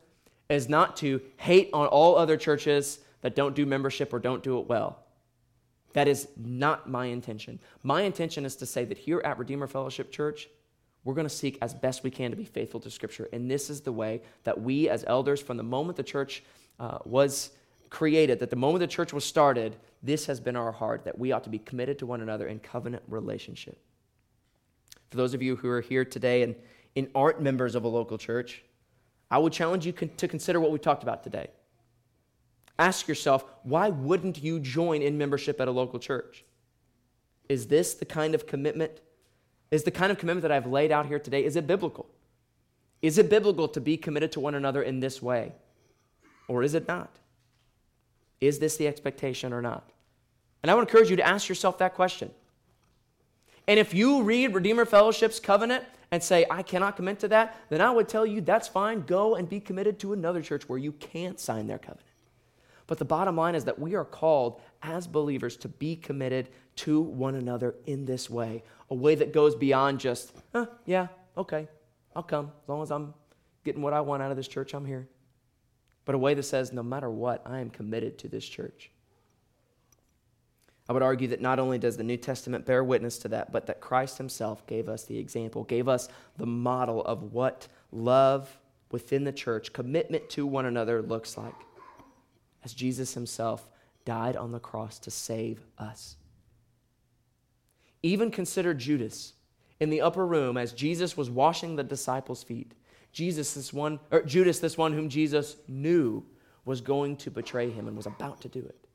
is 0.49 0.69
not 0.69 0.97
to 0.97 1.21
hate 1.37 1.69
on 1.73 1.87
all 1.87 2.17
other 2.17 2.37
churches 2.37 2.99
that 3.21 3.35
don't 3.35 3.55
do 3.55 3.65
membership 3.65 4.13
or 4.13 4.19
don't 4.19 4.43
do 4.43 4.59
it 4.59 4.67
well. 4.67 5.03
That 5.93 6.07
is 6.07 6.27
not 6.37 6.89
my 6.89 7.05
intention. 7.05 7.59
My 7.83 8.03
intention 8.03 8.45
is 8.45 8.55
to 8.57 8.65
say 8.65 8.85
that 8.85 8.97
here 8.97 9.21
at 9.25 9.37
Redeemer 9.37 9.67
Fellowship 9.67 10.11
Church, 10.11 10.47
we're 11.03 11.13
going 11.13 11.27
to 11.27 11.33
seek 11.33 11.57
as 11.61 11.73
best 11.73 12.03
we 12.03 12.11
can 12.11 12.29
to 12.31 12.37
be 12.37 12.45
faithful 12.45 12.79
to 12.81 12.91
Scripture. 12.91 13.27
And 13.33 13.49
this 13.49 13.69
is 13.69 13.81
the 13.81 13.91
way 13.91 14.21
that 14.43 14.61
we, 14.61 14.89
as 14.89 15.03
elders, 15.07 15.41
from 15.41 15.57
the 15.57 15.63
moment 15.63 15.97
the 15.97 16.03
church 16.03 16.43
uh, 16.79 16.99
was 17.05 17.51
created, 17.89 18.39
that 18.39 18.49
the 18.49 18.55
moment 18.55 18.81
the 18.81 18.87
church 18.87 19.13
was 19.13 19.25
started, 19.25 19.77
this 20.03 20.25
has 20.27 20.39
been 20.39 20.55
our 20.55 20.71
heart 20.71 21.05
that 21.05 21.17
we 21.17 21.31
ought 21.31 21.43
to 21.45 21.49
be 21.49 21.59
committed 21.59 21.97
to 21.99 22.05
one 22.05 22.21
another 22.21 22.47
in 22.47 22.59
covenant 22.59 23.03
relationship. 23.07 23.79
For 25.09 25.17
those 25.17 25.33
of 25.33 25.41
you 25.41 25.55
who 25.55 25.69
are 25.69 25.81
here 25.81 26.05
today 26.05 26.43
and, 26.43 26.55
and 26.95 27.09
aren't 27.15 27.41
members 27.41 27.73
of 27.73 27.83
a 27.83 27.87
local 27.87 28.17
church, 28.17 28.63
I 29.31 29.39
would 29.39 29.53
challenge 29.53 29.85
you 29.85 29.91
to 29.91 30.27
consider 30.27 30.59
what 30.59 30.71
we 30.71 30.77
talked 30.77 31.01
about 31.01 31.23
today 31.23 31.49
ask 32.79 33.07
yourself, 33.07 33.45
why 33.63 33.89
wouldn't 33.89 34.41
you 34.41 34.59
join 34.59 35.01
in 35.01 35.17
membership 35.17 35.61
at 35.61 35.67
a 35.67 35.71
local 35.71 35.99
church? 35.99 36.45
Is 37.47 37.67
this 37.67 37.93
the 37.93 38.05
kind 38.05 38.33
of 38.33 38.47
commitment? 38.47 39.01
Is 39.69 39.83
the 39.83 39.91
kind 39.91 40.11
of 40.11 40.17
commitment 40.17 40.43
that 40.43 40.51
I've 40.51 40.65
laid 40.65 40.91
out 40.91 41.05
here 41.05 41.19
today, 41.19 41.43
is 41.43 41.55
it 41.55 41.67
biblical? 41.67 42.07
Is 43.01 43.17
it 43.17 43.29
biblical 43.29 43.67
to 43.67 43.81
be 43.81 43.97
committed 43.97 44.31
to 44.33 44.39
one 44.39 44.55
another 44.55 44.81
in 44.81 44.99
this 44.99 45.21
way? 45.21 45.53
Or 46.47 46.63
is 46.63 46.73
it 46.73 46.87
not? 46.87 47.11
Is 48.41 48.59
this 48.59 48.77
the 48.77 48.87
expectation 48.87 49.53
or 49.53 49.61
not? 49.61 49.91
And 50.63 50.71
I 50.71 50.75
would 50.75 50.87
encourage 50.87 51.09
you 51.09 51.15
to 51.17 51.27
ask 51.27 51.47
yourself 51.47 51.77
that 51.77 51.93
question. 51.93 52.31
And 53.67 53.79
if 53.79 53.93
you 53.93 54.23
read 54.23 54.53
Redeemer 54.53 54.85
Fellowship's 54.85 55.39
covenant 55.39 55.85
and 56.11 56.23
say, 56.23 56.45
I 56.49 56.63
cannot 56.63 56.95
commit 56.95 57.19
to 57.19 57.27
that, 57.27 57.55
then 57.69 57.81
I 57.81 57.91
would 57.91 58.09
tell 58.09 58.25
you 58.25 58.41
that's 58.41 58.67
fine. 58.67 59.01
Go 59.01 59.35
and 59.35 59.47
be 59.47 59.59
committed 59.59 59.99
to 59.99 60.13
another 60.13 60.41
church 60.41 60.67
where 60.67 60.79
you 60.79 60.91
can't 60.93 61.39
sign 61.39 61.67
their 61.67 61.77
covenant. 61.77 62.08
But 62.89 62.97
the 62.97 63.05
bottom 63.05 63.35
line 63.37 63.53
is 63.53 63.65
that 63.65 63.77
we 63.77 63.93
are 63.93 64.03
called 64.03 64.59
as 64.81 65.05
believers 65.05 65.55
to 65.57 65.67
be 65.67 65.95
committed 65.95 66.49
to 66.77 66.99
one 66.99 67.35
another 67.35 67.75
in 67.85 68.03
this 68.03 68.31
way, 68.31 68.63
a 68.89 68.95
way 68.95 69.13
that 69.13 69.31
goes 69.31 69.53
beyond 69.53 69.99
just, 69.99 70.33
yeah, 70.87 71.09
okay, 71.37 71.67
I'll 72.15 72.23
come. 72.23 72.51
As 72.63 72.67
long 72.67 72.81
as 72.81 72.89
I'm 72.89 73.13
getting 73.63 73.83
what 73.83 73.93
I 73.93 74.01
want 74.01 74.23
out 74.23 74.31
of 74.31 74.37
this 74.37 74.47
church, 74.47 74.73
I'm 74.73 74.85
here. 74.85 75.07
But 76.05 76.15
a 76.15 76.17
way 76.17 76.33
that 76.33 76.41
says, 76.41 76.73
no 76.73 76.81
matter 76.81 77.11
what, 77.11 77.43
I 77.45 77.59
am 77.59 77.69
committed 77.69 78.17
to 78.19 78.27
this 78.27 78.43
church. 78.43 78.89
I 80.89 80.93
would 80.93 81.03
argue 81.03 81.27
that 81.27 81.41
not 81.41 81.59
only 81.59 81.77
does 81.77 81.95
the 81.95 82.03
New 82.03 82.17
Testament 82.17 82.65
bear 82.65 82.83
witness 82.83 83.19
to 83.19 83.27
that, 83.27 83.51
but 83.51 83.67
that 83.67 83.81
Christ 83.81 84.17
himself 84.17 84.65
gave 84.65 84.89
us 84.89 85.03
the 85.03 85.19
example, 85.19 85.63
gave 85.63 85.87
us 85.87 86.09
the 86.37 86.47
model 86.47 87.03
of 87.05 87.33
what 87.33 87.67
love 87.91 88.57
within 88.89 89.25
the 89.25 89.31
church, 89.31 89.73
commitment 89.73 90.27
to 90.31 90.47
one 90.47 90.65
another 90.65 91.03
looks 91.03 91.37
like, 91.37 91.53
as 92.63 92.73
Jesus 92.73 93.13
himself 93.13 93.69
died 94.05 94.35
on 94.35 94.51
the 94.51 94.59
cross 94.59 94.99
to 94.99 95.11
save 95.11 95.65
us. 95.77 96.15
Even 98.01 98.31
consider 98.31 98.73
Judas 98.73 99.33
in 99.79 99.89
the 99.89 100.01
upper 100.01 100.25
room 100.25 100.57
as 100.57 100.73
Jesus 100.73 101.15
was 101.15 101.29
washing 101.29 101.75
the 101.75 101.83
disciples' 101.83 102.43
feet. 102.43 102.73
Jesus, 103.11 103.53
this 103.53 103.73
one, 103.73 103.99
or 104.11 104.21
Judas, 104.21 104.59
this 104.59 104.77
one 104.77 104.93
whom 104.93 105.09
Jesus 105.09 105.57
knew 105.67 106.23
was 106.65 106.81
going 106.81 107.17
to 107.17 107.31
betray 107.31 107.69
him 107.69 107.87
and 107.87 107.97
was 107.97 108.05
about 108.05 108.41
to 108.41 108.47
do 108.47 108.59
it. 108.59 108.87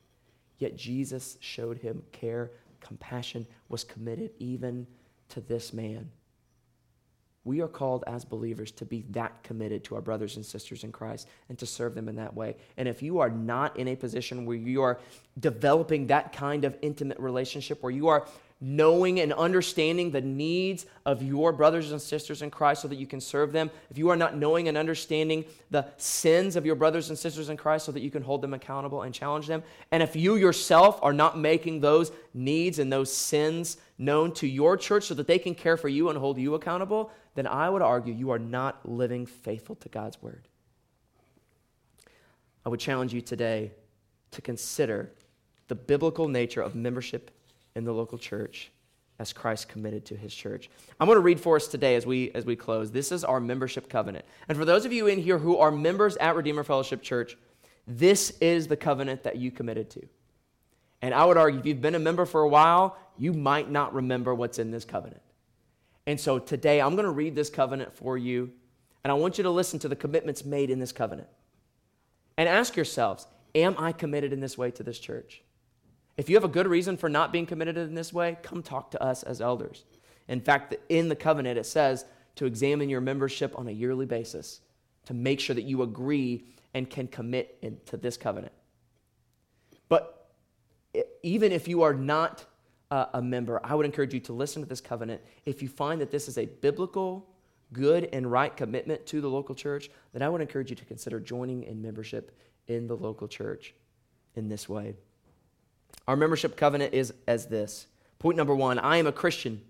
Yet 0.58 0.76
Jesus 0.76 1.36
showed 1.40 1.78
him 1.78 2.02
care, 2.12 2.52
compassion, 2.80 3.46
was 3.68 3.84
committed 3.84 4.30
even 4.38 4.86
to 5.30 5.40
this 5.40 5.72
man. 5.72 6.10
We 7.44 7.60
are 7.60 7.68
called 7.68 8.04
as 8.06 8.24
believers 8.24 8.70
to 8.72 8.86
be 8.86 9.04
that 9.10 9.42
committed 9.42 9.84
to 9.84 9.96
our 9.96 10.00
brothers 10.00 10.36
and 10.36 10.44
sisters 10.44 10.82
in 10.82 10.92
Christ 10.92 11.28
and 11.48 11.58
to 11.58 11.66
serve 11.66 11.94
them 11.94 12.08
in 12.08 12.16
that 12.16 12.34
way. 12.34 12.56
And 12.76 12.88
if 12.88 13.02
you 13.02 13.20
are 13.20 13.28
not 13.28 13.76
in 13.76 13.88
a 13.88 13.96
position 13.96 14.46
where 14.46 14.56
you 14.56 14.82
are 14.82 14.98
developing 15.38 16.06
that 16.06 16.32
kind 16.32 16.64
of 16.64 16.76
intimate 16.80 17.18
relationship, 17.18 17.82
where 17.82 17.92
you 17.92 18.08
are 18.08 18.26
knowing 18.60 19.20
and 19.20 19.32
understanding 19.32 20.10
the 20.10 20.20
needs 20.20 20.86
of 21.04 21.22
your 21.22 21.52
brothers 21.52 21.92
and 21.92 22.00
sisters 22.00 22.40
in 22.40 22.50
Christ 22.50 22.82
so 22.82 22.88
that 22.88 22.96
you 22.96 23.06
can 23.06 23.20
serve 23.20 23.52
them, 23.52 23.70
if 23.90 23.98
you 23.98 24.08
are 24.08 24.16
not 24.16 24.36
knowing 24.36 24.68
and 24.68 24.78
understanding 24.78 25.44
the 25.70 25.86
sins 25.96 26.56
of 26.56 26.64
your 26.64 26.74
brothers 26.74 27.10
and 27.10 27.18
sisters 27.18 27.50
in 27.50 27.56
Christ 27.56 27.84
so 27.84 27.92
that 27.92 28.00
you 28.00 28.10
can 28.10 28.22
hold 28.22 28.40
them 28.40 28.54
accountable 28.54 29.02
and 29.02 29.12
challenge 29.14 29.46
them, 29.46 29.62
and 29.90 30.02
if 30.02 30.16
you 30.16 30.36
yourself 30.36 30.98
are 31.02 31.12
not 31.12 31.38
making 31.38 31.80
those 31.80 32.10
needs 32.32 32.78
and 32.78 32.92
those 32.92 33.12
sins 33.12 33.76
known 33.98 34.32
to 34.32 34.46
your 34.46 34.76
church 34.76 35.04
so 35.04 35.14
that 35.14 35.26
they 35.26 35.38
can 35.38 35.54
care 35.54 35.76
for 35.76 35.88
you 35.88 36.08
and 36.08 36.18
hold 36.18 36.38
you 36.38 36.54
accountable, 36.54 37.10
then 37.34 37.46
I 37.46 37.68
would 37.68 37.82
argue 37.82 38.14
you 38.14 38.30
are 38.30 38.38
not 38.38 38.88
living 38.88 39.26
faithful 39.26 39.74
to 39.76 39.88
God's 39.88 40.22
word. 40.22 40.48
I 42.64 42.70
would 42.70 42.80
challenge 42.80 43.12
you 43.12 43.20
today 43.20 43.72
to 44.30 44.40
consider 44.40 45.12
the 45.68 45.74
biblical 45.74 46.28
nature 46.28 46.62
of 46.62 46.74
membership 46.74 47.30
in 47.74 47.84
the 47.84 47.92
local 47.92 48.18
church 48.18 48.70
as 49.18 49.32
Christ 49.32 49.68
committed 49.68 50.04
to 50.06 50.16
his 50.16 50.34
church. 50.34 50.68
I'm 50.98 51.06
going 51.06 51.16
to 51.16 51.22
read 51.22 51.40
for 51.40 51.56
us 51.56 51.68
today 51.68 51.94
as 51.94 52.04
we 52.04 52.30
as 52.32 52.44
we 52.44 52.56
close. 52.56 52.90
This 52.90 53.12
is 53.12 53.24
our 53.24 53.40
membership 53.40 53.88
covenant. 53.88 54.24
And 54.48 54.58
for 54.58 54.64
those 54.64 54.84
of 54.84 54.92
you 54.92 55.06
in 55.06 55.20
here 55.20 55.38
who 55.38 55.58
are 55.58 55.70
members 55.70 56.16
at 56.16 56.34
Redeemer 56.34 56.64
Fellowship 56.64 57.02
Church, 57.02 57.36
this 57.86 58.30
is 58.40 58.66
the 58.66 58.76
covenant 58.76 59.22
that 59.22 59.36
you 59.36 59.50
committed 59.50 59.90
to. 59.90 60.06
And 61.02 61.14
I 61.14 61.24
would 61.24 61.36
argue 61.36 61.60
if 61.60 61.66
you've 61.66 61.82
been 61.82 61.94
a 61.94 62.00
member 62.00 62.24
for 62.24 62.40
a 62.40 62.48
while, 62.48 62.96
you 63.18 63.32
might 63.32 63.70
not 63.70 63.94
remember 63.94 64.34
what's 64.34 64.58
in 64.58 64.70
this 64.70 64.84
covenant. 64.84 65.20
And 66.06 66.18
so 66.18 66.38
today 66.38 66.80
I'm 66.80 66.96
going 66.96 67.04
to 67.04 67.10
read 67.10 67.34
this 67.34 67.50
covenant 67.50 67.94
for 67.94 68.18
you, 68.18 68.50
and 69.04 69.10
I 69.10 69.14
want 69.14 69.38
you 69.38 69.44
to 69.44 69.50
listen 69.50 69.78
to 69.80 69.88
the 69.88 69.96
commitments 69.96 70.44
made 70.44 70.70
in 70.70 70.78
this 70.78 70.92
covenant. 70.92 71.28
And 72.36 72.48
ask 72.48 72.74
yourselves, 72.74 73.26
am 73.54 73.76
I 73.78 73.92
committed 73.92 74.32
in 74.32 74.40
this 74.40 74.58
way 74.58 74.70
to 74.72 74.82
this 74.82 74.98
church? 74.98 75.43
If 76.16 76.28
you 76.28 76.36
have 76.36 76.44
a 76.44 76.48
good 76.48 76.66
reason 76.66 76.96
for 76.96 77.08
not 77.08 77.32
being 77.32 77.46
committed 77.46 77.76
in 77.76 77.94
this 77.94 78.12
way, 78.12 78.36
come 78.42 78.62
talk 78.62 78.90
to 78.92 79.02
us 79.02 79.22
as 79.22 79.40
elders. 79.40 79.84
In 80.28 80.40
fact, 80.40 80.74
in 80.88 81.08
the 81.08 81.16
covenant, 81.16 81.58
it 81.58 81.66
says 81.66 82.04
to 82.36 82.46
examine 82.46 82.88
your 82.88 83.00
membership 83.00 83.58
on 83.58 83.68
a 83.68 83.72
yearly 83.72 84.06
basis 84.06 84.60
to 85.06 85.14
make 85.14 85.40
sure 85.40 85.54
that 85.54 85.62
you 85.62 85.82
agree 85.82 86.44
and 86.72 86.88
can 86.88 87.06
commit 87.06 87.86
to 87.86 87.96
this 87.96 88.16
covenant. 88.16 88.52
But 89.88 90.30
even 91.22 91.52
if 91.52 91.68
you 91.68 91.82
are 91.82 91.94
not 91.94 92.44
uh, 92.90 93.06
a 93.14 93.22
member, 93.22 93.60
I 93.64 93.74
would 93.74 93.86
encourage 93.86 94.14
you 94.14 94.20
to 94.20 94.32
listen 94.32 94.62
to 94.62 94.68
this 94.68 94.80
covenant. 94.80 95.20
If 95.44 95.62
you 95.62 95.68
find 95.68 96.00
that 96.00 96.10
this 96.10 96.28
is 96.28 96.38
a 96.38 96.46
biblical, 96.46 97.28
good, 97.72 98.08
and 98.12 98.30
right 98.30 98.56
commitment 98.56 99.04
to 99.06 99.20
the 99.20 99.28
local 99.28 99.54
church, 99.54 99.90
then 100.12 100.22
I 100.22 100.28
would 100.28 100.40
encourage 100.40 100.70
you 100.70 100.76
to 100.76 100.84
consider 100.84 101.20
joining 101.20 101.64
in 101.64 101.82
membership 101.82 102.36
in 102.66 102.86
the 102.86 102.96
local 102.96 103.28
church 103.28 103.74
in 104.36 104.48
this 104.48 104.68
way. 104.68 104.94
Our 106.06 106.16
membership 106.16 106.56
covenant 106.56 106.94
is 106.94 107.14
as 107.26 107.46
this. 107.46 107.86
Point 108.18 108.36
number 108.36 108.54
one 108.54 108.78
I 108.78 108.96
am 108.96 109.06
a 109.06 109.12
Christian 109.12 109.62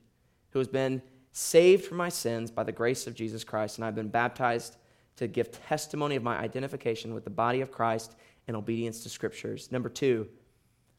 who 0.50 0.58
has 0.58 0.68
been 0.68 1.02
saved 1.32 1.84
from 1.84 1.96
my 1.96 2.08
sins 2.08 2.50
by 2.50 2.62
the 2.62 2.72
grace 2.72 3.06
of 3.06 3.14
Jesus 3.14 3.44
Christ, 3.44 3.78
and 3.78 3.84
I've 3.84 3.94
been 3.94 4.08
baptized 4.08 4.76
to 5.16 5.26
give 5.26 5.50
testimony 5.50 6.16
of 6.16 6.22
my 6.22 6.36
identification 6.38 7.14
with 7.14 7.24
the 7.24 7.30
body 7.30 7.60
of 7.60 7.70
Christ 7.70 8.14
and 8.46 8.56
obedience 8.56 9.02
to 9.02 9.08
scriptures. 9.08 9.70
Number 9.72 9.88
two, 9.88 10.28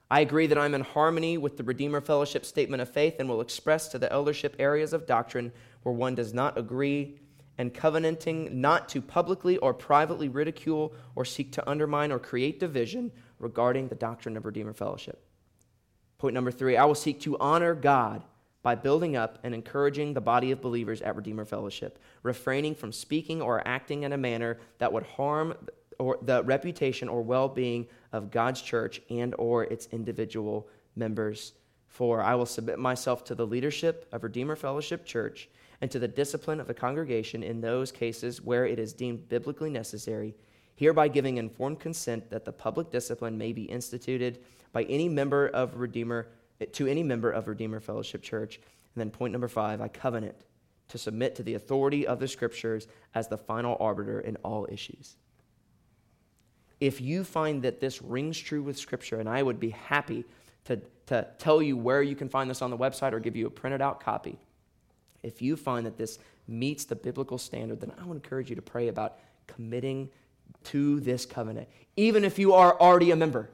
I 0.09 0.19
agree 0.21 0.47
that 0.47 0.57
I'm 0.57 0.75
in 0.75 0.81
harmony 0.81 1.37
with 1.37 1.57
the 1.57 1.63
Redeemer 1.63 1.99
Fellowship 1.99 2.45
statement 2.45 2.81
of 2.81 2.89
faith 2.89 3.15
and 3.19 3.27
will 3.27 3.41
express 3.41 3.87
to 3.89 3.99
the 3.99 4.11
eldership 4.11 4.55
areas 4.59 4.93
of 4.93 5.07
doctrine 5.07 5.51
where 5.83 5.95
one 5.95 6.15
does 6.15 6.33
not 6.33 6.57
agree 6.57 7.19
and 7.57 7.73
covenanting 7.73 8.61
not 8.61 8.89
to 8.89 9.01
publicly 9.01 9.57
or 9.57 9.73
privately 9.73 10.27
ridicule 10.27 10.93
or 11.15 11.25
seek 11.25 11.51
to 11.53 11.69
undermine 11.69 12.11
or 12.11 12.19
create 12.19 12.59
division 12.59 13.11
regarding 13.39 13.87
the 13.87 13.95
doctrine 13.95 14.37
of 14.37 14.45
Redeemer 14.45 14.73
Fellowship. 14.73 15.25
Point 16.17 16.33
number 16.33 16.51
three 16.51 16.77
I 16.77 16.85
will 16.85 16.95
seek 16.95 17.19
to 17.21 17.37
honor 17.39 17.75
God 17.75 18.23
by 18.63 18.73
building 18.73 19.15
up 19.15 19.37
and 19.43 19.53
encouraging 19.53 20.13
the 20.13 20.21
body 20.21 20.51
of 20.51 20.59
believers 20.59 21.01
at 21.03 21.15
Redeemer 21.15 21.45
Fellowship, 21.45 21.99
refraining 22.23 22.73
from 22.73 22.91
speaking 22.91 23.41
or 23.41 23.65
acting 23.67 24.03
in 24.03 24.13
a 24.13 24.17
manner 24.17 24.57
that 24.79 24.91
would 24.91 25.03
harm 25.03 25.53
or 25.99 26.17
the 26.23 26.43
reputation 26.43 27.07
or 27.07 27.21
well-being 27.21 27.87
of 28.11 28.31
God's 28.31 28.61
church 28.61 29.01
and 29.09 29.35
or 29.37 29.65
its 29.65 29.87
individual 29.91 30.67
members. 30.95 31.53
For 31.87 32.21
I 32.21 32.35
will 32.35 32.45
submit 32.45 32.79
myself 32.79 33.23
to 33.25 33.35
the 33.35 33.45
leadership 33.45 34.07
of 34.11 34.23
Redeemer 34.23 34.55
Fellowship 34.55 35.05
Church 35.05 35.47
and 35.81 35.91
to 35.91 35.99
the 35.99 36.07
discipline 36.07 36.59
of 36.59 36.67
the 36.67 36.73
congregation 36.73 37.43
in 37.43 37.61
those 37.61 37.91
cases 37.91 38.41
where 38.41 38.65
it 38.65 38.79
is 38.79 38.93
deemed 38.93 39.27
biblically 39.29 39.69
necessary 39.69 40.35
hereby 40.75 41.07
giving 41.07 41.37
informed 41.37 41.79
consent 41.79 42.29
that 42.29 42.45
the 42.45 42.51
public 42.51 42.91
discipline 42.91 43.37
may 43.37 43.53
be 43.53 43.63
instituted 43.63 44.39
by 44.73 44.83
any 44.83 45.07
member 45.07 45.47
of 45.47 45.77
Redeemer 45.77 46.27
to 46.71 46.87
any 46.87 47.03
member 47.03 47.31
of 47.31 47.47
Redeemer 47.47 47.79
Fellowship 47.79 48.21
Church. 48.21 48.57
And 48.57 49.01
then 49.01 49.09
point 49.09 49.31
number 49.33 49.47
5, 49.47 49.81
I 49.81 49.87
covenant 49.87 50.35
to 50.87 50.97
submit 50.97 51.35
to 51.35 51.43
the 51.43 51.55
authority 51.55 52.05
of 52.07 52.19
the 52.19 52.27
scriptures 52.27 52.87
as 53.13 53.27
the 53.27 53.37
final 53.37 53.75
arbiter 53.79 54.21
in 54.21 54.37
all 54.37 54.67
issues. 54.71 55.15
If 56.79 57.01
you 57.01 57.23
find 57.23 57.63
that 57.63 57.79
this 57.79 58.01
rings 58.01 58.37
true 58.37 58.61
with 58.61 58.77
scripture, 58.77 59.19
and 59.19 59.27
I 59.27 59.41
would 59.43 59.59
be 59.59 59.71
happy 59.71 60.25
to, 60.65 60.79
to 61.07 61.27
tell 61.39 61.61
you 61.61 61.77
where 61.77 62.01
you 62.01 62.15
can 62.15 62.29
find 62.29 62.49
this 62.49 62.61
on 62.61 62.69
the 62.69 62.77
website 62.77 63.13
or 63.13 63.19
give 63.19 63.35
you 63.35 63.47
a 63.47 63.49
printed 63.49 63.81
out 63.81 63.99
copy. 64.01 64.37
If 65.25 65.41
you 65.41 65.55
find 65.55 65.85
that 65.85 65.97
this 65.97 66.19
meets 66.47 66.85
the 66.85 66.95
biblical 66.95 67.37
standard, 67.37 67.81
then 67.81 67.91
I 67.99 68.05
would 68.05 68.15
encourage 68.15 68.49
you 68.49 68.55
to 68.55 68.61
pray 68.61 68.87
about 68.87 69.17
committing 69.47 70.09
to 70.65 70.99
this 70.99 71.25
covenant, 71.25 71.67
even 71.95 72.23
if 72.23 72.39
you 72.39 72.53
are 72.53 72.79
already 72.79 73.11
a 73.11 73.15
member. 73.15 73.49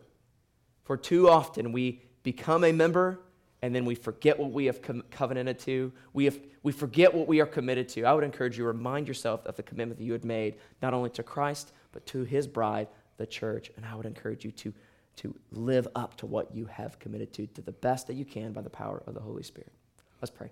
For 0.84 0.97
too 0.97 1.30
often 1.30 1.72
we 1.72 2.01
become 2.24 2.63
a 2.63 2.72
member 2.72 3.19
and 3.61 3.76
then 3.76 3.86
we 3.86 3.95
forget 3.95 4.39
what 4.39 4.51
we 4.51 4.65
have 4.65 4.82
com- 4.82 5.03
covenanted 5.11 5.59
to. 5.59 5.91
We, 6.13 6.26
have, 6.26 6.39
we 6.63 6.72
forget 6.72 7.13
what 7.13 7.28
we 7.28 7.39
are 7.41 7.45
committed 7.45 7.88
to. 7.89 8.03
I 8.05 8.13
would 8.13 8.24
encourage 8.24 8.57
you 8.57 8.63
to 8.63 8.67
remind 8.67 9.07
yourself 9.07 9.45
of 9.45 9.55
the 9.55 9.63
commitment 9.63 9.99
that 9.99 10.03
you 10.03 10.13
had 10.13 10.26
made, 10.26 10.55
not 10.82 10.93
only 10.93 11.11
to 11.11 11.24
Christ, 11.24 11.72
but 11.91 12.05
to 12.07 12.24
his 12.24 12.47
bride, 12.47 12.88
the 13.17 13.28
church. 13.28 13.72
And 13.78 13.86
I 13.86 13.93
would 13.93 14.07
encourage 14.07 14.43
you 14.43 14.51
to, 14.51 14.74
to 15.17 15.36
live 15.51 15.88
up 15.95 16.17
to 16.17 16.26
what 16.26 16.55
you 16.55 16.65
have 16.65 16.97
committed 16.97 17.34
to, 17.34 17.45
to 17.47 17.61
the 17.61 17.72
best 17.72 18.07
that 18.07 18.15
you 18.15 18.26
can 18.26 18.51
by 18.51 18.61
the 18.61 18.69
power 18.69 19.03
of 19.05 19.13
the 19.13 19.22
Holy 19.22 19.43
Spirit. 19.43 19.72
Let's 20.22 20.32
pray. 20.32 20.51